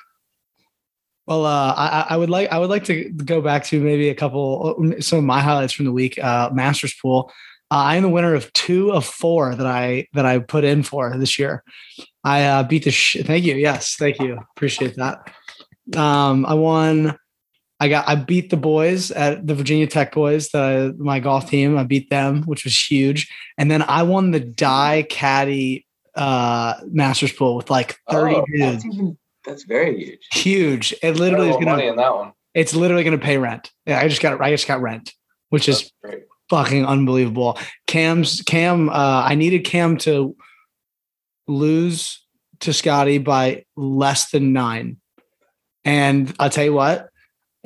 Well, 1.26 1.44
uh, 1.44 1.74
I, 1.76 2.07
I 2.11 2.16
would 2.16 2.31
like 2.31 2.50
I 2.52 2.59
would 2.59 2.70
like 2.70 2.85
to 2.85 3.11
go 3.11 3.40
back 3.40 3.64
to 3.66 3.81
maybe 3.81 4.09
a 4.09 4.14
couple 4.14 4.94
some 5.00 5.18
of 5.18 5.24
my 5.24 5.40
highlights 5.40 5.72
from 5.72 5.85
the 5.85 5.92
week. 5.92 6.18
Uh, 6.22 6.50
Masters 6.52 6.94
pool. 6.94 7.33
Uh, 7.68 7.79
I 7.79 7.96
am 7.96 8.05
the 8.05 8.09
winner 8.09 8.35
of 8.35 8.52
two 8.52 8.92
of 8.92 9.05
four 9.05 9.55
that 9.55 9.66
I 9.66 10.07
that 10.14 10.24
I 10.24 10.38
put 10.38 10.62
in 10.62 10.85
for 10.85 11.16
this 11.18 11.37
year. 11.38 11.64
I 12.22 12.44
uh, 12.44 12.62
beat 12.62 12.85
the. 12.85 12.92
Sh- 12.92 13.18
thank 13.24 13.44
you. 13.44 13.57
Yes, 13.57 13.96
thank 13.96 14.20
you. 14.20 14.38
Appreciate 14.57 14.94
that. 14.96 15.33
Um, 15.96 16.46
I 16.46 16.55
won. 16.55 17.18
I 17.78 17.88
got. 17.88 18.08
I 18.08 18.14
beat 18.14 18.50
the 18.50 18.56
boys 18.56 19.10
at 19.10 19.46
the 19.46 19.54
Virginia 19.54 19.86
Tech 19.86 20.12
boys, 20.12 20.48
the 20.48 20.94
my 20.98 21.20
golf 21.20 21.50
team. 21.50 21.76
I 21.76 21.84
beat 21.84 22.08
them, 22.10 22.42
which 22.44 22.64
was 22.64 22.76
huge. 22.90 23.30
And 23.58 23.70
then 23.70 23.82
I 23.82 24.02
won 24.02 24.30
the 24.30 24.40
die 24.40 25.04
caddy 25.08 25.86
uh, 26.14 26.74
Masters 26.86 27.32
pool 27.32 27.54
with 27.56 27.68
like 27.70 27.96
thirty 28.10 28.36
Oh, 28.36 28.44
dudes 28.46 28.82
That's 28.82 28.94
even 28.94 29.18
that's 29.44 29.64
very 29.64 29.96
huge. 30.02 30.26
huge. 30.32 30.94
It 31.02 31.16
literally 31.16 31.50
is 31.50 31.56
gonna. 31.56 31.72
money 31.72 31.86
in 31.88 31.96
that 31.96 32.14
one. 32.14 32.32
It's 32.54 32.74
literally 32.74 33.04
gonna 33.04 33.18
pay 33.18 33.36
rent. 33.36 33.70
Yeah, 33.84 34.00
I 34.00 34.08
just 34.08 34.22
got. 34.22 34.40
I 34.40 34.50
just 34.50 34.66
got 34.66 34.80
rent, 34.80 35.12
which 35.50 35.68
is 35.68 35.92
great. 36.02 36.22
fucking 36.48 36.86
unbelievable. 36.86 37.58
Cam's 37.86 38.40
Cam. 38.40 38.88
Uh, 38.88 39.22
I 39.28 39.34
needed 39.34 39.64
Cam 39.64 39.98
to 39.98 40.34
lose 41.46 42.24
to 42.60 42.72
Scotty 42.72 43.18
by 43.18 43.64
less 43.76 44.30
than 44.30 44.54
nine, 44.54 44.96
and 45.84 46.34
I'll 46.38 46.48
tell 46.50 46.64
you 46.64 46.72
what, 46.72 47.10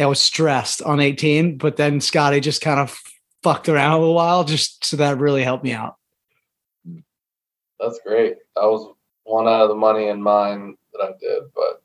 I 0.00 0.06
was 0.06 0.20
stressed 0.20 0.82
on 0.82 1.00
eighteen. 1.00 1.58
But 1.58 1.76
then 1.76 2.00
Scotty 2.00 2.40
just 2.40 2.60
kind 2.60 2.80
of 2.80 2.98
fucked 3.42 3.68
around 3.68 3.92
a 3.92 3.98
little 3.98 4.14
while, 4.14 4.44
just 4.44 4.84
so 4.84 4.96
that 4.98 5.18
really 5.18 5.42
helped 5.42 5.64
me 5.64 5.72
out. 5.72 5.96
That's 7.78 8.00
great. 8.04 8.36
That 8.56 8.64
was 8.64 8.94
one 9.24 9.46
out 9.48 9.62
of 9.62 9.68
the 9.68 9.74
money 9.74 10.08
in 10.08 10.22
mine 10.22 10.76
that 10.92 11.02
I 11.02 11.12
did, 11.18 11.42
but 11.54 11.82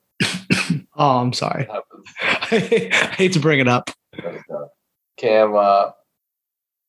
Oh, 0.97 1.19
I'm 1.19 1.34
sorry. 1.34 1.67
I 2.21 3.13
hate 3.17 3.34
to 3.34 3.39
bring 3.39 3.60
it 3.60 3.67
up. 3.67 3.91
Cam, 5.17 5.56
uh, 5.56 5.91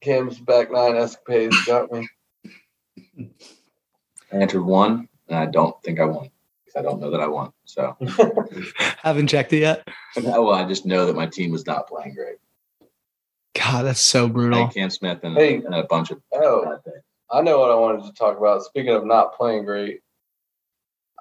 Cam's 0.01 0.39
back 0.39 0.71
nine 0.71 0.97
escapades 0.97 1.57
got 1.65 1.93
me. 1.93 2.09
I 3.19 4.37
entered 4.37 4.63
one, 4.63 5.09
and 5.29 5.39
I 5.39 5.47
don't 5.47 5.81
think 5.83 6.01
I 6.01 6.05
won 6.05 6.25
because 6.25 6.36
I 6.77 6.83
don't 6.83 7.01
know 7.01 7.11
that 7.11 7.21
I 7.21 7.27
want. 7.27 7.55
So, 7.65 7.97
Haven't 9.03 9.29
checked 9.29 9.53
it 9.53 9.61
yet. 9.61 9.89
well, 10.17 10.53
I 10.53 10.67
just 10.69 10.85
know 10.87 11.07
that 11.07 11.17
my 11.17 11.27
team 11.27 11.51
was 11.51 11.67
not 11.67 11.89
playing 11.89 12.15
great. 12.15 12.37
God, 13.55 13.85
that's 13.87 14.01
so 14.01 14.29
brutal. 14.29 14.67
Hey, 14.67 14.73
Cam 14.75 14.91
Smith 14.91 15.21
and, 15.23 15.37
Hey. 15.37 15.57
and 15.57 15.75
a 15.75 15.85
bunch 15.85 16.11
of 16.11 16.21
Oh. 16.35 16.79
I 17.31 17.41
know 17.41 17.59
what 17.59 17.71
I 17.71 17.75
wanted 17.75 18.05
to 18.05 18.13
talk 18.13 18.37
about. 18.39 18.63
Speaking 18.63 18.93
of 18.95 19.05
not 19.07 19.35
playing 19.37 19.65
great, 19.65 20.01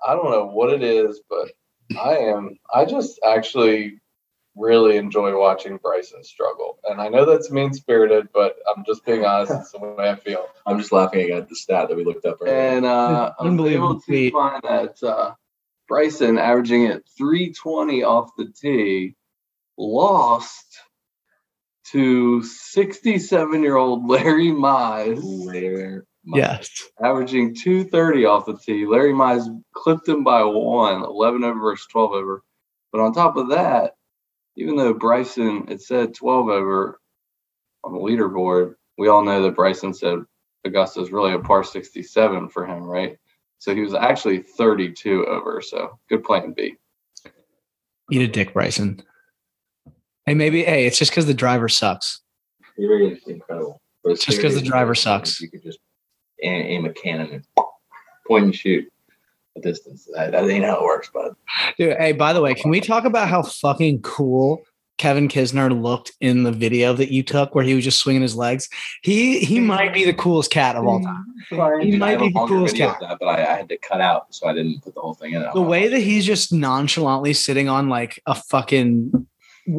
I 0.06 0.14
don't 0.14 0.30
know 0.30 0.46
what 0.46 0.72
it 0.72 0.84
is, 0.84 1.22
but 1.30 1.50
I 2.00 2.18
am. 2.18 2.60
I 2.74 2.86
just 2.86 3.20
actually 3.26 4.00
really 4.56 4.98
enjoy 4.98 5.38
watching 5.38 5.78
Bryson 5.78 6.24
struggle, 6.24 6.78
and 6.84 7.02
I 7.02 7.08
know 7.08 7.26
that's 7.26 7.50
mean 7.50 7.74
spirited, 7.74 8.28
but 8.34 8.56
I'm 8.76 8.84
just 8.86 9.04
being 9.06 9.26
honest. 9.26 9.54
It's 9.54 9.72
the 9.72 9.80
way 9.80 10.10
I 10.10 10.16
feel. 10.16 10.46
I'm 10.68 10.78
just 10.78 10.92
laughing 10.92 11.32
at 11.32 11.50
the 11.50 11.56
stat 11.56 11.88
that 11.90 11.98
we 11.98 12.04
looked 12.04 12.26
up 12.26 12.38
earlier. 12.42 12.56
And 12.56 12.86
uh, 12.86 13.34
I 13.40 13.44
was 13.44 13.50
Unbelievable 13.52 13.92
able 13.92 14.02
to 14.02 14.32
find 14.32 14.62
that 14.64 15.02
uh, 15.04 15.34
Bryson 15.88 16.38
averaging 16.40 16.88
at 16.88 17.04
320 17.18 18.04
off 18.04 18.32
the 18.38 18.48
tee 18.60 19.16
lost 19.78 20.78
to 21.92 22.44
67 22.44 23.64
year 23.64 23.76
old 23.78 24.08
Larry 24.10 24.50
Mize, 24.52 25.22
Where 25.46 26.06
my- 26.26 26.40
Yes. 26.40 26.90
averaging 27.02 27.56
230 27.56 28.26
off 28.26 28.46
the 28.48 28.58
tee. 28.58 28.86
Larry 28.88 29.14
Mize 29.14 29.48
clipped 29.74 30.08
him 30.08 30.24
by 30.24 30.44
one, 30.44 31.04
11 31.04 31.44
over 31.44 31.60
versus 31.60 31.88
12 31.92 32.12
over. 32.14 32.44
But 32.92 33.02
on 33.02 33.14
top 33.14 33.38
of 33.38 33.50
that, 33.50 33.96
even 34.58 34.76
though 34.78 34.94
Bryson 34.94 35.68
it 35.70 35.82
said 35.82 36.16
12 36.16 36.50
over 36.50 37.00
on 37.84 37.94
the 37.94 38.00
leaderboard, 38.00 38.76
we 38.98 39.08
all 39.10 39.24
know 39.24 39.44
that 39.44 39.56
Bryson 39.56 39.94
said 39.94 40.20
Augusta's 40.66 41.12
really 41.12 41.34
a 41.34 41.40
par 41.40 41.64
67 41.64 42.50
for 42.50 42.66
him, 42.66 42.84
right? 42.84 43.18
So 43.60 43.74
he 43.74 43.82
was 43.82 43.94
actually 43.94 44.40
32 44.42 45.26
over. 45.26 45.62
So 45.62 45.98
good 46.10 46.24
plan 46.24 46.54
B. 46.56 46.76
Eat 48.12 48.22
a 48.22 48.28
dick, 48.28 48.54
Bryson. 48.54 49.02
Hey, 50.26 50.34
maybe. 50.34 50.64
Hey, 50.64 50.86
it's 50.86 50.98
just 51.00 51.12
because 51.12 51.26
the 51.26 51.34
driver 51.34 51.70
sucks. 51.70 52.22
You're 52.78 53.12
incredible. 53.28 53.82
But 54.04 54.12
it's 54.14 54.26
Just 54.26 54.42
'cause 54.42 54.54
the 54.56 54.62
driver 54.62 54.94
sucks. 54.94 55.42
You 55.42 55.50
could 55.50 55.64
just 55.64 55.80
aim, 56.44 56.66
aim 56.66 56.86
a 56.86 56.94
cannon 56.94 57.32
and 57.32 57.46
point 58.28 58.46
and 58.46 58.56
shoot 58.56 58.92
a 59.56 59.62
distance. 59.62 60.08
That, 60.14 60.32
that 60.32 60.48
ain't 60.50 60.66
how 60.66 60.78
it 60.78 60.84
works, 60.84 61.10
bud. 61.12 61.36
Dude, 61.78 61.98
hey, 61.98 62.12
by 62.12 62.34
the 62.34 62.42
way, 62.42 62.54
can 62.54 62.70
we 62.70 62.82
talk 62.82 63.06
about 63.06 63.30
how 63.30 63.42
fucking 63.42 64.02
cool 64.02 64.62
Kevin 64.98 65.28
Kisner 65.28 65.82
looked 65.82 66.12
in 66.22 66.44
the 66.44 66.52
video 66.52 66.94
that 66.94 67.12
you 67.12 67.24
took, 67.24 67.54
where 67.54 67.64
he 67.64 67.74
was 67.74 67.84
just 67.84 68.00
swinging 68.00 68.22
his 68.22 68.36
legs? 68.36 68.70
He 69.02 69.40
he 69.40 69.58
mm-hmm. 69.58 69.68
might 69.68 69.94
be 69.94 70.06
the 70.06 70.14
coolest 70.14 70.52
cat 70.52 70.76
of 70.76 70.86
all 70.86 71.02
time. 71.02 71.26
Mm-hmm. 71.52 71.82
He 71.82 71.98
might 71.98 72.20
be 72.20 72.30
the 72.30 72.46
coolest 72.48 72.76
cat. 72.76 72.98
That, 73.02 73.18
but 73.20 73.28
I, 73.28 73.42
I 73.42 73.58
had 73.58 73.70
to 73.70 73.78
cut 73.78 74.02
out, 74.02 74.34
so 74.34 74.48
I 74.48 74.54
didn't 74.54 74.82
put 74.82 74.96
the 74.96 75.02
whole 75.02 75.14
thing 75.14 75.34
in. 75.34 75.46
The 75.54 75.62
way 75.62 75.88
that 75.88 76.00
he's 76.00 76.26
just 76.26 76.54
nonchalantly 76.54 77.34
sitting 77.34 77.70
on 77.70 77.90
like 77.90 78.22
a 78.26 78.36
fucking 78.36 79.28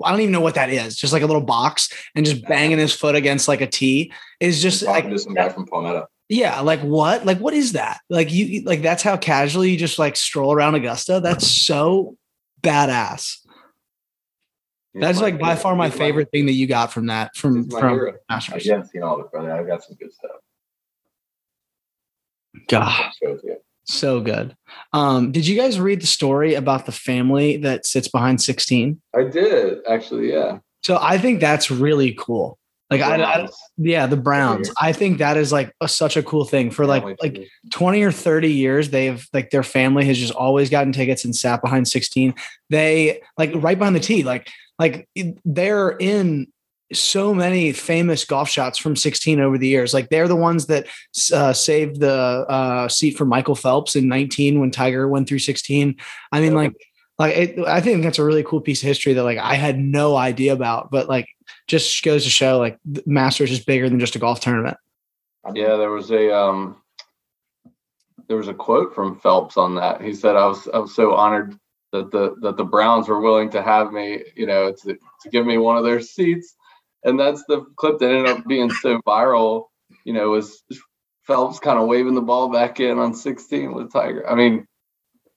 I 0.04 0.10
don't 0.10 0.20
even 0.20 0.32
know 0.32 0.40
what 0.40 0.56
that 0.56 0.70
is. 0.70 0.96
Just 0.96 1.12
like 1.12 1.22
a 1.22 1.26
little 1.26 1.42
box 1.42 1.92
and 2.14 2.26
just 2.26 2.42
banging 2.46 2.78
his 2.78 2.92
foot 2.92 3.14
against 3.14 3.48
like 3.48 3.60
a 3.60 3.66
tee 3.66 4.12
is 4.40 4.60
just 4.60 4.82
like 4.82 5.08
to 5.08 5.18
some 5.18 5.34
guy 5.34 5.48
from 5.48 5.66
Palmetto. 5.66 6.06
yeah, 6.28 6.60
like 6.60 6.80
what? 6.80 7.24
Like 7.24 7.38
what 7.38 7.54
is 7.54 7.72
that? 7.72 8.00
Like 8.10 8.32
you 8.32 8.62
like 8.62 8.82
that's 8.82 9.02
how 9.02 9.16
casually 9.16 9.70
you 9.70 9.78
just 9.78 9.98
like 9.98 10.16
stroll 10.16 10.52
around 10.52 10.74
Augusta. 10.74 11.20
That's 11.20 11.46
so 11.46 12.16
badass. 12.62 13.38
That's 15.00 15.20
like 15.20 15.38
by 15.38 15.56
far 15.56 15.76
my 15.76 15.88
he's 15.88 15.98
favorite 15.98 16.30
thing 16.30 16.46
that 16.46 16.52
you 16.52 16.66
got 16.66 16.92
from 16.92 17.06
that 17.06 17.36
from 17.36 17.68
from 17.68 17.90
hero. 17.90 18.14
I 18.28 18.40
haven't 18.40 18.88
seen 18.88 19.02
all 19.02 19.20
of 19.20 19.26
it, 19.26 19.30
brother. 19.30 19.52
I've 19.52 19.66
got 19.66 19.84
some 19.84 19.96
good 19.96 20.12
stuff. 20.12 20.30
God, 22.68 23.12
Show 23.22 23.32
it 23.32 23.40
to 23.42 23.46
you. 23.46 23.56
so 23.84 24.20
good. 24.20 24.56
Um, 24.92 25.32
did 25.32 25.46
you 25.46 25.56
guys 25.56 25.78
read 25.78 26.00
the 26.00 26.06
story 26.06 26.54
about 26.54 26.86
the 26.86 26.92
family 26.92 27.58
that 27.58 27.86
sits 27.86 28.08
behind 28.08 28.40
16? 28.40 29.00
I 29.14 29.24
did 29.24 29.78
actually. 29.88 30.32
Yeah. 30.32 30.58
So 30.82 30.98
I 31.00 31.18
think 31.18 31.40
that's 31.40 31.70
really 31.70 32.14
cool. 32.14 32.58
Like 32.90 33.00
I, 33.00 33.20
I 33.20 33.48
yeah, 33.76 34.06
the 34.06 34.16
Browns. 34.16 34.70
I 34.80 34.92
think 34.92 35.18
that 35.18 35.36
is 35.36 35.50
like 35.50 35.74
a, 35.80 35.88
such 35.88 36.16
a 36.16 36.22
cool 36.22 36.44
thing 36.44 36.70
for 36.70 36.86
like 36.86 37.02
like 37.20 37.48
20 37.72 38.02
or 38.02 38.12
30 38.12 38.52
years 38.52 38.90
they've 38.90 39.26
like 39.32 39.50
their 39.50 39.64
family 39.64 40.04
has 40.04 40.16
just 40.16 40.32
always 40.32 40.70
gotten 40.70 40.92
tickets 40.92 41.24
and 41.24 41.34
sat 41.34 41.60
behind 41.62 41.88
16 41.88 42.32
they 42.70 43.20
like 43.36 43.50
right 43.56 43.76
behind 43.76 43.96
the 43.96 44.00
tee 44.00 44.22
like 44.22 44.48
like 44.78 45.08
they're 45.44 45.90
in 45.90 46.48
so 46.92 47.34
many 47.34 47.72
famous 47.72 48.24
golf 48.24 48.48
shots 48.48 48.78
from 48.78 48.94
16 48.94 49.40
over 49.40 49.58
the 49.58 49.66
years. 49.66 49.92
Like 49.92 50.08
they're 50.08 50.28
the 50.28 50.36
ones 50.36 50.66
that 50.66 50.86
uh, 51.32 51.52
saved 51.52 52.00
the 52.00 52.12
uh, 52.12 52.88
seat 52.88 53.16
for 53.16 53.24
michael 53.24 53.54
phelps 53.54 53.96
in 53.96 54.08
19 54.08 54.60
when 54.60 54.70
tiger 54.70 55.08
went 55.08 55.28
through 55.28 55.38
16 55.38 55.96
i 56.32 56.40
mean 56.40 56.54
like 56.54 56.72
like 57.18 57.36
it, 57.36 57.58
i 57.66 57.80
think 57.80 58.02
that's 58.02 58.18
a 58.18 58.24
really 58.24 58.44
cool 58.44 58.60
piece 58.60 58.82
of 58.82 58.86
history 58.86 59.14
that 59.14 59.24
like 59.24 59.38
i 59.38 59.54
had 59.54 59.78
no 59.78 60.16
idea 60.16 60.52
about 60.52 60.90
but 60.90 61.08
like 61.08 61.26
just 61.66 62.02
goes 62.02 62.24
to 62.24 62.30
show 62.30 62.58
like 62.58 62.78
masters 63.06 63.50
is 63.50 63.64
bigger 63.64 63.88
than 63.88 64.00
just 64.00 64.16
a 64.16 64.18
golf 64.18 64.40
tournament. 64.40 64.76
Yeah, 65.54 65.76
there 65.76 65.90
was 65.90 66.10
a 66.10 66.34
um 66.34 66.76
there 68.28 68.36
was 68.36 68.48
a 68.48 68.54
quote 68.54 68.94
from 68.94 69.18
Phelps 69.20 69.56
on 69.56 69.76
that. 69.76 70.02
He 70.02 70.12
said, 70.12 70.36
"I 70.36 70.46
was 70.46 70.68
I 70.72 70.78
was 70.78 70.94
so 70.94 71.14
honored 71.14 71.56
that 71.92 72.10
the 72.10 72.34
that 72.42 72.56
the 72.56 72.64
Browns 72.64 73.08
were 73.08 73.20
willing 73.20 73.50
to 73.50 73.62
have 73.62 73.92
me, 73.92 74.22
you 74.34 74.46
know, 74.46 74.72
to 74.72 74.94
to 74.94 75.30
give 75.30 75.46
me 75.46 75.58
one 75.58 75.76
of 75.76 75.84
their 75.84 76.00
seats." 76.00 76.54
And 77.04 77.20
that's 77.20 77.44
the 77.46 77.64
clip 77.76 77.98
that 77.98 78.10
ended 78.10 78.26
up 78.26 78.46
being 78.46 78.70
so 78.70 79.00
viral. 79.06 79.66
You 80.04 80.12
know, 80.12 80.30
was 80.30 80.62
Phelps 81.26 81.58
kind 81.58 81.78
of 81.78 81.86
waving 81.86 82.14
the 82.14 82.20
ball 82.20 82.48
back 82.50 82.80
in 82.80 82.98
on 82.98 83.14
16 83.14 83.74
with 83.74 83.92
Tiger. 83.92 84.28
I 84.28 84.34
mean, 84.34 84.66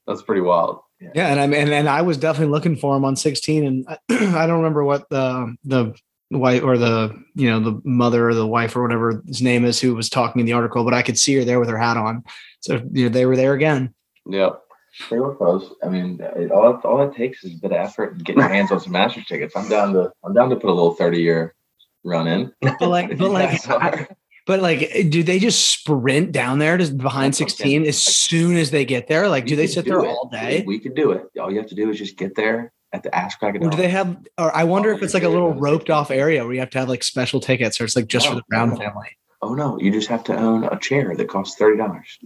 that's 0.06 0.22
pretty 0.22 0.42
wild. 0.42 0.80
Yeah, 1.00 1.28
and 1.28 1.40
I 1.40 1.48
mean, 1.48 1.62
and, 1.62 1.70
and 1.72 1.90
I 1.90 2.02
was 2.02 2.18
definitely 2.18 2.52
looking 2.52 2.76
for 2.76 2.96
him 2.96 3.06
on 3.06 3.16
16, 3.16 3.66
and 3.66 3.86
I, 3.88 3.98
I 4.10 4.48
don't 4.48 4.58
remember 4.58 4.84
what 4.84 5.10
the 5.10 5.56
the 5.64 5.94
wife 6.32 6.64
or 6.64 6.78
the 6.78 7.18
you 7.36 7.50
know 7.50 7.60
the 7.60 7.82
mother 7.84 8.30
or 8.30 8.36
the 8.36 8.46
wife 8.46 8.76
or 8.76 8.84
whatever 8.84 9.24
his 9.26 9.42
name 9.42 9.66
is 9.66 9.80
who 9.80 9.96
was 9.96 10.10
talking 10.10 10.40
in 10.40 10.46
the 10.46 10.54
article, 10.54 10.84
but 10.84 10.94
I 10.94 11.02
could 11.02 11.18
see 11.18 11.36
her 11.36 11.46
there 11.46 11.60
with 11.60 11.70
her 11.70 11.78
hat 11.78 11.98
on. 11.98 12.24
So 12.60 12.82
you 12.92 13.04
know, 13.04 13.10
they 13.10 13.26
were 13.26 13.38
there 13.38 13.54
again. 13.54 13.94
Yep. 14.28 14.62
They 15.10 15.20
were 15.20 15.36
close. 15.36 15.72
I 15.84 15.90
mean, 15.90 16.20
it, 16.22 16.52
all 16.52 16.74
all 16.84 17.02
it 17.10 17.16
takes 17.16 17.44
is 17.44 17.56
a 17.56 17.58
bit 17.58 17.72
of 17.72 17.78
effort 17.78 18.14
and 18.14 18.26
getting 18.26 18.42
your 18.42 18.50
hands 18.50 18.72
on 18.72 18.80
some 18.80 18.92
Masters 18.92 19.26
tickets. 19.26 19.56
I'm 19.56 19.70
down 19.70 19.94
to 19.94 20.12
I'm 20.24 20.34
down 20.34 20.50
to 20.50 20.56
put 20.56 20.70
a 20.70 20.74
little 20.74 20.94
30 20.94 21.22
year 21.22 21.56
run 22.04 22.28
in. 22.28 22.52
But 22.62 22.82
like, 22.82 23.10
but 23.18 23.32
like, 23.32 23.70
I- 23.70 24.08
but 24.46 24.62
like, 24.62 24.80
do 25.10 25.22
they 25.22 25.38
just 25.38 25.72
sprint 25.72 26.32
down 26.32 26.58
there 26.60 26.76
to 26.78 26.92
behind 26.92 27.34
That's 27.34 27.38
16 27.38 27.66
saying. 27.66 27.88
as 27.88 28.02
soon 28.02 28.56
as 28.58 28.72
they 28.72 28.84
get 28.84 29.08
there? 29.08 29.30
Like, 29.30 29.46
do 29.46 29.56
they 29.56 29.68
sit 29.68 29.86
do 29.86 29.92
there 29.92 30.00
it. 30.06 30.08
all 30.08 30.28
day? 30.28 30.64
We 30.66 30.80
could 30.80 30.96
do 30.96 31.12
it. 31.12 31.24
All 31.40 31.52
you 31.52 31.60
have 31.60 31.68
to 31.70 31.76
do 31.76 31.90
is 31.92 31.98
just 32.00 32.18
get 32.18 32.36
there 32.36 32.74
at 32.92 33.04
the 33.04 33.14
ass 33.16 33.36
crack 33.36 33.56
of 33.56 33.62
do 33.62 33.78
they 33.78 33.90
have? 33.90 34.18
Or 34.40 34.56
I 34.56 34.64
wonder 34.64 34.92
Oh, 34.92 34.96
if 34.96 35.04
it's 35.04 35.14
like 35.14 35.22
a 35.24 35.30
little 35.30 35.54
roped 35.54 35.90
off 35.92 36.10
area 36.10 36.44
where 36.44 36.54
you 36.54 36.60
have 36.62 36.72
to 36.72 36.80
have 36.80 36.90
like 36.90 37.04
special 37.04 37.40
tickets, 37.40 37.80
or 37.80 37.84
it's 37.86 37.96
like 37.96 38.08
just 38.08 38.28
for 38.28 38.36
the 38.36 38.44
Brown 38.50 38.72
oh, 38.72 38.74
no. 38.74 38.80
family. 38.80 39.10
Oh 39.42 39.54
no, 39.54 39.80
you 39.80 39.92
just 39.92 40.08
have 40.08 40.24
to 40.26 40.36
own 40.36 40.64
a 40.64 40.78
chair 40.80 41.16
that 41.16 41.30
costs 41.30 41.56
thirty 41.56 41.78
dollars 41.78 42.18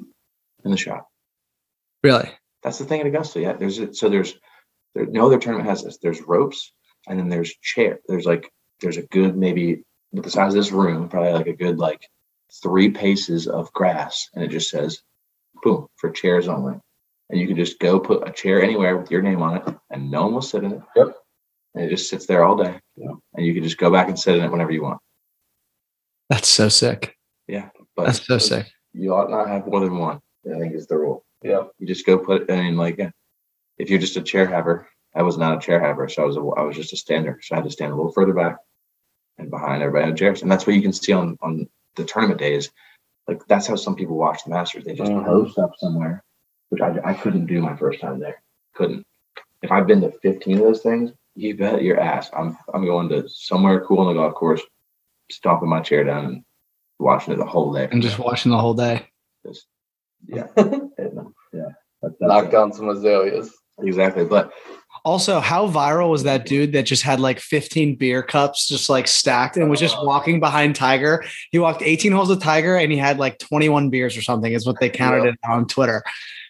in 0.64 0.72
the 0.72 0.78
shop. 0.78 1.10
Really? 2.04 2.32
That's 2.64 2.78
the 2.78 2.86
thing 2.86 3.02
at 3.02 3.08
Augusta. 3.08 3.42
Yeah, 3.42 3.54
there's 3.54 3.80
a, 3.80 3.94
so 3.94 4.10
there's 4.10 4.36
there, 4.96 5.06
no 5.06 5.26
other 5.26 5.38
tournament 5.38 5.70
has 5.70 5.84
this. 5.84 5.98
There's 5.98 6.22
ropes 6.22 6.72
and 7.08 7.20
then 7.20 7.30
there's 7.30 7.54
chair. 7.62 8.00
There's 8.08 8.26
like 8.26 8.52
there's 8.82 8.98
a 8.98 9.04
good 9.04 9.36
maybe 9.36 9.84
with 10.12 10.24
the 10.24 10.30
size 10.32 10.54
of 10.54 10.60
this 10.60 10.72
room, 10.72 11.10
probably 11.10 11.34
like 11.34 11.48
a 11.48 11.54
good 11.54 11.80
like 11.80 12.08
three 12.62 12.90
paces 12.90 13.48
of 13.48 13.72
grass, 13.74 14.30
and 14.34 14.44
it 14.44 14.50
just 14.50 14.70
says 14.70 15.02
boom 15.64 15.88
for 15.98 16.12
chairs 16.12 16.48
only. 16.48 16.76
And 17.30 17.40
you 17.40 17.48
can 17.48 17.56
just 17.56 17.80
go 17.80 18.00
put 18.00 18.28
a 18.28 18.32
chair 18.32 18.62
anywhere 18.62 18.98
with 18.98 19.10
your 19.10 19.22
name 19.22 19.42
on 19.42 19.58
it, 19.58 19.76
and 19.90 20.12
no 20.12 20.24
one 20.24 20.34
will 20.34 20.42
sit 20.42 20.64
in 20.64 20.74
it. 20.74 20.82
Yep. 20.96 21.16
And 21.76 21.86
it 21.86 21.90
just 21.90 22.10
sits 22.10 22.28
there 22.28 22.44
all 22.44 22.56
day. 22.56 22.80
Yeah. 22.96 23.14
And 23.34 23.46
you 23.46 23.54
can 23.54 23.64
just 23.64 23.80
go 23.80 23.90
back 23.90 24.08
and 24.08 24.20
sit 24.20 24.36
in 24.36 24.44
it 24.44 24.52
whenever 24.52 24.72
you 24.72 24.84
want. 24.84 25.00
That's 26.30 26.48
so 26.48 26.70
sick. 26.70 27.18
Yeah. 27.48 27.70
But 27.96 28.06
That's 28.06 28.28
so 28.28 28.38
sick. 28.38 28.68
you 28.94 29.16
ought 29.16 29.32
not 29.32 29.48
have 29.48 29.66
more 29.66 29.80
than 29.80 29.98
one. 29.98 30.20
I 30.46 30.60
think 30.60 30.76
is 30.76 30.88
the 30.88 30.98
rule. 30.98 31.26
Yeah. 31.44 31.64
You 31.80 31.88
just 31.88 32.06
go 32.06 32.18
put. 32.18 32.50
I 32.50 32.56
mean, 32.56 32.78
like, 32.78 33.00
if 33.78 33.90
you're 33.90 34.00
just 34.00 34.18
a 34.18 34.22
chair 34.22 34.46
haver, 34.48 34.88
I 35.16 35.24
was 35.24 35.38
not 35.38 35.58
a 35.58 35.60
chair 35.66 35.80
haver, 35.80 36.08
so 36.10 36.24
I 36.24 36.26
was 36.26 36.38
a, 36.38 36.40
I 36.42 36.62
was 36.64 36.76
just 36.76 36.94
a 36.94 36.98
stander. 36.98 37.40
So 37.42 37.56
I 37.56 37.58
had 37.60 37.66
to 37.66 37.72
stand 37.72 37.92
a 37.92 37.96
little 37.96 38.12
further 38.12 38.34
back 38.34 38.58
and 39.38 39.50
behind 39.50 39.84
everybody 39.84 40.10
on 40.10 40.16
chairs, 40.18 40.42
and 40.42 40.52
that's 40.52 40.66
what 40.66 40.76
you 40.76 40.82
can 40.82 40.94
see 40.94 41.12
on 41.14 41.38
on 41.42 41.68
the 41.96 42.06
tournament 42.06 42.40
days. 42.40 42.72
Like 43.28 43.46
that's 43.48 43.68
how 43.68 43.76
some 43.76 43.96
people 43.96 44.18
watch 44.18 44.44
the 44.44 44.50
Masters. 44.52 44.84
They 44.86 44.96
just 44.96 45.12
Mhm. 45.12 45.26
post 45.26 45.58
up 45.60 45.72
somewhere, 45.78 46.24
which 46.70 46.82
I, 46.82 46.98
I 47.04 47.14
couldn't 47.14 47.46
do 47.46 47.62
my 47.62 47.76
first 47.76 48.00
time 48.02 48.20
there. 48.20 48.42
Couldn't. 48.76 49.06
If 49.62 49.72
I've 49.72 49.88
been 49.88 50.02
to 50.02 50.12
15 50.12 50.58
of 50.58 50.64
those 50.64 50.82
things, 50.82 51.12
you 51.36 51.56
bet 51.56 51.84
your 51.84 52.00
ass. 52.00 52.30
I'm 52.36 52.58
I'm 52.74 52.86
going 52.86 53.10
to 53.10 53.28
somewhere 53.30 53.86
cool 53.86 54.00
on 54.00 54.08
the 54.08 54.14
golf 54.22 54.34
course, 54.36 54.62
stomping 55.32 55.70
my 55.70 55.82
chair 55.82 56.04
down 56.04 56.26
and 56.26 56.44
watching 57.00 57.34
it 57.34 57.38
the 57.38 57.46
whole 57.46 57.74
day. 57.74 57.88
And 57.92 58.02
just 58.02 58.20
watching 58.20 58.52
the 58.52 58.58
whole 58.58 58.74
day. 58.74 59.08
Just- 59.46 59.68
yeah, 60.26 60.48
yeah. 62.04 62.10
That- 62.20 62.28
Knock 62.28 62.52
down 62.52 62.74
some 62.74 62.90
azaleas. 62.90 63.52
Exactly, 63.82 64.24
but 64.24 64.52
Also, 65.04 65.40
how 65.40 65.68
viral 65.68 66.10
was 66.12 66.24
that 66.24 66.46
dude 66.46 66.74
that 66.74 66.84
just 66.84 67.02
had 67.04 67.20
like 67.20 67.40
15 67.40 67.96
beer 67.96 68.22
cups 68.22 68.68
just 68.68 68.88
like 68.90 69.08
stacked 69.08 69.58
and 69.58 69.68
was 69.70 69.80
just 69.80 69.96
oh. 69.98 70.06
walking 70.06 70.40
behind 70.40 70.76
Tiger? 70.76 71.24
He 71.52 71.58
walked 71.60 71.82
18 71.82 72.12
holes 72.12 72.30
with 72.30 72.42
Tiger 72.42 72.76
and 72.78 72.92
he 72.92 72.98
had 72.98 73.18
like 73.18 73.40
21 73.40 73.90
beers 73.90 74.16
or 74.16 74.22
something, 74.22 74.54
is 74.54 74.66
what 74.68 74.80
they 74.80 74.90
counted 74.90 75.24
Yeah. 75.24 75.32
it 75.32 75.40
on 75.50 75.66
Twitter. 75.68 76.04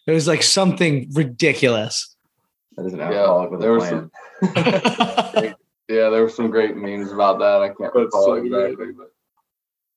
It 0.06 0.12
was 0.12 0.28
like 0.28 0.44
something 0.44 1.10
ridiculous. 1.14 2.14
that 2.76 2.86
is 2.86 2.94
an 2.94 3.00
Yeah, 3.00 3.06
alcoholic 3.12 3.52
with 3.52 3.62
there 3.62 3.76
a 3.78 3.80
plan. 3.80 4.12
some- 4.42 5.56
Yeah, 5.90 6.10
there 6.10 6.22
were 6.24 6.30
some 6.30 6.50
great 6.50 6.76
memes 6.76 7.12
about 7.12 7.40
that. 7.40 7.62
I 7.62 7.68
can't 7.68 7.80
That's 7.94 7.96
recall 7.96 8.26
so 8.26 8.42
good. 8.42 8.46
exactly, 8.66 8.92
but 8.98 9.12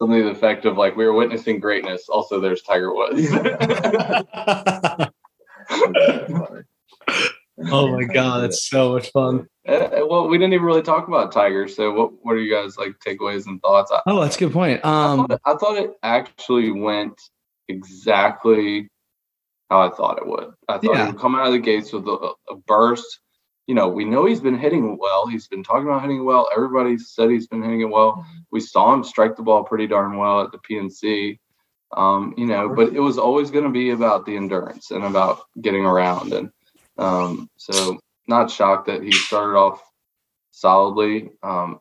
something 0.00 0.18
to 0.18 0.24
the 0.24 0.30
effect 0.30 0.64
of 0.64 0.76
like 0.76 0.96
we 0.96 1.04
were 1.06 1.12
witnessing 1.12 1.58
greatness. 1.60 2.08
Also, 2.08 2.40
there's 2.40 2.62
Tiger 2.62 2.92
Woods. 2.94 3.28
oh 7.70 7.88
my 7.92 8.04
God, 8.04 8.42
that's 8.44 8.68
so 8.68 8.92
much 8.92 9.10
fun. 9.12 9.46
Uh, 9.66 9.88
well, 10.08 10.28
we 10.28 10.38
didn't 10.38 10.54
even 10.54 10.66
really 10.66 10.82
talk 10.82 11.08
about 11.08 11.32
Tiger. 11.32 11.66
So, 11.68 11.92
what 11.92 12.12
what 12.24 12.32
are 12.32 12.40
you 12.40 12.52
guys 12.52 12.76
like 12.78 12.96
takeaways 13.04 13.46
and 13.46 13.60
thoughts? 13.62 13.90
I, 13.92 14.00
Oh, 14.06 14.20
that's 14.20 14.36
a 14.36 14.40
good 14.40 14.52
point. 14.52 14.80
I, 14.84 15.12
Um, 15.12 15.18
thought, 15.26 15.30
it- 15.32 15.40
I 15.44 15.54
thought 15.54 15.76
it 15.78 15.90
actually 16.02 16.70
went 16.70 17.20
exactly 17.68 18.88
how 19.70 19.82
I 19.82 19.90
thought 19.90 20.18
it 20.18 20.26
would. 20.26 20.52
I 20.68 20.74
thought 20.78 20.84
Yeah. 20.94 21.06
he 21.06 21.12
would 21.12 21.20
come 21.20 21.34
out 21.34 21.46
of 21.46 21.52
the 21.52 21.58
gates 21.58 21.92
with 21.92 22.06
a, 22.06 22.32
a 22.48 22.54
burst. 22.66 23.20
You 23.66 23.74
know, 23.74 23.88
we 23.88 24.04
know 24.04 24.26
he's 24.26 24.40
been 24.40 24.56
hitting 24.56 24.96
well. 24.96 25.26
He's 25.26 25.48
been 25.48 25.64
talking 25.64 25.88
about 25.88 26.02
hitting 26.02 26.24
well. 26.24 26.48
Everybody 26.54 26.98
said 26.98 27.30
he's 27.30 27.48
been 27.48 27.62
hitting 27.62 27.80
it 27.80 27.90
well. 27.90 28.24
We 28.52 28.60
saw 28.60 28.94
him 28.94 29.02
strike 29.02 29.34
the 29.34 29.42
ball 29.42 29.64
pretty 29.64 29.88
darn 29.88 30.16
well 30.18 30.40
at 30.42 30.52
the 30.52 30.58
PNC. 30.58 31.40
Um, 31.96 32.34
you 32.36 32.46
know, 32.46 32.68
but 32.68 32.92
it 32.92 33.00
was 33.00 33.18
always 33.18 33.50
going 33.50 33.64
to 33.64 33.70
be 33.70 33.90
about 33.90 34.26
the 34.26 34.36
endurance 34.36 34.90
and 34.90 35.04
about 35.04 35.40
getting 35.60 35.84
around. 35.84 36.32
And 36.32 36.50
um, 36.98 37.48
so, 37.56 37.98
not 38.28 38.50
shocked 38.50 38.86
that 38.86 39.02
he 39.02 39.12
started 39.12 39.56
off 39.56 39.82
solidly. 40.50 41.30
Um, 41.42 41.80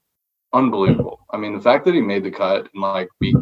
unbelievable. 0.54 1.20
I 1.32 1.38
mean, 1.38 1.54
the 1.54 1.62
fact 1.62 1.86
that 1.86 1.94
he 1.94 2.02
made 2.02 2.24
the 2.24 2.32
cut 2.32 2.70
and 2.74 2.82
like 2.82 3.10
beat 3.20 3.36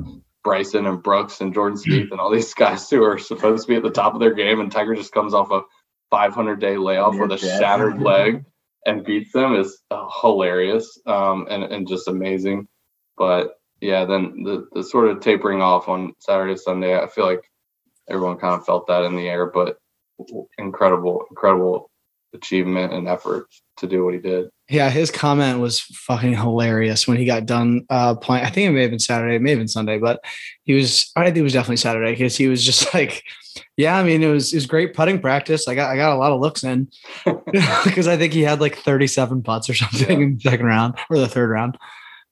Bryson 0.44 0.86
and 0.86 1.04
Brooks 1.04 1.42
and 1.42 1.54
Jordan 1.54 1.78
Spieth 1.78 2.12
and 2.12 2.20
all 2.20 2.32
these 2.32 2.54
guys 2.56 2.90
who 2.90 3.04
are 3.04 3.18
supposed 3.18 3.66
to 3.66 3.72
be 3.72 3.76
at 3.76 3.84
the 3.84 3.90
top 3.92 4.14
of 4.14 4.20
their 4.20 4.34
game, 4.34 4.60
and 4.60 4.72
Tiger 4.72 4.96
just 4.96 5.14
comes 5.14 5.34
off 5.34 5.52
a 5.52 5.62
500 6.10 6.60
day 6.60 6.78
layoff 6.78 7.18
with 7.18 7.32
a 7.32 7.38
shattered 7.38 8.02
leg 8.02 8.46
and 8.86 9.06
beats 9.06 9.32
them 9.32 9.56
is 9.56 9.82
uh, 9.92 10.08
hilarious 10.22 11.00
um, 11.06 11.48
and 11.50 11.64
and 11.64 11.88
just 11.88 12.08
amazing. 12.08 12.68
But 13.18 13.56
yeah, 13.84 14.06
then 14.06 14.44
the 14.44 14.66
the 14.72 14.82
sort 14.82 15.10
of 15.10 15.20
tapering 15.20 15.62
off 15.62 15.90
on 15.90 16.14
Saturday 16.20 16.56
Sunday, 16.56 16.98
I 16.98 17.08
feel 17.08 17.26
like 17.26 17.52
everyone 18.10 18.38
kind 18.38 18.56
of 18.56 18.66
felt 18.66 18.88
that 18.88 19.04
in 19.04 19.18
the 19.18 19.28
air, 19.28 19.46
but 19.46 19.78
incredible, 20.58 21.26
incredible 21.30 21.92
achievement 22.34 22.94
and 22.94 23.10
effort 23.10 23.48
to 23.78 23.88
do 23.88 24.06
what 24.06 24.14
he 24.14 24.22
did. 24.22 24.50
Yeah, 24.70 24.90
his 24.90 25.12
comment 25.12 25.60
was 25.60 25.82
fucking 25.82 26.34
hilarious 26.34 27.10
when 27.10 27.18
he 27.18 27.26
got 27.26 27.46
done 27.46 27.86
uh, 27.90 28.16
playing. 28.16 28.46
I 28.46 28.50
think 28.50 28.70
it 28.70 28.72
may 28.72 28.84
have 28.84 28.92
been 28.92 29.00
Saturday, 29.00 29.36
it 29.36 29.42
may 29.42 29.50
have 29.50 29.60
been 29.60 29.68
Sunday, 29.68 29.98
but 29.98 30.24
he 30.64 30.74
was. 30.74 31.12
I 31.18 31.26
think 31.26 31.36
it 31.36 31.42
was 31.42 31.54
definitely 31.54 31.78
Saturday 31.78 32.14
because 32.14 32.38
he 32.38 32.48
was 32.48 32.64
just 32.64 32.94
like, 32.94 33.22
"Yeah, 33.76 33.98
I 33.98 34.04
mean, 34.06 34.24
it 34.24 34.30
was 34.30 34.54
it 34.54 34.58
was 34.58 34.66
great 34.66 34.94
putting 34.94 35.20
practice. 35.20 35.68
I 35.68 35.76
got 35.76 35.92
I 35.92 35.98
got 35.98 36.14
a 36.14 36.18
lot 36.18 36.32
of 36.32 36.40
looks 36.40 36.64
in 36.64 36.88
because 37.84 38.08
I 38.08 38.16
think 38.16 38.32
he 38.32 38.44
had 38.44 38.62
like 38.62 38.78
37 38.78 39.44
putts 39.44 39.70
or 39.70 39.74
something 39.74 40.22
in 40.22 40.36
the 40.36 40.50
second 40.50 40.68
round 40.68 40.96
or 41.10 41.18
the 41.18 41.28
third 41.28 41.50
round. 41.50 41.78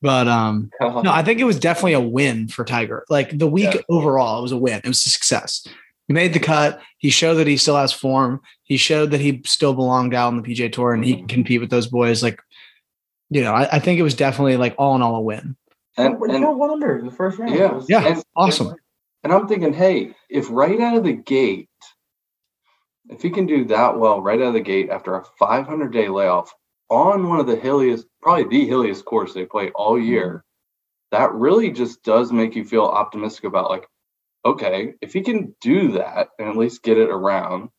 But 0.02 0.28
um, 0.28 0.72
no, 0.82 1.04
I 1.12 1.22
think 1.24 1.39
it 1.39 1.43
was 1.43 1.60
definitely 1.60 1.93
a 1.93 1.99
win 1.99 2.47
for 2.47 2.66
Tiger. 2.66 3.06
Like 3.10 3.38
the 3.38 3.47
week 3.47 3.74
Yeah. 3.76 3.82
overall, 3.89 4.39
it 4.39 4.41
was 4.41 4.52
a 4.52 4.58
win. 4.58 4.82
It 4.84 4.88
was 4.88 5.06
a 5.06 5.10
success. 5.10 5.66
He 6.08 6.14
made 6.14 6.34
the 6.34 6.39
cut. 6.39 6.82
He 6.97 7.10
showed 7.12 7.36
that 7.36 7.45
he 7.47 7.56
still 7.56 7.78
has 7.78 7.93
form. 7.93 8.41
He 8.64 8.78
showed 8.78 9.12
that 9.12 9.22
he 9.22 9.41
still 9.45 9.74
belonged 9.76 10.14
out 10.16 10.28
on 10.34 10.41
the 10.41 10.43
PGA 10.43 10.72
Tour 10.72 10.93
and 10.93 11.06
he 11.06 11.18
can 11.18 11.28
compete 11.28 11.62
with 11.62 11.70
those 11.70 11.88
boys. 11.88 12.24
Like, 12.24 12.41
you 13.30 13.43
know, 13.43 13.54
I, 13.54 13.76
I 13.76 13.80
think 13.80 13.99
it 13.99 14.04
was 14.04 14.16
definitely 14.16 14.58
like 14.58 14.74
all 14.78 14.95
in 14.95 15.02
all 15.04 15.16
a 15.18 15.22
win. 15.22 15.56
And, 15.97 16.18
He 16.26 16.34
and 16.36 16.43
got 16.43 16.58
one 16.58 16.72
under 16.72 17.02
the 17.04 17.12
first 17.12 17.38
round. 17.38 17.54
Yeah. 17.54 17.72
Was- 17.72 17.89
Yeah, 17.89 18.06
And- 18.06 18.24
awesome. 18.36 18.74
And 19.24 19.32
I'm 19.32 19.47
thinking, 19.47 19.72
hey, 19.72 20.16
if 20.32 20.49
right 20.49 20.80
out 20.82 20.97
of 20.97 21.04
the 21.04 21.14
gate, 21.14 21.70
if 23.10 23.22
he 23.22 23.30
can 23.30 23.45
do 23.45 23.66
that 23.66 23.99
well 23.99 24.20
right 24.20 24.39
out 24.41 24.47
of 24.47 24.54
the 24.54 24.62
gate 24.62 24.89
after 24.89 25.14
a 25.16 25.24
500 25.38 25.93
day 25.93 26.08
layoff 26.08 26.52
on 26.92 27.30
one 27.30 27.39
of 27.39 27.48
the 27.48 27.56
hilliest, 27.56 28.06
probably 28.22 28.44
the 28.60 28.68
hilliest 28.68 29.06
course 29.06 29.34
they 29.34 29.46
play 29.46 29.70
all 29.72 29.98
year, 29.98 30.44
that 31.12 31.32
really 31.34 31.72
just 31.72 32.04
does 32.04 32.32
make 32.32 32.56
you 32.56 32.66
feel 32.66 32.84
optimistic 32.84 33.46
about 33.46 33.70
like, 33.70 33.88
okay, 34.46 34.94
if 35.02 35.14
he 35.14 35.22
can 35.22 35.56
do 35.62 35.94
that 35.94 36.30
and 36.38 36.50
at 36.50 36.58
least 36.58 36.84
get 36.84 36.98
it 36.98 37.10
around, 37.10 37.70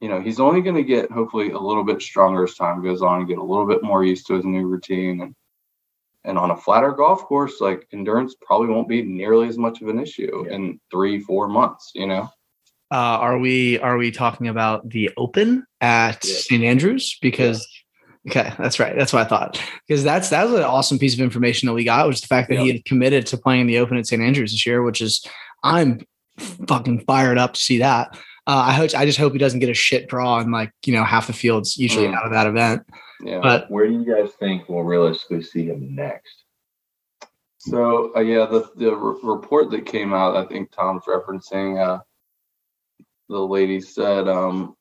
you 0.00 0.10
know, 0.10 0.20
he's 0.20 0.40
only 0.40 0.60
going 0.60 0.76
to 0.76 0.82
get 0.84 1.10
hopefully 1.10 1.50
a 1.52 1.58
little 1.58 1.84
bit 1.84 2.02
stronger 2.02 2.44
as 2.44 2.54
time 2.54 2.82
goes 2.84 3.00
on 3.00 3.20
and 3.20 3.28
get 3.28 3.38
a 3.38 3.42
little 3.42 3.66
bit 3.66 3.82
more 3.82 4.04
used 4.04 4.26
to 4.26 4.34
his 4.34 4.44
new 4.44 4.66
routine 4.66 5.22
and 5.22 5.34
and 6.24 6.36
on 6.36 6.50
a 6.50 6.56
flatter 6.56 6.90
golf 6.90 7.22
course, 7.22 7.60
like 7.60 7.86
endurance 7.92 8.34
probably 8.42 8.66
won't 8.66 8.88
be 8.88 9.00
nearly 9.00 9.46
as 9.46 9.56
much 9.56 9.80
of 9.80 9.86
an 9.88 10.00
issue 10.00 10.44
Yeah. 10.46 10.56
in 10.56 10.80
three, 10.90 11.20
four 11.20 11.46
months, 11.48 11.92
you 11.94 12.06
know? 12.08 12.28
Uh, 12.90 12.96
are 12.96 13.38
we 13.38 13.78
are 13.78 13.96
we 13.96 14.10
talking 14.10 14.48
about 14.48 14.88
the 14.90 15.10
Open 15.16 15.64
at 15.80 16.24
Yeah. 16.24 16.34
St 16.34 16.64
Andrews? 16.64 17.16
Because 17.22 17.66
okay, 18.28 18.52
that's 18.58 18.78
right. 18.78 18.96
That's 18.96 19.12
what 19.12 19.22
I 19.22 19.28
thought. 19.28 19.62
Because 19.86 20.02
that's 20.04 20.30
that 20.30 20.44
was 20.44 20.54
an 20.54 20.62
awesome 20.62 20.98
piece 20.98 21.14
of 21.14 21.20
information 21.20 21.66
that 21.66 21.72
we 21.74 21.84
got, 21.84 22.06
was 22.06 22.20
the 22.20 22.26
fact 22.26 22.48
that 22.50 22.58
he 22.58 22.68
had 22.68 22.84
committed 22.84 23.26
to 23.26 23.36
playing 23.38 23.62
in 23.62 23.66
the 23.66 23.78
Open 23.78 23.96
at 23.96 24.06
St 24.06 24.22
Andrews 24.22 24.52
this 24.52 24.66
year, 24.66 24.82
which 24.82 25.00
is 25.00 25.24
I'm 25.62 26.00
fucking 26.68 27.00
fired 27.06 27.38
up 27.38 27.54
to 27.54 27.62
see 27.62 27.78
that. 27.78 28.08
Uh, 28.48 28.66
I 28.68 28.72
hope 28.72 28.94
I 28.94 29.04
just 29.06 29.18
hope 29.18 29.32
he 29.32 29.38
doesn't 29.38 29.60
get 29.60 29.68
a 29.68 29.74
shit 29.74 30.08
draw 30.08 30.38
and 30.38 30.52
like 30.52 30.70
you 30.84 30.92
know 30.92 31.02
half 31.04 31.26
the 31.26 31.32
field's 31.32 31.76
usually 31.76 32.06
Mm. 32.06 32.14
out 32.14 32.26
of 32.26 32.32
that 32.32 32.46
event. 32.46 32.82
Yeah. 33.22 33.40
But 33.42 33.70
Where 33.70 33.86
do 33.86 33.92
you 33.94 34.04
guys 34.04 34.32
think 34.38 34.68
we'll 34.68 34.82
realistically 34.82 35.42
see 35.42 35.66
him 35.66 35.94
next? 35.94 36.44
so, 37.58 38.12
uh, 38.14 38.20
yeah, 38.20 38.46
the, 38.46 38.70
the 38.76 38.94
re- 38.94 39.18
report 39.24 39.70
that 39.72 39.86
came 39.86 40.14
out, 40.14 40.36
I 40.36 40.44
think 40.46 40.70
Tom's 40.70 41.02
referencing, 41.04 41.84
uh, 41.84 41.98
the 43.28 43.38
lady 43.40 43.80
said, 43.80 44.28
um, 44.28 44.75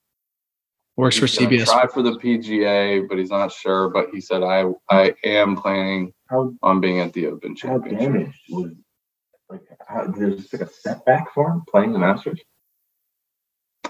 works 0.97 1.17
for 1.17 1.25
he's 1.25 1.37
gonna 1.37 1.51
CBS. 1.51 1.65
Try 1.65 1.87
for 1.87 2.01
the 2.01 2.17
PGA, 2.17 3.07
but 3.07 3.17
he's 3.17 3.29
not 3.29 3.51
sure. 3.51 3.89
But 3.89 4.09
he 4.13 4.21
said, 4.21 4.43
I, 4.43 4.65
I 4.89 5.13
am 5.23 5.55
planning 5.55 6.13
How 6.29 6.53
on 6.61 6.79
being 6.81 6.99
at 6.99 7.13
the 7.13 7.27
Open 7.27 7.51
how 7.51 7.79
Championship. 7.79 7.99
damaged 7.99 8.39
was 8.49 8.71
like 9.49 9.61
how 9.87 10.07
there's 10.07 10.51
like 10.51 10.63
a 10.63 10.69
setback 10.69 11.33
for 11.33 11.51
him 11.51 11.63
playing 11.69 11.93
the 11.93 11.99
Masters? 11.99 12.39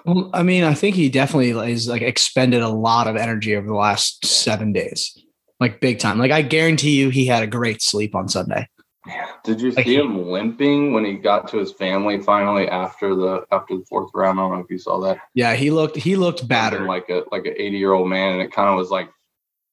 Well, 0.06 0.30
I 0.34 0.44
mean, 0.44 0.64
I 0.64 0.74
think 0.74 0.96
he 0.96 1.10
definitely 1.10 1.52
is 1.72 1.88
like 1.88 2.02
expended 2.02 2.62
a 2.62 2.70
lot 2.70 3.08
of 3.08 3.16
energy 3.16 3.56
over 3.56 3.68
the 3.68 3.74
last 3.74 4.26
seven 4.26 4.72
days, 4.72 5.18
like 5.60 5.82
big 5.82 6.00
time. 6.00 6.20
Like 6.20 6.32
I 6.32 6.42
guarantee 6.42 7.00
you, 7.00 7.10
he 7.10 7.26
had 7.26 7.44
a 7.44 7.48
great 7.48 7.82
sleep 7.82 8.14
on 8.14 8.28
Sunday. 8.28 8.68
Yeah. 9.08 9.28
Did 9.44 9.62
you 9.62 9.72
Like 9.72 9.86
see 9.86 9.94
he- 9.96 10.00
him 10.00 10.30
limping 10.30 10.94
when 10.94 11.06
he 11.06 11.14
got 11.14 11.48
to 11.50 11.58
his 11.58 11.72
family 11.72 12.20
finally 12.22 12.68
after 12.68 13.16
the 13.16 13.46
after 13.52 13.78
the 13.78 13.86
fourth 13.86 14.10
round? 14.14 14.40
I 14.40 14.44
don't 14.44 14.54
know 14.54 14.60
if 14.64 14.70
you 14.72 14.80
saw 14.80 15.00
that. 15.02 15.20
Yeah, 15.34 15.54
he 15.56 15.70
looked 15.72 15.96
he 15.98 16.16
looked 16.16 16.48
battered. 16.48 16.88
like 16.88 17.10
a 17.10 17.24
like 17.32 17.46
an 17.46 17.54
80 17.58 17.78
year 17.78 17.94
old 17.94 18.10
man, 18.10 18.34
and 18.34 18.42
it 18.42 18.52
kind 18.52 18.70
of 18.70 18.76
was 18.78 18.90
like, 18.90 19.10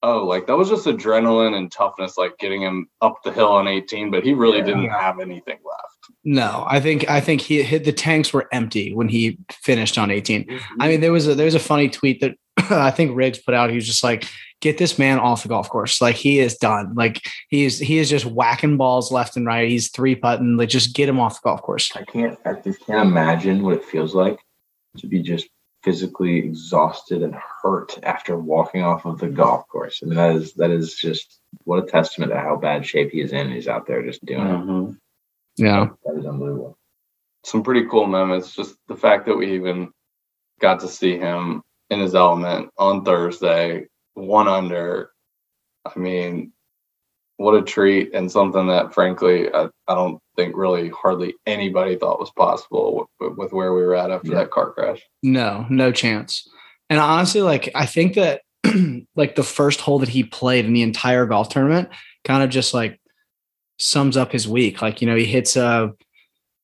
oh, 0.03 0.25
like 0.27 0.47
that 0.49 0.57
was 0.57 0.69
just 0.69 0.87
adrenaline 0.87 1.55
and 1.57 1.73
toughness, 1.73 2.19
like 2.19 2.37
getting 2.39 2.61
him 2.63 2.89
up 3.01 3.23
the 3.25 3.33
hill 3.33 3.49
on 3.53 3.67
18. 3.69 4.11
But 4.11 4.25
he 4.25 4.35
really 4.35 4.59
Yeah. 4.59 4.65
didn't 4.65 4.91
have 4.91 5.19
anything 5.21 5.59
left. 5.65 6.15
No, 6.25 6.65
I 6.69 6.81
think 6.81 7.09
I 7.09 7.21
think 7.21 7.41
he 7.41 7.63
hit 7.63 7.85
the 7.85 7.93
tanks 7.93 8.33
were 8.33 8.49
empty 8.53 8.93
when 8.95 9.09
he 9.09 9.39
finished 9.51 9.97
on 9.99 10.11
18. 10.11 10.61
I 10.81 10.89
mean, 10.89 11.01
there 11.01 11.13
was 11.13 11.27
a 11.27 11.35
there 11.35 11.47
was 11.47 11.55
a 11.55 11.59
funny 11.61 11.89
tweet 11.89 12.21
that 12.21 12.35
I 12.71 12.91
think 12.91 13.17
Riggs 13.17 13.39
put 13.39 13.55
out. 13.55 13.71
He 13.71 13.77
was 13.77 13.87
just 13.87 14.05
like, 14.05 14.25
"Get 14.63 14.79
this 14.79 14.99
man 14.99 15.19
off 15.19 15.43
the 15.43 15.51
golf 15.51 15.69
course. 15.69 16.01
Like 16.01 16.17
he 16.17 16.39
is 16.39 16.57
done. 16.57 16.95
Like 16.95 17.21
he 17.49 17.67
is 17.67 17.79
he 17.79 17.99
is 17.99 18.09
just 18.09 18.25
whacking 18.25 18.79
balls 18.79 19.13
left 19.13 19.37
and 19.37 19.45
right. 19.45 19.69
He's 19.69 19.91
three 19.91 20.15
putting. 20.15 20.57
Like 20.57 20.71
just 20.71 20.95
get 20.95 21.11
him 21.11 21.21
off 21.21 21.43
the 21.43 21.49
golf 21.49 21.61
course." 21.61 21.95
I 21.95 22.05
can't 22.05 22.39
I 22.47 22.55
just 22.55 22.87
can't 22.87 23.07
imagine 23.07 23.63
what 23.63 23.75
it 23.75 23.85
feels 23.85 24.15
like 24.15 24.39
to 24.97 25.07
be 25.07 25.21
just 25.21 25.49
physically 25.83 26.39
exhausted 26.39 27.23
and 27.23 27.35
hurt 27.35 27.99
after 28.05 28.39
walking 28.39 28.83
off 28.83 29.05
of 29.05 29.19
the 29.19 29.29
golf 29.29 29.67
course. 29.69 30.01
I 30.03 30.07
mean 30.07 30.17
that 30.17 30.37
is 30.37 30.55
that 30.55 30.71
is 30.71 30.95
just 30.95 31.41
what 31.65 31.83
a 31.83 31.87
testament 31.87 32.33
to 32.33 32.39
how 32.39 32.57
bad 32.57 32.87
shape 32.87 33.11
he 33.11 33.21
is 33.21 33.33
in. 33.33 33.51
He's 33.51 33.69
out 33.69 33.87
there 33.87 34.03
just 34.03 34.25
doing 34.25 34.47
it. 34.47 34.51
Mm-hmm. 34.51 34.93
Yeah, 35.57 35.89
That 36.05 36.19
is 36.19 36.25
unbelievable. 36.25 36.79
Some 37.45 37.63
pretty 37.63 37.87
cool 37.89 38.07
moments. 38.07 38.55
Just 38.55 38.77
the 38.89 38.97
fact 38.97 39.27
that 39.27 39.37
we 39.37 39.55
even 39.55 39.91
got 40.61 40.81
to 40.81 40.89
see 40.89 41.19
him 41.19 41.63
in 41.91 42.01
his 42.01 42.15
element 42.15 42.71
on 42.79 43.05
Thursday, 43.05 43.87
one 44.15 44.49
under. 44.49 45.11
I 45.85 45.99
mean, 45.99 46.53
what 47.39 47.55
a 47.55 47.63
treat 47.63 48.15
and 48.15 48.31
something 48.31 48.67
that, 48.69 48.95
frankly, 48.95 49.53
I, 49.53 49.69
I 49.89 49.95
don't 49.95 50.21
think 50.37 50.57
really 50.57 50.91
hardly 50.91 51.35
anybody 51.47 51.97
thought 51.97 52.21
was 52.21 52.31
possible 52.31 53.09
with, 53.21 53.37
with 53.37 53.53
where 53.53 53.73
we 53.75 53.83
were 53.83 53.95
at 53.97 54.11
after 54.11 54.31
Yeah. 54.31 54.39
that 54.39 54.51
car 54.51 54.73
crash. 54.73 55.03
no, 55.23 55.67
no 55.69 55.91
chance. 55.93 56.49
And 56.89 57.01
honestly, 57.01 57.41
like 57.43 57.71
I 57.75 57.87
think 57.87 58.15
that 58.15 58.43
like 59.17 59.35
the 59.35 59.43
first 59.43 59.81
hole 59.81 59.99
that 60.01 60.09
he 60.11 60.23
played 60.25 60.67
in 60.67 60.73
the 60.73 60.83
entire 60.83 61.27
golf 61.27 61.49
tournament 61.49 61.89
kind 62.25 62.43
of 62.43 62.51
just 62.51 62.75
like 62.75 63.01
sums 63.79 64.17
up 64.17 64.31
his 64.31 64.47
week. 64.47 64.81
Like 64.83 65.01
you 65.01 65.09
know, 65.09 65.17
he 65.17 65.25
hits 65.25 65.57
a 65.57 65.93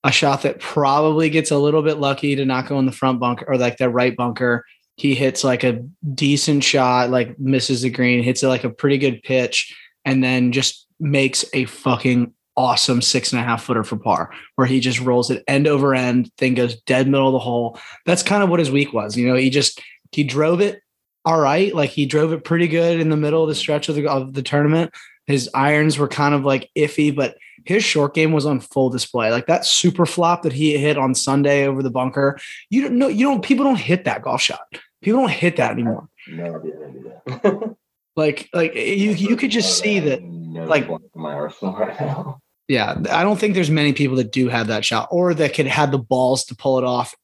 a 0.04 0.12
shot 0.12 0.42
that 0.42 0.60
probably 0.60 1.28
gets 1.28 1.50
a 1.50 1.58
little 1.58 1.82
bit 1.82 1.98
lucky 1.98 2.36
to 2.36 2.44
not 2.44 2.68
go 2.68 2.78
in 2.78 2.86
the 2.86 2.92
front 2.92 3.18
bunker 3.18 3.44
or 3.48 3.56
like 3.56 3.78
the 3.78 3.88
right 3.90 4.14
bunker. 4.16 4.64
He 4.98 5.14
hits 5.14 5.44
like 5.44 5.64
a 5.64 5.84
decent 6.14 6.64
shot, 6.64 7.10
like 7.10 7.38
misses 7.38 7.82
the 7.82 7.90
green, 7.90 8.22
hits 8.22 8.42
it 8.42 8.48
like 8.48 8.64
a 8.64 8.70
pretty 8.70 8.98
good 8.98 9.22
pitch, 9.22 9.74
and 10.04 10.22
then 10.22 10.52
just 10.52 10.86
makes 10.98 11.44
a 11.54 11.64
fucking 11.66 12.32
awesome 12.56 13.00
six 13.00 13.32
and 13.32 13.40
a 13.40 13.44
half 13.44 13.62
footer 13.62 13.84
for 13.84 13.96
par, 13.96 14.30
where 14.56 14.66
he 14.66 14.80
just 14.80 15.00
rolls 15.00 15.30
it 15.30 15.44
end 15.46 15.68
over 15.68 15.94
end, 15.94 16.30
thing 16.36 16.54
goes 16.54 16.80
dead 16.82 17.08
middle 17.08 17.28
of 17.28 17.32
the 17.32 17.38
hole. 17.38 17.78
That's 18.04 18.24
kind 18.24 18.42
of 18.42 18.48
what 18.48 18.58
his 18.58 18.70
week 18.70 18.92
was. 18.92 19.16
You 19.16 19.28
know, 19.28 19.36
he 19.36 19.48
just 19.48 19.80
he 20.10 20.24
drove 20.24 20.60
it 20.60 20.82
all 21.24 21.40
right, 21.40 21.74
like 21.74 21.90
he 21.90 22.06
drove 22.06 22.32
it 22.32 22.44
pretty 22.44 22.66
good 22.68 22.98
in 23.00 23.10
the 23.10 23.16
middle 23.16 23.42
of 23.42 23.48
the 23.48 23.54
stretch 23.54 23.88
of 23.88 23.94
the 23.94 24.08
of 24.08 24.34
the 24.34 24.42
tournament. 24.42 24.92
His 25.26 25.48
irons 25.54 25.98
were 25.98 26.08
kind 26.08 26.34
of 26.34 26.44
like 26.44 26.70
iffy, 26.76 27.14
but 27.14 27.36
his 27.66 27.84
short 27.84 28.14
game 28.14 28.32
was 28.32 28.46
on 28.46 28.60
full 28.60 28.88
display. 28.88 29.30
Like 29.30 29.46
that 29.46 29.66
super 29.66 30.06
flop 30.06 30.42
that 30.42 30.54
he 30.54 30.78
hit 30.78 30.96
on 30.96 31.14
Sunday 31.14 31.66
over 31.66 31.82
the 31.82 31.90
bunker. 31.90 32.38
You 32.70 32.80
don't 32.80 32.98
know, 32.98 33.08
you 33.08 33.26
don't 33.26 33.44
people 33.44 33.64
don't 33.64 33.76
hit 33.76 34.04
that 34.04 34.22
golf 34.22 34.40
shot. 34.40 34.66
People 35.02 35.20
don't 35.20 35.30
hit 35.30 35.56
that 35.56 35.70
anymore. 35.72 36.08
No 36.28 36.56
idea 36.58 36.72
do 36.92 37.12
that. 37.26 37.76
Like 38.16 38.48
like 38.52 38.74
you 38.74 39.12
you 39.12 39.36
could 39.36 39.52
just 39.52 39.78
see 39.78 40.00
that 40.00 40.24
no 40.24 40.64
like- 40.64 40.88
my 41.14 41.34
arsenal 41.34 41.76
right 41.76 42.00
now. 42.00 42.40
yeah, 42.66 43.00
I 43.12 43.22
don't 43.22 43.38
think 43.38 43.54
there's 43.54 43.70
many 43.70 43.92
people 43.92 44.16
that 44.16 44.32
do 44.32 44.48
have 44.48 44.66
that 44.66 44.84
shot 44.84 45.06
or 45.12 45.34
that 45.34 45.54
could 45.54 45.68
have 45.68 45.92
the 45.92 45.98
balls 45.98 46.44
to 46.46 46.56
pull 46.56 46.78
it 46.78 46.84
off 46.84 47.14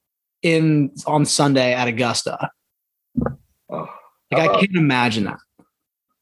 in 0.42 0.92
on 1.04 1.26
Sunday 1.26 1.74
at 1.74 1.88
Augusta. 1.88 2.48
Oh, 3.68 3.88
Like 4.30 4.40
I 4.42 4.46
Uh, 4.46 4.60
can't 4.60 4.76
imagine 4.76 5.24
that. 5.24 5.38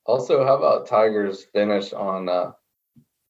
Also, 0.07 0.43
how 0.43 0.57
about 0.57 0.87
Tiger's 0.87 1.45
finish 1.53 1.93
on 1.93 2.31
uh, 2.31 2.53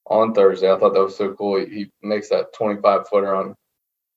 on 0.07 0.35
Thursday? 0.35 0.70
I 0.73 0.79
thought 0.79 0.95
that 0.95 1.03
was 1.03 1.16
so 1.16 1.35
cool. 1.35 1.59
He, 1.59 1.66
he 1.75 1.91
makes 2.05 2.29
that 2.29 2.53
25 2.55 3.09
footer 3.09 3.35
on 3.35 3.57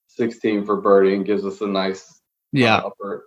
16 0.09 0.63
for 0.63 0.79
birdie 0.79 1.15
and 1.15 1.25
gives 1.25 1.43
us 1.43 1.59
a 1.61 1.67
nice 1.67 2.21
Yeah. 2.51 2.77
upper 2.77 3.25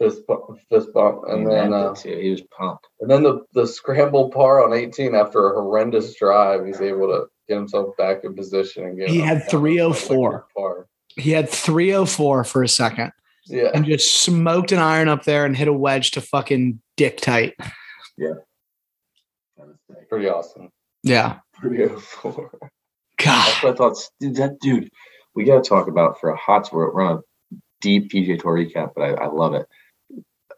fist 0.00 0.26
bump, 0.26 0.58
fist 0.70 0.88
bump, 0.94 1.22
and 1.28 1.40
he 1.40 1.46
then 1.46 1.72
uh, 1.72 1.94
too. 1.94 2.16
he 2.16 2.30
was 2.30 2.42
pumped. 2.42 2.86
and 3.00 3.10
then 3.10 3.22
the 3.22 3.44
the 3.52 3.66
scramble 3.66 4.30
par 4.30 4.64
on 4.64 4.72
18 4.72 5.14
after 5.14 5.50
a 5.50 5.54
horrendous 5.54 6.14
drive, 6.14 6.64
he's 6.66 6.80
able 6.80 7.08
to 7.08 7.26
get 7.48 7.56
himself 7.56 7.96
back 7.96 8.24
in 8.24 8.34
position 8.34 8.84
and 8.84 8.98
get. 8.98 9.10
He 9.10 9.20
had 9.20 9.48
304. 9.48 10.46
Par. 10.56 10.86
He 11.16 11.32
had 11.32 11.48
304 11.48 12.44
for 12.44 12.62
a 12.62 12.68
second 12.68 13.12
Yeah, 13.46 13.70
and 13.74 13.84
just 13.84 14.22
smoked 14.22 14.72
an 14.72 14.78
iron 14.78 15.08
up 15.08 15.24
there 15.24 15.44
and 15.44 15.56
hit 15.56 15.68
a 15.68 15.72
wedge 15.72 16.12
to 16.12 16.20
fucking 16.20 16.80
dick 16.96 17.20
tight. 17.20 17.54
Yeah, 18.16 18.34
pretty 20.08 20.28
awesome. 20.28 20.70
Yeah. 21.02 21.38
304. 21.60 22.50
God. 23.18 23.46
That's 23.46 23.62
what 23.62 23.72
I 23.72 23.76
thought. 23.76 23.96
Dude, 24.18 24.36
that 24.36 24.60
dude, 24.60 24.90
we 25.34 25.44
got 25.44 25.62
to 25.62 25.68
talk 25.68 25.88
about 25.88 26.20
for 26.20 26.30
a 26.30 26.36
hot 26.36 26.66
sport. 26.66 26.94
We're 26.94 27.02
on 27.02 27.18
a 27.18 27.56
deep 27.80 28.10
PGA 28.10 28.40
Tour 28.40 28.56
recap, 28.56 28.92
but 28.94 29.02
I, 29.02 29.24
I 29.24 29.26
love 29.26 29.54
it. 29.54 29.66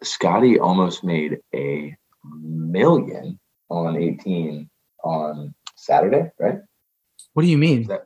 Scotty 0.03 0.59
almost 0.59 1.05
made 1.05 1.39
a 1.55 1.97
million 2.25 3.39
on 3.69 3.97
18 3.97 4.69
on 5.05 5.55
Saturday, 5.77 6.31
right? 6.39 6.59
What 7.35 7.43
do 7.43 7.49
you 7.49 7.59
mean? 7.59 7.87
When 7.87 8.01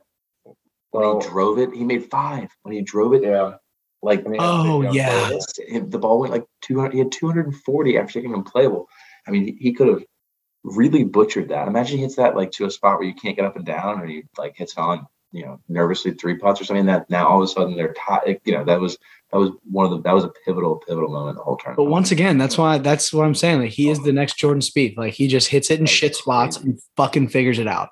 Well, 0.91 1.19
he 1.21 1.27
drove 1.27 1.59
it, 1.59 1.73
he 1.73 1.83
made 1.83 2.09
five. 2.09 2.49
When 2.63 2.73
he 2.73 2.81
drove 2.81 3.13
it, 3.13 3.23
yeah. 3.23 3.55
like 4.01 4.25
I 4.25 4.29
mean, 4.29 4.41
Oh, 4.41 4.81
I 4.83 4.83
think 4.83 4.85
uh, 4.85 4.93
yeah. 4.93 5.39
I'm 5.75 5.89
the 5.89 5.99
ball 5.99 6.19
went 6.19 6.33
like 6.33 6.45
200. 6.61 6.93
He 6.93 6.99
had 6.99 7.11
240 7.11 7.97
after 7.97 8.13
taking 8.13 8.33
him 8.33 8.43
playable. 8.43 8.87
I 9.27 9.31
mean, 9.31 9.45
he, 9.45 9.57
he 9.59 9.73
could 9.73 9.89
have 9.89 10.03
really 10.63 11.03
butchered 11.03 11.49
that. 11.49 11.67
Imagine 11.67 11.97
he 11.97 12.03
hits 12.03 12.15
that 12.15 12.35
like 12.35 12.51
to 12.51 12.65
a 12.65 12.71
spot 12.71 12.99
where 12.99 13.07
you 13.07 13.13
can't 13.13 13.35
get 13.35 13.45
up 13.45 13.55
and 13.55 13.65
down, 13.65 13.99
or 13.99 14.05
he 14.05 14.23
like 14.37 14.55
hits 14.55 14.73
it 14.73 14.79
on, 14.79 15.05
you 15.37 15.45
know, 15.45 15.59
nervously 15.69 16.11
three 16.11 16.35
putts 16.35 16.59
or 16.59 16.65
something. 16.65 16.87
That 16.87 17.09
now 17.09 17.27
all 17.27 17.37
of 17.37 17.43
a 17.43 17.47
sudden 17.47 17.75
they're 17.75 17.93
tied. 17.93 18.41
You 18.43 18.53
know, 18.53 18.65
that 18.65 18.79
was 18.79 18.97
that 19.31 19.37
was 19.37 19.51
one 19.69 19.85
of 19.85 19.91
the 19.91 20.01
that 20.01 20.13
was 20.13 20.23
a 20.23 20.31
pivotal 20.45 20.81
pivotal 20.87 21.09
moment 21.09 21.37
the 21.37 21.43
whole 21.43 21.57
tournament. 21.57 21.77
But 21.85 21.91
once 21.91 22.11
again, 22.11 22.37
that's 22.37 22.57
why 22.57 22.77
that's 22.79 23.13
what 23.13 23.25
I'm 23.25 23.35
saying. 23.35 23.59
Like 23.59 23.71
he 23.71 23.89
is 23.89 24.01
the 24.03 24.13
next 24.13 24.37
Jordan 24.37 24.61
Spieth. 24.61 24.97
Like 24.97 25.13
he 25.13 25.27
just 25.27 25.49
hits 25.49 25.69
it 25.69 25.75
in 25.79 25.85
That's 25.85 25.91
shit 25.91 26.15
spots 26.15 26.57
crazy. 26.57 26.71
and 26.71 26.81
fucking 26.97 27.27
figures 27.29 27.59
it 27.59 27.67
out. 27.67 27.89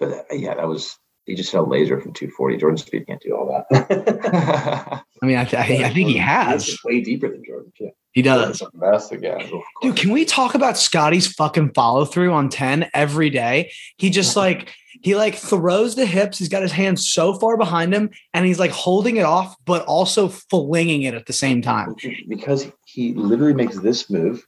But 0.00 0.10
that, 0.10 0.24
yeah, 0.32 0.54
that 0.54 0.68
was 0.68 0.96
he 1.26 1.34
just 1.34 1.50
hit 1.50 1.58
a 1.58 1.62
laser 1.62 2.00
from 2.00 2.12
240. 2.12 2.56
Jordan 2.56 2.78
Spieth 2.78 3.06
can't 3.06 3.20
do 3.20 3.36
all 3.36 3.46
that. 3.70 5.02
I 5.22 5.26
mean, 5.26 5.36
I, 5.36 5.44
th- 5.44 5.54
I, 5.82 5.86
I 5.86 5.92
think 5.92 6.08
he 6.08 6.18
has. 6.18 6.78
Way 6.84 7.00
deeper 7.00 7.28
than 7.28 7.42
Jordan. 7.44 7.72
too. 7.76 7.90
He 8.16 8.22
does. 8.22 8.62
It's 8.62 8.62
a 8.62 8.70
mess 8.78 9.12
again. 9.12 9.46
Dude, 9.82 9.94
can 9.94 10.10
we 10.10 10.24
talk 10.24 10.54
about 10.54 10.78
Scotty's 10.78 11.30
fucking 11.34 11.74
follow 11.74 12.06
through 12.06 12.32
on 12.32 12.48
10 12.48 12.88
every 12.94 13.28
day? 13.28 13.70
He 13.98 14.08
just 14.08 14.36
like 14.36 14.74
he 15.02 15.14
like 15.14 15.34
throws 15.34 15.96
the 15.96 16.06
hips. 16.06 16.38
He's 16.38 16.48
got 16.48 16.62
his 16.62 16.72
hands 16.72 17.10
so 17.10 17.34
far 17.34 17.58
behind 17.58 17.92
him 17.92 18.08
and 18.32 18.46
he's 18.46 18.58
like 18.58 18.70
holding 18.70 19.18
it 19.18 19.26
off, 19.26 19.54
but 19.66 19.84
also 19.84 20.28
flinging 20.28 21.02
it 21.02 21.12
at 21.12 21.26
the 21.26 21.34
same 21.34 21.60
time. 21.60 21.94
because 22.26 22.66
he 22.86 23.12
literally 23.12 23.52
makes 23.52 23.78
this 23.80 24.08
move 24.08 24.46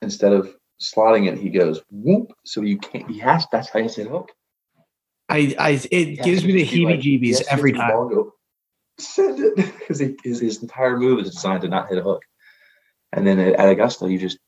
instead 0.00 0.32
of 0.32 0.56
slotting 0.80 1.30
it. 1.30 1.36
He 1.36 1.50
goes 1.50 1.82
whoop. 1.90 2.32
So 2.46 2.62
you 2.62 2.78
can't. 2.78 3.06
He 3.10 3.18
has. 3.18 3.46
That's 3.52 3.68
how 3.68 3.80
you 3.80 3.90
say 3.90 4.04
to 4.04 4.08
hit 4.08 4.12
hook. 4.12 4.32
I, 5.28 5.54
I 5.58 5.70
it 5.90 6.08
He 6.08 6.16
gives 6.16 6.42
me 6.42 6.52
the 6.52 6.62
just 6.62 6.72
be 6.72 6.86
heebie-jeebies 6.86 7.36
has 7.36 7.46
to 7.48 7.52
every 7.52 7.72
time. 7.72 7.90
ball 7.90 8.08
Go, 8.08 8.32
Send 9.00 9.38
it 9.40 9.56
because 9.56 10.00
his, 10.00 10.40
his 10.40 10.62
entire 10.62 10.98
move 10.98 11.20
is 11.20 11.30
designed 11.34 11.62
to 11.62 11.68
not 11.68 11.88
hit 11.88 11.98
a 11.98 12.02
hook. 12.02 12.22
And 13.12 13.26
then 13.26 13.38
at, 13.38 13.54
at 13.54 13.68
Augusta, 13.70 14.10
you 14.10 14.18
just 14.18 14.38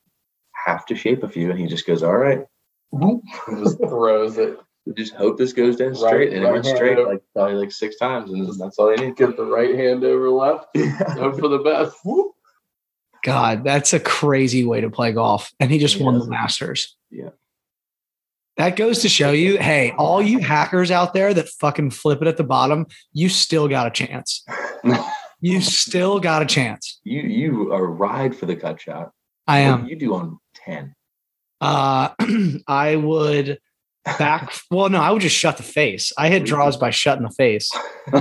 have 0.66 0.84
to 0.86 0.94
shape 0.94 1.22
a 1.22 1.28
few, 1.28 1.50
and 1.50 1.58
he 1.58 1.66
just 1.66 1.86
goes, 1.86 2.02
"All 2.02 2.16
right, 2.16 2.44
just 3.58 3.78
throws 3.78 4.36
it. 4.38 4.58
just 4.96 5.14
hope 5.14 5.38
this 5.38 5.52
goes 5.52 5.76
down 5.76 5.88
Right- 5.90 5.96
straight." 5.96 6.32
and 6.32 6.42
it 6.42 6.46
right 6.46 6.52
went 6.52 6.66
straight 6.66 6.98
up. 6.98 7.06
like 7.06 7.22
probably 7.34 7.54
like 7.54 7.72
six 7.72 7.96
times, 7.96 8.30
and 8.30 8.46
that's 8.60 8.78
all 8.78 8.88
they 8.88 8.96
need. 8.96 9.16
Get 9.16 9.36
the 9.36 9.44
right 9.46 9.74
hand 9.74 10.04
over 10.04 10.28
left. 10.30 10.66
Hope 10.76 11.38
for 11.38 11.48
the 11.48 11.58
best. 11.58 11.96
God, 13.22 13.64
that's 13.64 13.92
a 13.92 14.00
crazy 14.00 14.64
way 14.64 14.80
to 14.80 14.90
play 14.90 15.12
golf. 15.12 15.52
And 15.60 15.70
he 15.70 15.78
just 15.78 16.00
won 16.00 16.18
the 16.18 16.26
Masters. 16.26 16.96
Yeah. 17.10 17.30
That 18.56 18.76
goes 18.76 19.00
to 19.00 19.08
show 19.08 19.30
you, 19.32 19.58
hey, 19.58 19.92
all 19.96 20.20
you 20.20 20.40
hackers 20.40 20.90
out 20.90 21.14
there 21.14 21.32
that 21.32 21.48
fucking 21.48 21.90
flip 21.90 22.20
it 22.20 22.28
at 22.28 22.36
the 22.36 22.44
bottom, 22.44 22.86
you 23.12 23.28
still 23.28 23.68
got 23.68 23.86
a 23.86 23.90
chance. 23.90 24.44
You 25.40 25.60
still 25.60 26.20
got 26.20 26.42
a 26.42 26.46
chance. 26.46 27.00
You 27.02 27.22
you 27.22 27.72
are 27.72 27.86
ride 27.86 28.36
for 28.36 28.46
the 28.46 28.56
cut 28.56 28.80
shot. 28.80 29.10
I 29.46 29.60
am. 29.60 29.86
you 29.86 29.96
do 29.96 30.14
on 30.14 30.38
ten? 30.54 30.94
Uh, 31.60 32.10
I 32.66 32.96
would 32.96 33.58
back. 34.04 34.52
Well, 34.70 34.88
no, 34.88 35.00
I 35.00 35.10
would 35.10 35.22
just 35.22 35.36
shut 35.36 35.56
the 35.56 35.62
face. 35.62 36.12
I 36.16 36.28
hit 36.28 36.44
draws 36.44 36.76
by 36.76 36.90
shutting 36.90 37.24
the 37.24 37.30
face. 37.30 37.70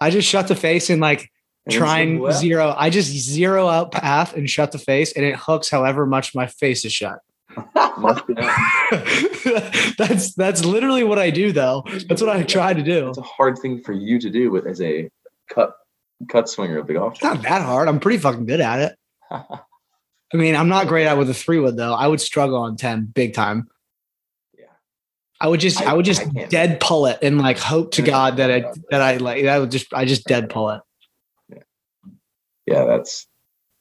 I 0.00 0.10
just 0.10 0.28
shut 0.28 0.48
the 0.48 0.56
face 0.56 0.90
and 0.90 1.00
like 1.00 1.28
try 1.68 2.00
and 2.00 2.32
zero. 2.32 2.74
I 2.76 2.90
just 2.90 3.10
zero 3.10 3.68
out 3.68 3.92
path 3.92 4.34
and 4.36 4.48
shut 4.48 4.72
the 4.72 4.78
face, 4.78 5.12
and 5.12 5.24
it 5.24 5.36
hooks 5.36 5.68
however 5.68 6.06
much 6.06 6.34
my 6.34 6.46
face 6.46 6.84
is 6.84 6.92
shut. 6.92 7.18
Must 7.98 8.26
be 8.26 8.34
that's 9.98 10.34
that's 10.34 10.64
literally 10.64 11.04
what 11.04 11.18
I 11.18 11.30
do, 11.30 11.52
though. 11.52 11.84
That's 12.08 12.20
what 12.22 12.30
I 12.30 12.42
try 12.42 12.74
to 12.74 12.82
do. 12.82 13.08
It's 13.08 13.18
a 13.18 13.22
hard 13.22 13.58
thing 13.58 13.80
for 13.82 13.92
you 13.92 14.18
to 14.20 14.30
do 14.30 14.50
with 14.50 14.66
as 14.66 14.80
a 14.80 15.10
cut 15.48 15.74
cut 16.28 16.48
swinger 16.48 16.78
of 16.78 16.86
the 16.86 16.94
golf. 16.94 17.14
It's 17.14 17.22
not 17.22 17.42
that 17.42 17.62
hard. 17.62 17.88
I'm 17.88 18.00
pretty 18.00 18.18
fucking 18.18 18.46
good 18.46 18.60
at 18.60 18.80
it. 18.80 18.96
I 19.30 20.36
mean, 20.36 20.56
I'm 20.56 20.68
not 20.68 20.88
great 20.88 21.06
at 21.06 21.16
it 21.16 21.18
with 21.18 21.30
a 21.30 21.34
three 21.34 21.58
wood 21.60 21.76
though. 21.76 21.94
I 21.94 22.06
would 22.06 22.20
struggle 22.20 22.56
on 22.58 22.76
ten 22.76 23.04
big 23.04 23.34
time. 23.34 23.68
Yeah. 24.58 24.64
I 25.40 25.48
would 25.48 25.60
just, 25.60 25.80
I, 25.80 25.90
I- 25.90 25.94
would 25.94 26.04
just 26.04 26.22
I 26.22 26.46
dead 26.46 26.80
pull 26.80 27.06
it 27.06 27.18
and 27.22 27.38
like 27.40 27.58
hope 27.58 27.92
to 27.92 28.02
God 28.02 28.38
that 28.38 28.50
I 28.50 28.64
that 28.90 29.00
I 29.00 29.16
like 29.18 29.44
that 29.44 29.58
would 29.58 29.70
just 29.70 29.92
I 29.94 30.04
just 30.04 30.24
dead 30.26 30.50
pull 30.50 30.70
it. 30.70 30.80
Yeah, 31.48 31.58
yeah, 32.66 32.84
that's 32.84 33.26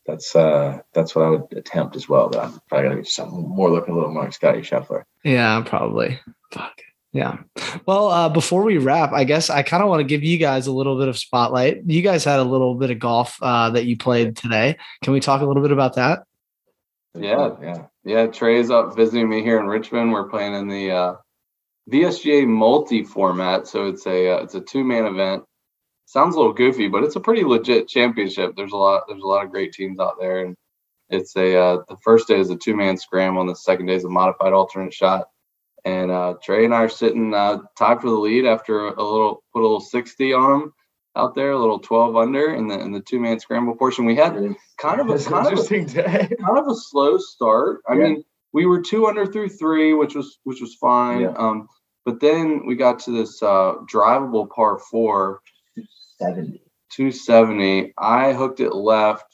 that's 0.06 0.36
uh 0.36 0.80
that's 0.93 1.16
what 1.16 1.26
I 1.26 1.30
would 1.30 1.54
attempt 1.56 1.95
as 1.95 2.10
well. 2.10 2.30
But 2.30 2.45
I'm 2.45 2.60
probably 2.68 2.89
gonna 2.89 3.01
be 3.01 3.08
something 3.08 3.47
more 3.47 3.72
looking 3.72 3.93
a 3.93 3.97
little 3.97 4.12
more 4.12 4.24
like 4.24 4.34
Scotty 4.34 4.62
Scheffler. 4.62 5.04
Yeah, 5.24 5.62
probably. 5.66 6.20
Fuck. 6.51 6.82
Yeah. 7.14 7.38
Well, 7.86 8.08
uh, 8.08 8.30
before 8.30 8.64
we 8.64 8.80
wrap, 8.80 9.14
I 9.14 9.24
guess 9.24 9.51
I 9.51 9.62
kind 9.62 9.84
of 9.84 9.89
want 9.89 9.99
to 9.99 10.04
give 10.04 10.24
you 10.24 10.39
guys 10.39 10.66
a 10.66 10.72
little 10.72 10.97
bit 10.97 11.08
of 11.08 11.18
spotlight. 11.18 11.84
You 11.86 12.01
guys 12.01 12.24
had 12.24 12.39
a 12.39 12.43
little 12.43 12.74
bit 12.74 12.89
of 12.89 12.97
golf 12.97 13.38
uh, 13.39 13.70
that 13.70 13.86
you 13.86 13.95
played 13.95 14.36
today. 14.36 14.78
Can 15.04 15.14
we 15.14 15.20
talk 15.20 15.41
a 15.41 15.45
little 15.45 15.62
bit 15.62 15.72
about 15.72 15.95
that? 15.95 16.24
Yeah. 17.14 17.51
yeah. 17.62 17.86
Yeah, 18.04 18.26
Trey's 18.28 18.72
up 18.72 18.95
visiting 18.95 19.30
me 19.30 19.43
here 19.43 19.60
in 19.60 19.68
Richmond. 19.68 20.12
We're 20.12 20.28
playing 20.28 20.56
in 20.56 20.68
the 20.68 20.91
uh, 20.91 21.14
VSGA 21.89 22.47
multi 22.47 23.04
format, 23.04 23.68
so 23.68 23.86
it's 23.86 24.06
a 24.08 24.30
uh, 24.30 24.43
it's 24.43 24.56
a 24.56 24.62
two 24.62 24.84
man 24.84 25.06
event. 25.06 25.43
Sounds 26.06 26.36
a 26.36 26.38
little 26.38 26.54
goofy, 26.54 26.88
but 26.88 27.04
it's 27.04 27.16
a 27.16 27.20
pretty 27.20 27.43
legit 27.43 27.88
championship. 27.88 28.54
There's 28.56 28.72
a 28.74 28.78
lot 28.78 29.04
there's 29.08 29.24
a 29.24 29.28
lot 29.28 29.45
of 29.45 29.51
great 29.51 29.74
teams 29.74 29.99
out 29.99 30.16
there, 30.20 30.45
and 30.45 30.56
it's 31.10 31.36
a 31.36 31.58
uh, 31.58 31.78
the 31.89 31.97
first 32.04 32.28
day 32.28 32.39
is 32.39 32.49
a 32.49 32.56
two 32.56 32.76
man 32.76 32.97
scram. 32.97 33.38
On 33.38 33.47
the 33.47 33.56
second 33.56 33.88
day 33.88 33.95
is 33.95 34.04
a 34.06 34.10
modified 34.10 34.54
alternate 34.54 34.93
shot, 34.93 35.28
and 35.86 36.12
uh, 36.12 36.36
Trey 36.43 36.66
and 36.66 36.74
I 36.74 36.84
are 36.84 36.89
sitting 36.89 37.34
uh, 37.34 37.60
tied 37.78 38.01
for 38.01 38.10
the 38.10 38.16
lead 38.16 38.45
after 38.45 38.88
a 38.88 39.04
little 39.04 39.43
put 39.54 39.62
a 39.62 39.64
little 39.64 39.80
sixty 39.82 40.34
on 40.34 40.51
them 40.60 40.74
out 41.16 41.36
there, 41.36 41.51
a 41.51 41.60
little 41.60 41.80
twelve 41.80 42.16
under 42.16 42.54
in 42.54 42.68
the 42.68 42.80
in 42.80 42.91
the 42.91 43.01
two 43.01 43.20
man 43.20 43.39
scramble 43.39 43.76
portion. 43.76 44.06
We 44.06 44.16
had 44.16 44.34
kind 44.78 44.99
of 45.01 45.10
a 45.10 45.18
kind 45.18 45.47
of 45.47 45.54
a 45.54 45.56
interesting 45.56 45.86
day. 45.86 46.30
kind 46.45 46.58
of 46.60 46.68
a 46.68 46.76
slow 46.76 47.18
start. 47.18 47.82
I 47.88 47.93
Yeah. 47.93 48.04
mean, 48.04 48.24
we 48.51 48.66
were 48.66 48.82
two 48.82 49.08
under 49.08 49.26
through 49.26 49.49
three, 49.49 49.93
which 49.93 50.16
was 50.16 50.38
which 50.43 50.62
was 50.62 50.76
fine. 50.76 51.22
Yeah. 51.22 51.34
Um, 51.38 51.68
but 52.06 52.20
then 52.20 52.66
we 52.68 52.76
got 52.76 52.99
to 52.99 53.12
this 53.12 53.41
uh, 53.41 53.76
drivable 53.91 54.49
par 54.49 54.78
four, 54.80 55.39
Seventy. 56.20 56.61
270. 56.91 57.93
I 57.97 58.34
hooked 58.34 58.59
it 58.59 58.74
left. 58.74 59.26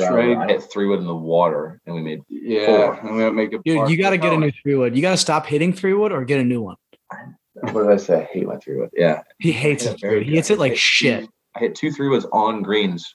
Trey- 0.00 0.36
I 0.36 0.46
hit 0.46 0.62
three 0.62 0.86
wood 0.86 1.00
in 1.00 1.06
the 1.08 1.14
water, 1.14 1.80
and 1.84 1.94
we 1.96 2.02
made. 2.02 2.20
Yeah, 2.28 2.66
Four. 2.66 2.94
and 3.08 3.16
we 3.16 3.30
make 3.32 3.52
a 3.52 3.58
Dude, 3.64 3.90
you 3.90 3.96
got 3.98 4.10
to 4.10 4.18
get 4.18 4.32
a 4.32 4.36
new 4.36 4.52
three 4.62 4.76
wood. 4.76 4.94
You 4.94 5.02
got 5.02 5.10
to 5.10 5.16
stop 5.16 5.44
hitting 5.44 5.72
three 5.72 5.92
wood 5.92 6.12
or 6.12 6.24
get 6.24 6.38
a 6.38 6.44
new 6.44 6.62
one. 6.62 6.76
What 7.54 7.72
did 7.82 7.90
I 7.90 7.96
say? 7.96 8.20
I 8.20 8.24
hate 8.24 8.46
my 8.46 8.56
three 8.58 8.76
wood. 8.76 8.90
Yeah, 8.94 9.22
He 9.40 9.50
hates 9.50 9.84
it. 9.86 10.00
very 10.00 10.20
Dude. 10.20 10.28
He 10.28 10.36
hits 10.36 10.50
it 10.50 10.58
like 10.60 10.68
I 10.70 10.74
hit 10.74 10.78
shit. 10.78 11.20
two- 11.24 11.30
I 11.56 11.58
hit 11.60 11.74
two 11.74 11.90
three 11.90 12.08
woods 12.08 12.26
on 12.32 12.62
greens 12.62 13.12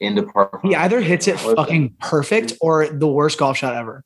into 0.00 0.24
par. 0.24 0.60
He 0.62 0.74
either 0.74 1.00
hits 1.00 1.26
it 1.26 1.36
Listen. 1.36 1.56
fucking 1.56 1.94
perfect 2.00 2.52
or 2.60 2.86
the 2.86 3.08
worst 3.08 3.38
golf 3.38 3.56
shot 3.56 3.74
ever. 3.74 4.04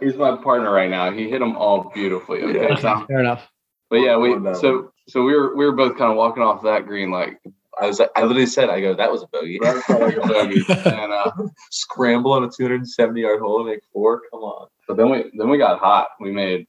He's 0.00 0.16
my 0.16 0.36
partner 0.36 0.70
right 0.70 0.90
now. 0.90 1.10
He 1.10 1.30
hit 1.30 1.38
them 1.38 1.56
all 1.56 1.90
beautifully. 1.94 2.42
Okay, 2.42 2.68
Yeah. 2.68 2.76
so- 2.76 3.06
Fair 3.06 3.20
enough. 3.20 3.48
but 3.88 3.96
yeah, 4.00 4.18
we 4.18 4.32
so 4.54 4.90
so 5.08 5.22
we 5.24 5.34
were 5.34 5.56
we 5.56 5.64
were 5.66 5.72
both 5.72 5.96
kind 5.96 6.10
of 6.10 6.16
walking 6.16 6.42
off 6.42 6.62
that 6.62 6.86
green 6.86 7.10
like 7.10 7.40
I 7.80 7.86
was. 7.86 8.00
I 8.00 8.22
literally 8.22 8.46
said, 8.46 8.70
"I 8.70 8.80
go, 8.80 8.94
that 8.94 9.10
was 9.10 9.22
a 9.22 9.28
bogey." 9.28 9.58
that 9.62 9.84
felt 9.84 10.00
like 10.02 10.16
a 10.16 10.20
bogey. 10.20 10.64
and 10.68 11.12
uh, 11.12 11.30
Scramble 11.70 12.32
on 12.32 12.42
a 12.44 12.50
270 12.50 13.20
yard 13.20 13.40
hole 13.40 13.60
and 13.60 13.68
make 13.68 13.80
four. 13.92 14.22
Come 14.32 14.40
on. 14.40 14.68
But 14.88 14.96
then 14.96 15.10
we 15.10 15.30
then 15.36 15.48
we 15.48 15.58
got 15.58 15.78
hot. 15.78 16.08
We 16.20 16.32
made 16.32 16.66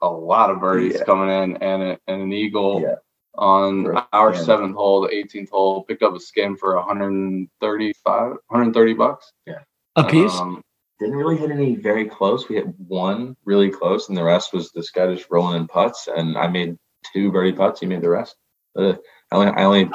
a 0.00 0.08
lot 0.08 0.50
of 0.50 0.60
birdies 0.60 0.94
Yeah. 0.98 1.04
coming 1.04 1.30
in 1.30 1.56
and, 1.62 1.82
a, 1.82 1.98
and 2.06 2.22
an 2.22 2.32
eagle 2.32 2.80
Yeah. 2.82 2.96
on 3.36 3.84
Right. 3.84 4.04
our 4.12 4.34
Yeah. 4.34 4.40
seventh 4.42 4.76
hole, 4.76 5.00
the 5.00 5.08
18th 5.08 5.50
hole. 5.50 5.82
Picked 5.84 6.02
up 6.02 6.14
a 6.14 6.20
skin 6.20 6.56
for 6.56 6.76
135, 6.76 8.36
130 8.48 8.94
bucks. 8.94 9.32
Yeah, 9.46 9.60
a 9.96 10.04
piece. 10.04 10.32
Um, 10.38 10.62
Didn't 11.00 11.16
really 11.16 11.36
hit 11.36 11.50
any 11.50 11.74
very 11.74 12.04
close. 12.08 12.48
We 12.48 12.56
hit 12.56 12.66
one 12.78 13.36
really 13.44 13.70
close, 13.70 14.08
and 14.08 14.16
the 14.16 14.22
rest 14.22 14.52
was 14.52 14.70
this 14.70 14.90
guy 14.90 15.12
just 15.12 15.28
rolling 15.30 15.56
in 15.56 15.66
putts. 15.66 16.08
And 16.14 16.36
I 16.38 16.46
made 16.46 16.76
two 17.14 17.32
birdie 17.32 17.52
putts. 17.52 17.80
He 17.80 17.86
made 17.86 18.02
the 18.02 18.10
rest. 18.10 18.36
Uh, 18.76 18.94
I 19.30 19.36
only, 19.36 19.52
I 19.52 19.64
only 19.64 19.90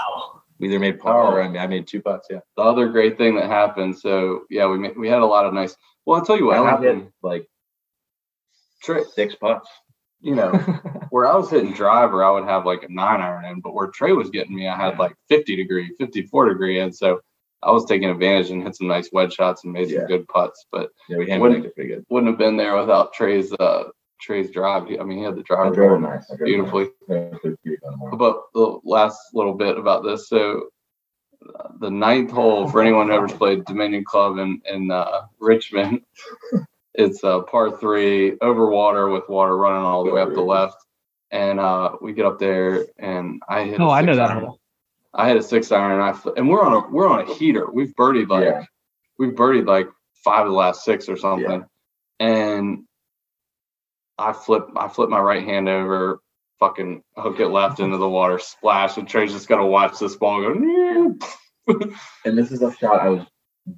we 0.60 0.68
either 0.70 0.80
made 0.80 1.00
par 1.00 1.22
or 1.34 1.42
I 1.44 1.48
made, 1.50 1.60
I 1.60 1.68
made 1.68 1.86
two 1.88 2.02
putts. 2.02 2.28
Yeah. 2.30 2.40
the 2.58 2.64
other 2.64 2.88
great 2.90 3.18
thing 3.18 3.36
that 3.36 3.46
happened. 3.50 3.98
So 3.98 4.44
yeah, 4.50 4.66
we 4.68 4.78
made, 4.80 4.98
we 4.98 5.08
had 5.10 5.20
a 5.22 5.26
lot 5.26 5.46
of 5.46 5.54
nice. 5.54 5.76
Well, 6.06 6.18
I'll 6.20 6.26
tell 6.26 6.38
you 6.38 6.46
what 6.48 6.56
I 6.56 6.60
only 6.60 6.72
happened. 6.72 7.02
hit 7.04 7.12
like 7.22 7.48
Trey, 8.82 9.04
six 9.14 9.36
putts. 9.36 9.70
you 10.22 10.36
know, 10.36 10.52
where 11.12 11.28
I 11.28 11.36
was 11.36 11.50
hitting 11.50 11.74
driver, 11.74 12.24
I 12.24 12.32
would 12.32 12.46
have 12.46 12.66
like 12.66 12.84
a 12.84 12.92
nine 12.92 13.22
iron 13.22 13.46
in, 13.46 13.60
but 13.62 13.74
where 13.74 13.88
Trey 13.88 14.12
was 14.14 14.30
getting 14.30 14.56
me, 14.56 14.68
I 14.68 14.76
had 14.76 14.94
Yeah. 14.94 15.00
like 15.00 15.16
50 15.30 15.56
degree, 15.56 15.94
54 15.98 16.50
degree. 16.50 16.80
And 16.80 16.94
so 16.96 17.22
I 17.62 17.72
was 17.72 17.86
taking 17.86 18.10
advantage 18.10 18.50
and 18.52 18.64
hit 18.64 18.76
some 18.76 18.88
nice 18.88 19.10
wedge 19.12 19.34
shots 19.34 19.64
and 19.64 19.74
made 19.74 19.90
Yeah. 19.90 20.00
some 20.00 20.08
good 20.08 20.28
putts. 20.28 20.66
But 20.72 20.90
yeah, 21.10 21.18
we 21.18 21.38
Wouldn't- 21.38 21.66
it 21.66 21.76
pretty 21.76 21.90
good. 21.90 22.06
wouldn't 22.10 22.30
have 22.32 22.40
been 22.40 22.58
there 22.58 22.78
without 22.78 23.14
Trey's 23.14 23.52
uh 23.54 23.84
Trey's 24.20 24.52
drive. 24.52 24.84
I 25.00 25.04
mean, 25.04 25.20
he 25.20 25.24
had 25.24 25.36
the 25.36 25.44
drive 25.44 25.74
drove 25.74 26.02
nice. 26.02 26.30
I 26.32 26.36
drove 26.36 26.42
it 26.42 26.46
beautifully. 26.46 26.84
nice. 26.84 26.92
Yeah, 27.10 27.16
it 27.16 27.44
was 27.44 27.56
beautiful 27.64 27.92
tomorrow. 27.92 28.16
But 28.18 28.42
the 28.54 28.80
last 28.84 29.20
little 29.34 29.54
bit 29.54 29.78
about 29.78 30.04
this, 30.04 30.30
so 30.30 30.68
the 31.80 31.90
ninth 31.90 32.32
hole 32.32 32.68
for 32.68 32.82
anyone 32.82 33.08
who 33.08 33.14
ever 33.14 33.28
played 33.30 33.66
Dominion 33.66 34.04
Club 34.06 34.38
in 34.38 34.62
in 34.70 34.92
uh, 34.92 35.22
Richmond. 35.40 36.02
It's 36.96 37.24
a 37.24 37.44
par 37.44 37.78
three 37.78 38.36
over 38.42 38.70
water 38.70 39.08
with 39.10 39.30
water 39.30 39.56
running 39.56 39.84
all 39.84 40.04
the 40.04 40.12
way 40.12 40.22
up 40.22 40.34
the 40.34 40.42
left, 40.42 40.76
and 41.32 41.58
uh, 41.60 41.92
we 42.02 42.12
get 42.14 42.26
up 42.26 42.40
there 42.40 42.88
and 42.98 43.42
I 43.48 43.64
hit. 43.64 43.80
Oh, 43.80 43.90
I 43.90 44.02
know 44.02 44.16
that 44.16 44.32
hole. 44.32 44.60
I 45.14 45.28
had 45.28 45.38
a 45.38 45.44
six 45.44 45.72
iron 45.72 45.94
and 45.94 46.02
I 46.02 46.12
fl- 46.14 46.32
and 46.36 46.50
we're 46.50 46.62
on 46.64 46.74
a 46.74 46.90
we're 46.90 47.08
on 47.08 47.22
a 47.22 47.34
heater. 47.36 47.70
We've 47.72 47.94
birdied 47.96 48.28
like 48.28 48.44
Yeah. 48.44 48.64
we've 49.18 49.32
birdied 49.34 49.66
like 49.68 49.88
five 50.26 50.46
of 50.46 50.52
the 50.52 50.58
last 50.58 50.84
six 50.84 51.08
or 51.08 51.16
something, 51.16 51.64
and 52.20 52.84
I 54.20 54.34
flip 54.34 54.68
I 54.76 54.88
flip 54.88 55.10
my 55.10 55.20
right 55.20 55.44
hand 55.44 55.70
over, 55.70 56.22
fucking 56.60 57.02
hook 57.16 57.40
it 57.40 57.48
left 57.48 57.80
into 57.80 57.98
the 57.98 58.10
water, 58.10 58.38
splash, 58.40 58.98
and 58.98 59.08
Trey's 59.08 59.32
just 59.32 59.48
gonna 59.48 59.66
watch 59.66 59.98
this 60.00 60.16
ball 60.16 60.42
go. 60.42 61.16
And 62.26 62.36
this 62.38 62.52
is 62.52 62.64
a 62.64 62.74
shot 62.76 63.00
I 63.00 63.10
was 63.10 63.26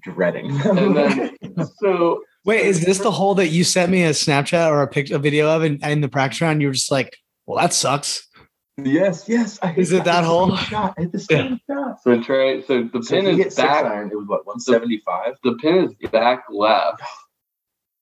dreading. 0.02 0.50
and 0.62 0.96
then 0.96 1.36
so 1.80 2.24
Wait, 2.46 2.66
is 2.66 2.84
this 2.86 3.00
the 3.00 3.12
hole 3.12 3.36
that 3.36 3.50
you 3.50 3.64
sent 3.64 3.92
me 3.92 4.04
a 4.04 4.12
Snapchat 4.12 4.68
or 4.72 4.82
a 4.82 4.88
picture, 4.88 5.16
a 5.18 5.20
video 5.20 5.50
of 5.50 5.64
in, 5.64 5.78
in 5.84 6.02
the 6.02 6.08
practice 6.10 6.42
round? 6.42 6.62
You 6.62 6.68
were 6.70 6.74
just 6.74 6.90
like, 6.90 7.18
well, 7.46 7.60
that 7.60 7.74
sucks. 7.74 8.28
yes, 8.82 9.26
yes. 9.28 9.60
I 9.62 9.74
Is 9.76 9.92
it 9.92 10.06
that 10.06 10.22
the 10.22 10.28
hole? 10.28 10.56
Shot. 10.56 10.94
I 10.98 11.02
hit 11.02 11.12
the 11.12 11.20
same 11.20 11.60
shot. 11.70 12.02
so 12.02 12.22
Trey 12.24 12.64
so 12.64 12.90
the 12.92 13.04
So 13.04 13.16
pin 13.16 13.26
hit 13.26 13.48
is 13.48 13.56
six 13.56 13.56
back 13.58 13.86
iron, 13.86 14.10
it 14.10 14.16
was 14.16 14.28
what 14.28 14.46
175, 14.48 15.36
the 15.44 15.54
pin 15.62 15.76
is 16.02 16.10
back 16.12 16.46
left. 16.50 17.02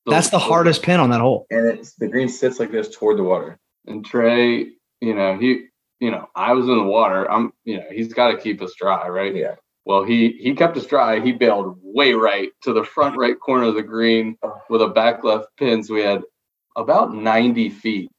That's 0.06 0.30
the 0.30 0.39
hardest 0.39 0.84
pin 0.84 1.00
on 1.00 1.10
that 1.12 1.22
hole. 1.22 1.45
and 1.50 1.68
it's 1.68 1.93
the 1.93 2.08
green 2.08 2.30
sits 2.30 2.60
like 2.60 2.72
this 2.72 2.89
toward 2.95 3.18
the 3.18 3.24
water. 3.24 3.60
And 3.86 4.06
Trey, 4.06 4.68
you 5.02 5.14
know, 5.14 5.38
he, 5.38 5.66
you 6.00 6.12
know, 6.12 6.28
I 6.36 6.54
was 6.54 6.68
in 6.68 6.78
the 6.78 6.84
water. 6.84 7.30
I'm, 7.30 7.52
you 7.64 7.78
know, 7.78 7.86
he's 7.91 8.14
got 8.14 8.32
to 8.32 8.38
keep 8.38 8.62
us 8.62 8.74
dry, 8.80 9.08
right? 9.08 9.36
Yeah. 9.36 9.56
Well, 9.86 10.04
he 10.04 10.34
he 10.39 10.54
kept 10.54 10.78
us 10.78 10.86
dry. 10.86 11.20
He 11.20 11.32
bailed 11.32 11.80
way 11.82 12.14
right 12.14 12.50
to 12.64 12.74
the 12.74 12.84
front 12.84 13.18
right 13.18 13.39
corner 13.39 13.66
of 13.66 13.76
the 13.76 13.84
green 13.84 14.38
oh. 14.43 14.62
with 14.70 14.82
a 14.82 14.88
back 14.88 15.24
left 15.24 15.47
pin. 15.58 15.84
So 15.84 15.95
we 15.95 16.02
had 16.02 16.22
about 16.76 17.14
90 17.14 17.70
feet. 17.70 18.12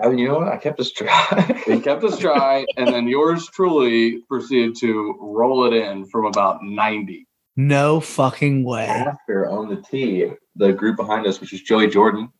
I 0.00 0.08
mean, 0.08 0.18
you 0.18 0.28
know 0.28 0.38
what? 0.38 0.48
I 0.48 0.58
kept 0.58 0.80
us 0.80 0.92
dry. 0.92 1.62
He 1.66 1.80
kept 1.80 2.04
us 2.04 2.18
dry, 2.18 2.66
and 2.76 2.88
then 2.88 3.08
yours 3.08 3.48
truly 3.48 4.18
proceeded 4.28 4.76
to 4.80 5.16
roll 5.18 5.64
it 5.64 5.74
in 5.74 6.04
from 6.06 6.26
about 6.26 6.62
90. 6.62 7.26
No 7.56 8.00
fucking 8.00 8.64
way. 8.64 8.86
After 8.86 9.48
on 9.48 9.68
the 9.68 9.76
tee, 9.76 10.30
the 10.56 10.72
group 10.72 10.96
behind 10.96 11.26
us, 11.26 11.40
which 11.40 11.52
is 11.52 11.62
Joey 11.62 11.86
Jordan, 11.88 12.30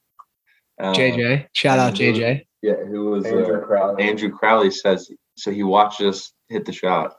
uh, 0.81 0.93
JJ, 0.93 1.47
shout 1.53 1.79
out 1.79 1.89
and 1.91 1.99
who- 1.99 2.13
JJ. 2.21 2.47
yeah, 2.63 2.75
who 2.85 3.11
was 3.11 3.25
Andrew 3.25 3.63
uh, 3.63 3.67
Crowley. 3.67 4.03
Andrew 4.03 4.31
Crowley 4.31 4.71
says 4.73 5.09
so. 5.37 5.51
He 5.53 5.63
watched 5.63 6.01
us 6.01 6.33
hit 6.49 6.65
the 6.65 6.73
shot, 6.73 7.15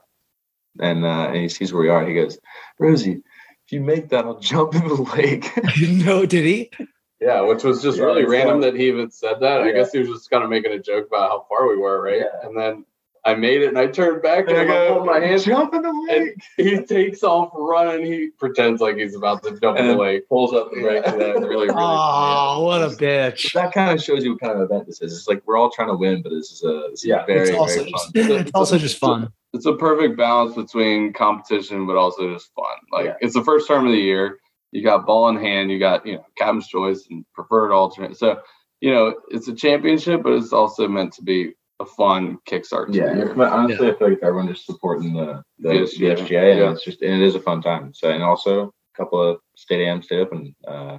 and 0.80 1.04
uh, 1.04 1.28
and 1.28 1.36
he 1.36 1.48
sees 1.48 1.72
where 1.72 1.82
we 1.82 1.88
are. 1.88 2.06
He 2.06 2.14
goes, 2.14 2.38
Rosie, 2.78 3.22
if 3.66 3.72
you 3.72 3.80
make 3.80 4.10
that, 4.10 4.26
I'll 4.26 4.40
jump 4.40 4.74
in 4.74 4.86
the 4.86 4.94
lake. 4.94 5.50
no, 6.04 6.26
did 6.26 6.44
he? 6.44 6.70
Yeah, 7.18 7.40
which 7.40 7.64
was 7.64 7.82
just 7.82 7.96
Yeah, 7.96 8.04
really 8.04 8.26
random 8.26 8.60
like- 8.60 8.72
that 8.74 8.78
he 8.78 8.88
even 8.88 9.10
said 9.10 9.40
that. 9.40 9.62
I 9.62 9.72
guess 9.72 9.90
he 9.92 10.00
was 10.00 10.08
just 10.08 10.28
kind 10.30 10.44
of 10.44 10.50
making 10.50 10.72
a 10.72 10.78
joke 10.78 11.06
about 11.06 11.30
how 11.30 11.46
far 11.48 11.66
we 11.66 11.78
were, 11.78 12.02
right? 12.02 12.18
Yeah. 12.20 12.46
And 12.46 12.54
then 12.54 12.84
I 13.26 13.34
made 13.34 13.60
it 13.62 13.68
and 13.68 13.76
I 13.78 13.88
turned 13.88 14.22
back 14.22 14.46
and 14.48 14.56
And 14.56 14.58
I 14.58 14.62
I'm 14.62 14.68
go, 14.68 14.88
holding 14.94 15.06
my 15.20 15.26
hand. 15.26 15.42
jump 15.42 15.74
in 15.74 15.82
the 15.82 15.88
And 15.88 16.26
lake. 16.26 16.36
he 16.56 16.80
takes 16.84 17.22
off 17.24 17.50
running. 17.54 18.06
He 18.06 18.30
pretends 18.38 18.80
like 18.80 18.96
he's 18.96 19.16
about 19.16 19.42
to 19.42 19.58
jump 19.60 19.78
in 19.78 19.88
the 19.88 19.96
lake. 19.96 20.28
pulls 20.28 20.52
up 20.54 20.70
the 20.72 20.82
right 20.82 21.04
to 21.04 21.10
that. 21.10 21.34
Really, 21.40 21.66
really. 21.66 21.68
Oh, 21.70 22.62
what 22.64 22.82
a 22.82 22.88
bitch. 22.94 23.52
that 23.54 23.72
kind 23.72 23.90
of 23.90 24.02
shows 24.02 24.22
you 24.24 24.30
what 24.32 24.40
kind 24.40 24.52
of 24.52 24.60
event 24.62 24.86
this 24.86 25.02
is. 25.02 25.12
It's 25.12 25.28
like 25.28 25.42
we're 25.44 25.56
all 25.58 25.70
trying 25.70 25.88
to 25.88 25.96
win, 25.96 26.22
but 26.22 26.30
this 26.30 26.52
is 26.52 26.62
a, 26.62 26.88
this 26.90 27.00
is 27.00 27.06
Yeah, 27.06 27.26
very, 27.26 27.48
It's 27.50 27.58
also 27.58 27.78
very 27.80 27.90
just, 27.90 28.14
fun. 28.14 28.30
it's 28.40 28.50
also 28.54 28.78
just 28.78 28.98
fun. 28.98 29.32
It's 29.52 29.66
a 29.66 29.74
perfect 29.74 30.16
balance 30.16 30.54
between 30.54 31.12
competition, 31.12 31.86
but 31.86 31.96
also 31.96 32.32
just 32.32 32.54
fun. 32.54 32.64
Like 32.92 33.06
Yeah. 33.06 33.14
it's 33.20 33.34
the 33.34 33.42
first 33.44 33.66
term 33.66 33.86
of 33.86 33.92
the 33.92 33.98
year. 33.98 34.38
You 34.70 34.82
got 34.84 35.04
ball 35.06 35.28
in 35.30 35.36
hand. 35.36 35.70
You 35.70 35.78
got 35.80 36.06
you 36.06 36.14
know 36.14 36.26
captain's 36.38 36.68
choice 36.68 37.06
and 37.10 37.24
preferred 37.34 37.72
alternate. 37.72 38.16
So 38.18 38.38
you 38.80 38.92
know 38.92 39.14
it's 39.30 39.48
a 39.48 39.54
championship, 39.54 40.22
but 40.22 40.32
it's 40.34 40.52
also 40.52 40.86
meant 40.86 41.12
to 41.14 41.22
be 41.22 41.54
a 41.80 41.84
fun 41.86 42.38
kickstart 42.48 42.86
to 42.86 42.92
the 42.92 42.98
Yeah, 42.98 43.14
year. 43.16 43.34
but 43.34 43.52
honestly, 43.52 43.88
I 43.90 43.94
feel 43.94 44.08
like 44.10 44.18
everyone 44.22 44.48
just 44.48 44.64
supporting 44.66 45.12
the 45.12 45.42
the 45.58 45.68
VSGA. 45.70 46.16
VSGA, 46.16 46.50
and 46.52 46.60
Yeah. 46.60 46.70
it's 46.72 46.84
just 46.84 47.02
and 47.02 47.22
it 47.22 47.26
is 47.26 47.34
a 47.34 47.40
fun 47.40 47.60
time. 47.62 47.92
So 47.94 48.10
and 48.10 48.22
also 48.22 48.68
a 48.68 48.96
couple 48.96 49.20
of 49.22 49.38
state 49.56 49.86
AM, 49.86 50.02
state 50.02 50.20
open 50.20 50.54
uh, 50.66 50.98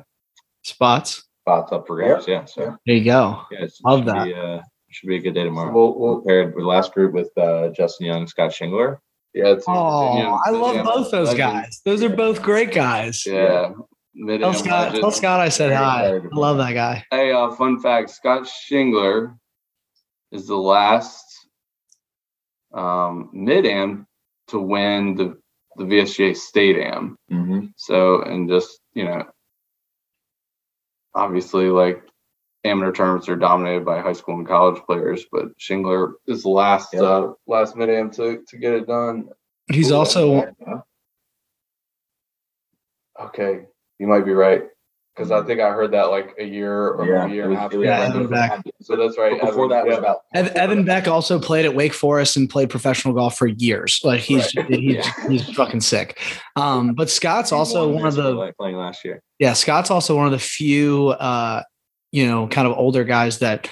Spots. 0.64 1.24
spots 1.44 1.72
up 1.72 1.88
for 1.88 1.96
grabs. 1.96 2.28
Yeah, 2.28 2.46
so 2.46 2.78
There 2.86 2.96
you 2.96 3.06
go. 3.06 3.42
yeah, 3.52 3.60
it's, 3.64 3.82
Love 3.82 4.00
should 4.00 4.08
that. 4.10 4.26
Be, 4.26 4.34
uh, 4.34 4.62
should 4.92 5.08
be 5.08 5.16
a 5.18 5.20
good 5.20 5.34
day 5.34 5.44
tomorrow. 5.44 5.74
We'll, 5.74 5.98
we'll, 6.00 6.22
paired 6.22 6.54
with 6.56 6.64
the 6.64 6.68
last 6.68 6.94
group 6.94 7.14
with 7.14 7.30
uh, 7.38 7.70
Justin 7.70 8.06
Young, 8.08 8.28
Scott 8.28 8.52
Shingler. 8.52 8.98
yeah, 9.34 9.48
it's 9.48 9.66
Oh, 9.68 10.40
I 10.46 10.50
love 10.52 10.84
both 10.86 11.12
those 11.12 11.34
guys. 11.34 11.82
Those 11.86 12.04
are 12.04 12.10
both 12.10 12.42
great 12.42 12.72
guys. 12.74 13.26
Yeah. 13.26 13.72
Mid 14.20 14.42
Tell 14.42 14.54
Scott, 14.54 14.96
tell 14.96 15.12
Scott 15.12 15.40
I 15.40 15.50
said 15.50 15.72
hi. 15.74 16.16
I 16.16 16.20
love 16.32 16.58
that 16.58 16.74
guy. 16.74 17.06
Hey, 17.12 17.32
uh, 17.32 17.52
fun 17.52 17.80
fact: 17.80 18.10
Scott 18.10 18.44
Shingler 18.72 19.38
is 20.32 20.48
the 20.48 20.56
last 20.56 21.26
um, 22.74 23.30
mid 23.34 23.66
am 23.66 24.08
to 24.50 24.60
win 24.60 25.16
the 25.16 25.38
the 25.78 25.84
VSGA 25.84 26.36
state 26.36 26.78
am. 26.78 27.18
Mm-hmm. 27.32 27.68
So, 27.76 28.22
and 28.22 28.50
just 28.50 28.80
you 28.94 29.06
know, 29.06 29.26
obviously, 31.14 31.70
like 31.70 32.04
amateur 32.64 32.92
tournaments 32.92 33.30
are 33.30 33.36
dominated 33.36 33.86
by 33.86 34.02
high 34.02 34.14
school 34.14 34.36
and 34.36 34.48
college 34.48 34.82
players, 34.86 35.26
but 35.32 35.58
Shingler 35.58 36.14
is 36.28 36.44
the 36.44 36.50
last. 36.50 36.94
Yeah. 36.94 37.02
Uh, 37.02 37.34
last 37.46 37.76
minute 37.76 38.14
to 38.14 38.44
to 38.48 38.58
get 38.58 38.74
it 38.74 38.88
done. 38.88 39.30
He's 39.72 39.92
also 39.92 40.52
Okay, 43.20 43.66
you 44.00 44.08
might 44.08 44.26
be 44.26 44.34
right 44.34 44.64
because 45.18 45.32
I 45.32 45.42
think 45.44 45.60
I 45.60 45.72
heard 45.72 45.92
that 45.92 46.12
like 46.12 46.36
a 46.38 46.44
year 46.44 46.90
or 46.90 47.02
a 47.02 47.30
year 47.30 47.46
and 47.46 47.54
a 47.54 47.60
half 47.60 47.72
ago. 47.72 47.82
Yeah, 47.82 48.02
Evan 48.02 48.28
Beck. 48.28 48.62
So 48.82 48.96
that's 48.96 49.18
right. 49.18 49.40
But 49.42 49.48
before 49.48 49.66
Evan, 49.66 49.70
that 49.70 49.86
was 49.86 49.94
yeah. 49.94 50.00
about 50.00 50.18
Ev- 50.34 50.56
Evan 50.56 50.86
Beck 50.86 51.08
also 51.08 51.40
played 51.40 51.66
at 51.66 51.74
Wake 51.74 51.94
Forest 51.94 52.38
and 52.38 52.48
played 52.48 52.70
professional 52.70 53.16
golf 53.16 53.36
for 53.36 53.48
years. 53.48 54.00
Like 54.04 54.20
he's 54.20 54.50
he's, 54.68 55.06
he's 55.28 55.50
fucking 55.56 55.82
sick. 55.82 56.20
Um, 56.56 56.94
but 56.94 57.10
Scott's 57.10 57.52
also 57.52 57.92
one 57.92 58.06
of 58.06 58.16
the 58.16 58.54
playing 58.60 58.76
last 58.76 59.04
year. 59.04 59.24
yeah 59.40 59.54
Scott's 59.54 59.90
also 59.90 60.16
one 60.16 60.28
of 60.28 60.32
the 60.32 60.40
few 60.40 61.10
uh, 61.10 61.64
you 62.12 62.28
know 62.28 62.48
kind 62.48 62.68
of 62.68 62.78
older 62.78 63.04
guys 63.04 63.40
that 63.40 63.70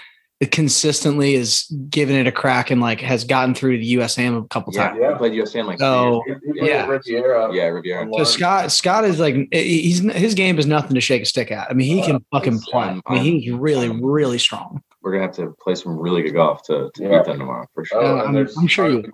consistently 0.51 1.35
is 1.35 1.65
giving 1.89 2.15
it 2.15 2.27
a 2.27 2.31
crack 2.31 2.71
and 2.71 2.81
like 2.81 2.99
has 3.01 3.23
gotten 3.23 3.53
through 3.55 3.77
the 3.77 3.95
USAM 3.95 4.43
a 4.43 4.47
couple 4.47 4.73
Yeah, 4.73 4.87
times. 4.89 4.99
yeah. 5.01 5.17
played 5.17 5.33
USAM 5.33 5.65
like 5.67 5.79
So, 5.79 6.21
three 6.25 6.33
years 6.33 6.41
He 6.43 6.59
ago. 6.59 6.67
Yeah. 6.67 6.85
Riviera. 6.87 7.53
yeah, 7.53 7.63
Riviera. 7.65 8.07
So 8.17 8.23
Scott 8.23 8.71
Scott 8.71 9.05
is 9.05 9.19
like 9.19 9.35
he's 9.51 9.99
his 10.13 10.33
game 10.33 10.57
is 10.59 10.65
nothing 10.65 10.95
to 10.95 11.01
shake 11.01 11.21
a 11.21 11.25
stick 11.25 11.51
at. 11.51 11.69
I 11.69 11.73
mean 11.73 11.95
he 11.97 12.03
can 12.03 12.23
fucking 12.31 12.55
it's, 12.55 12.65
play. 12.69 12.83
um, 12.89 13.01
I 13.07 13.15
mean 13.15 13.39
he's 13.41 13.51
really 13.51 13.87
um, 13.87 14.03
really 14.03 14.37
strong. 14.37 14.81
We're 15.01 15.11
gonna 15.11 15.23
have 15.23 15.35
to 15.35 15.55
play 15.61 15.75
some 15.75 15.97
really 15.97 16.23
good 16.23 16.33
golf 16.33 16.63
to, 16.63 16.89
to 16.93 17.03
Yeah. 17.03 17.09
beat 17.19 17.25
them 17.25 17.39
tomorrow 17.39 17.67
for 17.73 17.85
sure. 17.85 18.01
Oh, 18.03 18.19
Uh, 18.19 18.23
and 18.25 18.37
I'm, 18.37 18.47
I'm 18.57 18.67
sure 18.67 18.89
you. 18.89 18.97
will. 18.97 19.09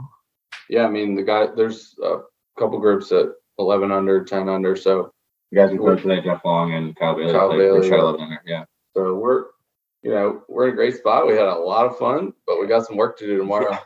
Yeah, 0.70 0.86
I 0.86 0.90
mean 0.90 1.16
the 1.16 1.24
guy. 1.24 1.48
There's 1.56 1.96
a 2.04 2.20
couple 2.58 2.80
groups 2.80 3.12
at 3.12 3.26
11 3.60 3.92
under, 3.92 4.24
10 4.24 4.48
under. 4.48 4.76
So 4.76 5.12
the 5.52 5.58
guys 5.58 5.72
we 5.72 5.78
played 5.80 6.00
today, 6.00 6.22
Jeff 6.22 6.42
Long 6.46 6.74
and 6.74 6.96
Kyle 6.96 7.14
Bailey, 7.16 7.34
Kyle 7.34 7.50
played 7.50 7.58
Bailey, 7.60 7.80
for 7.80 7.84
yeah. 7.86 7.90
Charlotte 7.90 8.20
Leonard. 8.22 8.40
Yeah. 8.46 8.64
so 8.96 9.16
we're 9.16 9.46
you 10.04 10.12
know 10.12 10.42
we're 10.62 10.68
in 10.68 10.74
a 10.74 10.76
great 10.76 10.96
spot. 10.96 11.26
We 11.26 11.34
had 11.34 11.48
a 11.48 11.56
lot 11.56 11.88
of 11.88 11.98
fun, 11.98 12.34
but 12.46 12.60
we 12.60 12.68
got 12.68 12.86
some 12.86 12.96
work 12.96 13.18
to 13.18 13.26
do 13.26 13.38
tomorrow. 13.38 13.78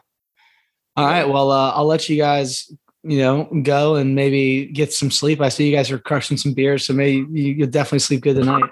All 0.97 1.05
right. 1.05 1.28
Well, 1.28 1.51
uh, 1.51 1.71
I'll 1.71 1.86
let 1.86 2.09
you 2.09 2.17
guys, 2.17 2.69
you 3.03 3.19
know, 3.19 3.45
go 3.63 3.95
and 3.95 4.13
maybe 4.13 4.65
get 4.65 4.91
some 4.91 5.09
sleep. 5.09 5.39
I 5.39 5.49
see 5.49 5.69
you 5.69 5.76
guys 5.76 5.89
are 5.89 5.99
crushing 5.99 6.36
some 6.36 6.53
beers, 6.53 6.86
so 6.86 6.93
maybe 6.93 7.28
you, 7.32 7.53
you'll 7.53 7.69
definitely 7.69 7.99
sleep 7.99 8.21
good 8.21 8.36
tonight. 8.36 8.69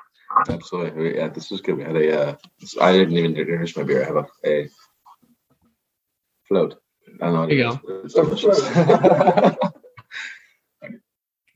Absolutely. 0.49 1.15
Yeah, 1.15 1.29
this 1.29 1.49
was 1.49 1.61
good. 1.61 1.77
We 1.77 1.83
had 1.83 1.95
a. 1.95 2.29
Uh, 2.29 2.35
I 2.81 2.91
didn't 2.91 3.17
even 3.17 3.37
introduce 3.37 3.77
my 3.77 3.83
beer. 3.83 4.03
I 4.03 4.07
have 4.07 4.17
a, 4.17 4.27
a 4.45 4.69
float. 6.47 6.81
I 7.21 7.25
don't 7.27 7.33
know. 7.35 7.45
There 7.45 7.55
you 7.55 7.69
is, 7.69 7.77
but 7.77 7.93
It's 8.03 8.13
delicious. 8.13 9.57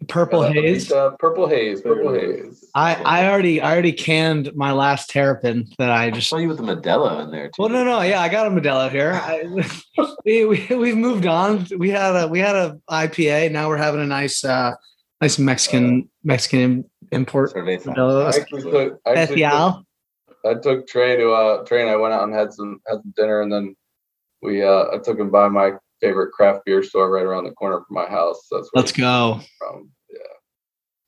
Purple 0.07 0.41
Uh, 0.41 0.51
haze. 0.51 0.91
uh, 0.91 1.11
purple 1.19 1.47
haze. 1.47 1.81
Purple 1.81 2.13
haze. 2.13 2.63
I, 2.75 2.95
I 2.95 3.27
already 3.29 3.61
I 3.61 3.71
already 3.71 3.91
canned 3.93 4.55
my 4.55 4.71
last 4.71 5.09
terrapin 5.09 5.67
that 5.79 5.89
I 5.91 6.05
I 6.05 6.11
just. 6.11 6.29
saw 6.29 6.37
you 6.37 6.47
with 6.47 6.57
the 6.57 6.63
Modelo 6.63 7.23
in 7.23 7.31
there 7.31 7.47
too. 7.47 7.53
Well, 7.59 7.69
no, 7.69 7.83
no, 7.83 8.01
yeah, 8.01 8.21
I 8.21 8.29
got 8.29 8.47
a 8.47 8.49
Modelo 8.49 8.89
here. 8.89 9.13
I, 9.13 9.43
we, 10.25 10.45
we 10.45 10.67
we've 10.75 10.97
moved 10.97 11.25
on. 11.25 11.65
We 11.77 11.89
had 11.89 12.15
a 12.15 12.27
we 12.27 12.39
had 12.39 12.55
a 12.55 12.77
IPA. 12.89 13.51
Now 13.51 13.67
we're 13.67 13.77
having 13.77 14.01
a 14.01 14.05
nice 14.07 14.43
uh 14.43 14.73
nice 15.21 15.39
Mexican 15.39 16.09
Mexican 16.23 16.83
import. 17.11 17.53
Modelo. 17.55 18.25
I 18.25 18.37
actually 18.37 18.63
took, 18.71 18.99
I 19.05 19.13
actually 19.13 19.41
took, 19.41 19.83
I 20.45 20.53
took 20.61 20.87
Trey 20.87 21.17
to 21.17 21.31
uh 21.31 21.63
Trey 21.65 21.81
and 21.81 21.89
I 21.89 21.95
went 21.95 22.13
out 22.13 22.23
and 22.23 22.33
had 22.33 22.53
some 22.53 22.79
had 22.87 23.01
some 23.01 23.13
dinner 23.15 23.41
and 23.41 23.51
then 23.51 23.75
we 24.41 24.63
uh 24.63 24.85
I 24.93 24.97
took 24.99 25.19
him 25.19 25.29
by 25.31 25.47
my 25.49 25.71
favorite 25.99 26.31
craft 26.31 26.61
beer 26.63 26.83
store 26.83 27.09
right 27.09 27.25
around 27.25 27.45
the 27.45 27.51
corner 27.51 27.77
from 27.87 27.95
my 27.95 28.05
house. 28.05 28.47
That's 28.51 28.69
where 28.71 28.81
Let's 28.83 28.91
go. 28.91 29.39
from. 29.57 29.89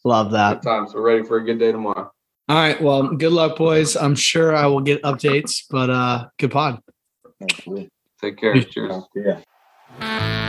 Yeah. 0.04 0.10
Love 0.10 0.32
that. 0.32 0.62
Good 0.62 0.70
times. 0.70 0.94
We're 0.94 1.02
ready 1.02 1.24
for 1.24 1.38
a 1.38 1.44
good 1.44 1.60
day 1.60 1.72
tomorrow. 1.72 2.12
All 2.48 2.56
right. 2.56 2.82
Well, 2.82 3.10
good 3.10 3.32
luck, 3.32 3.58
boys. 3.58 3.96
I'm 3.96 4.16
sure 4.16 4.56
I 4.56 4.66
will 4.66 4.82
get 4.82 5.02
updates, 5.04 5.64
but 5.70 5.90
uh 5.90 6.28
good 6.38 6.52
pod. 6.52 6.82
Absolutely. 7.42 7.90
take 8.22 8.38
care. 8.38 8.62
Cheers. 8.62 9.04
Yeah. 9.16 10.46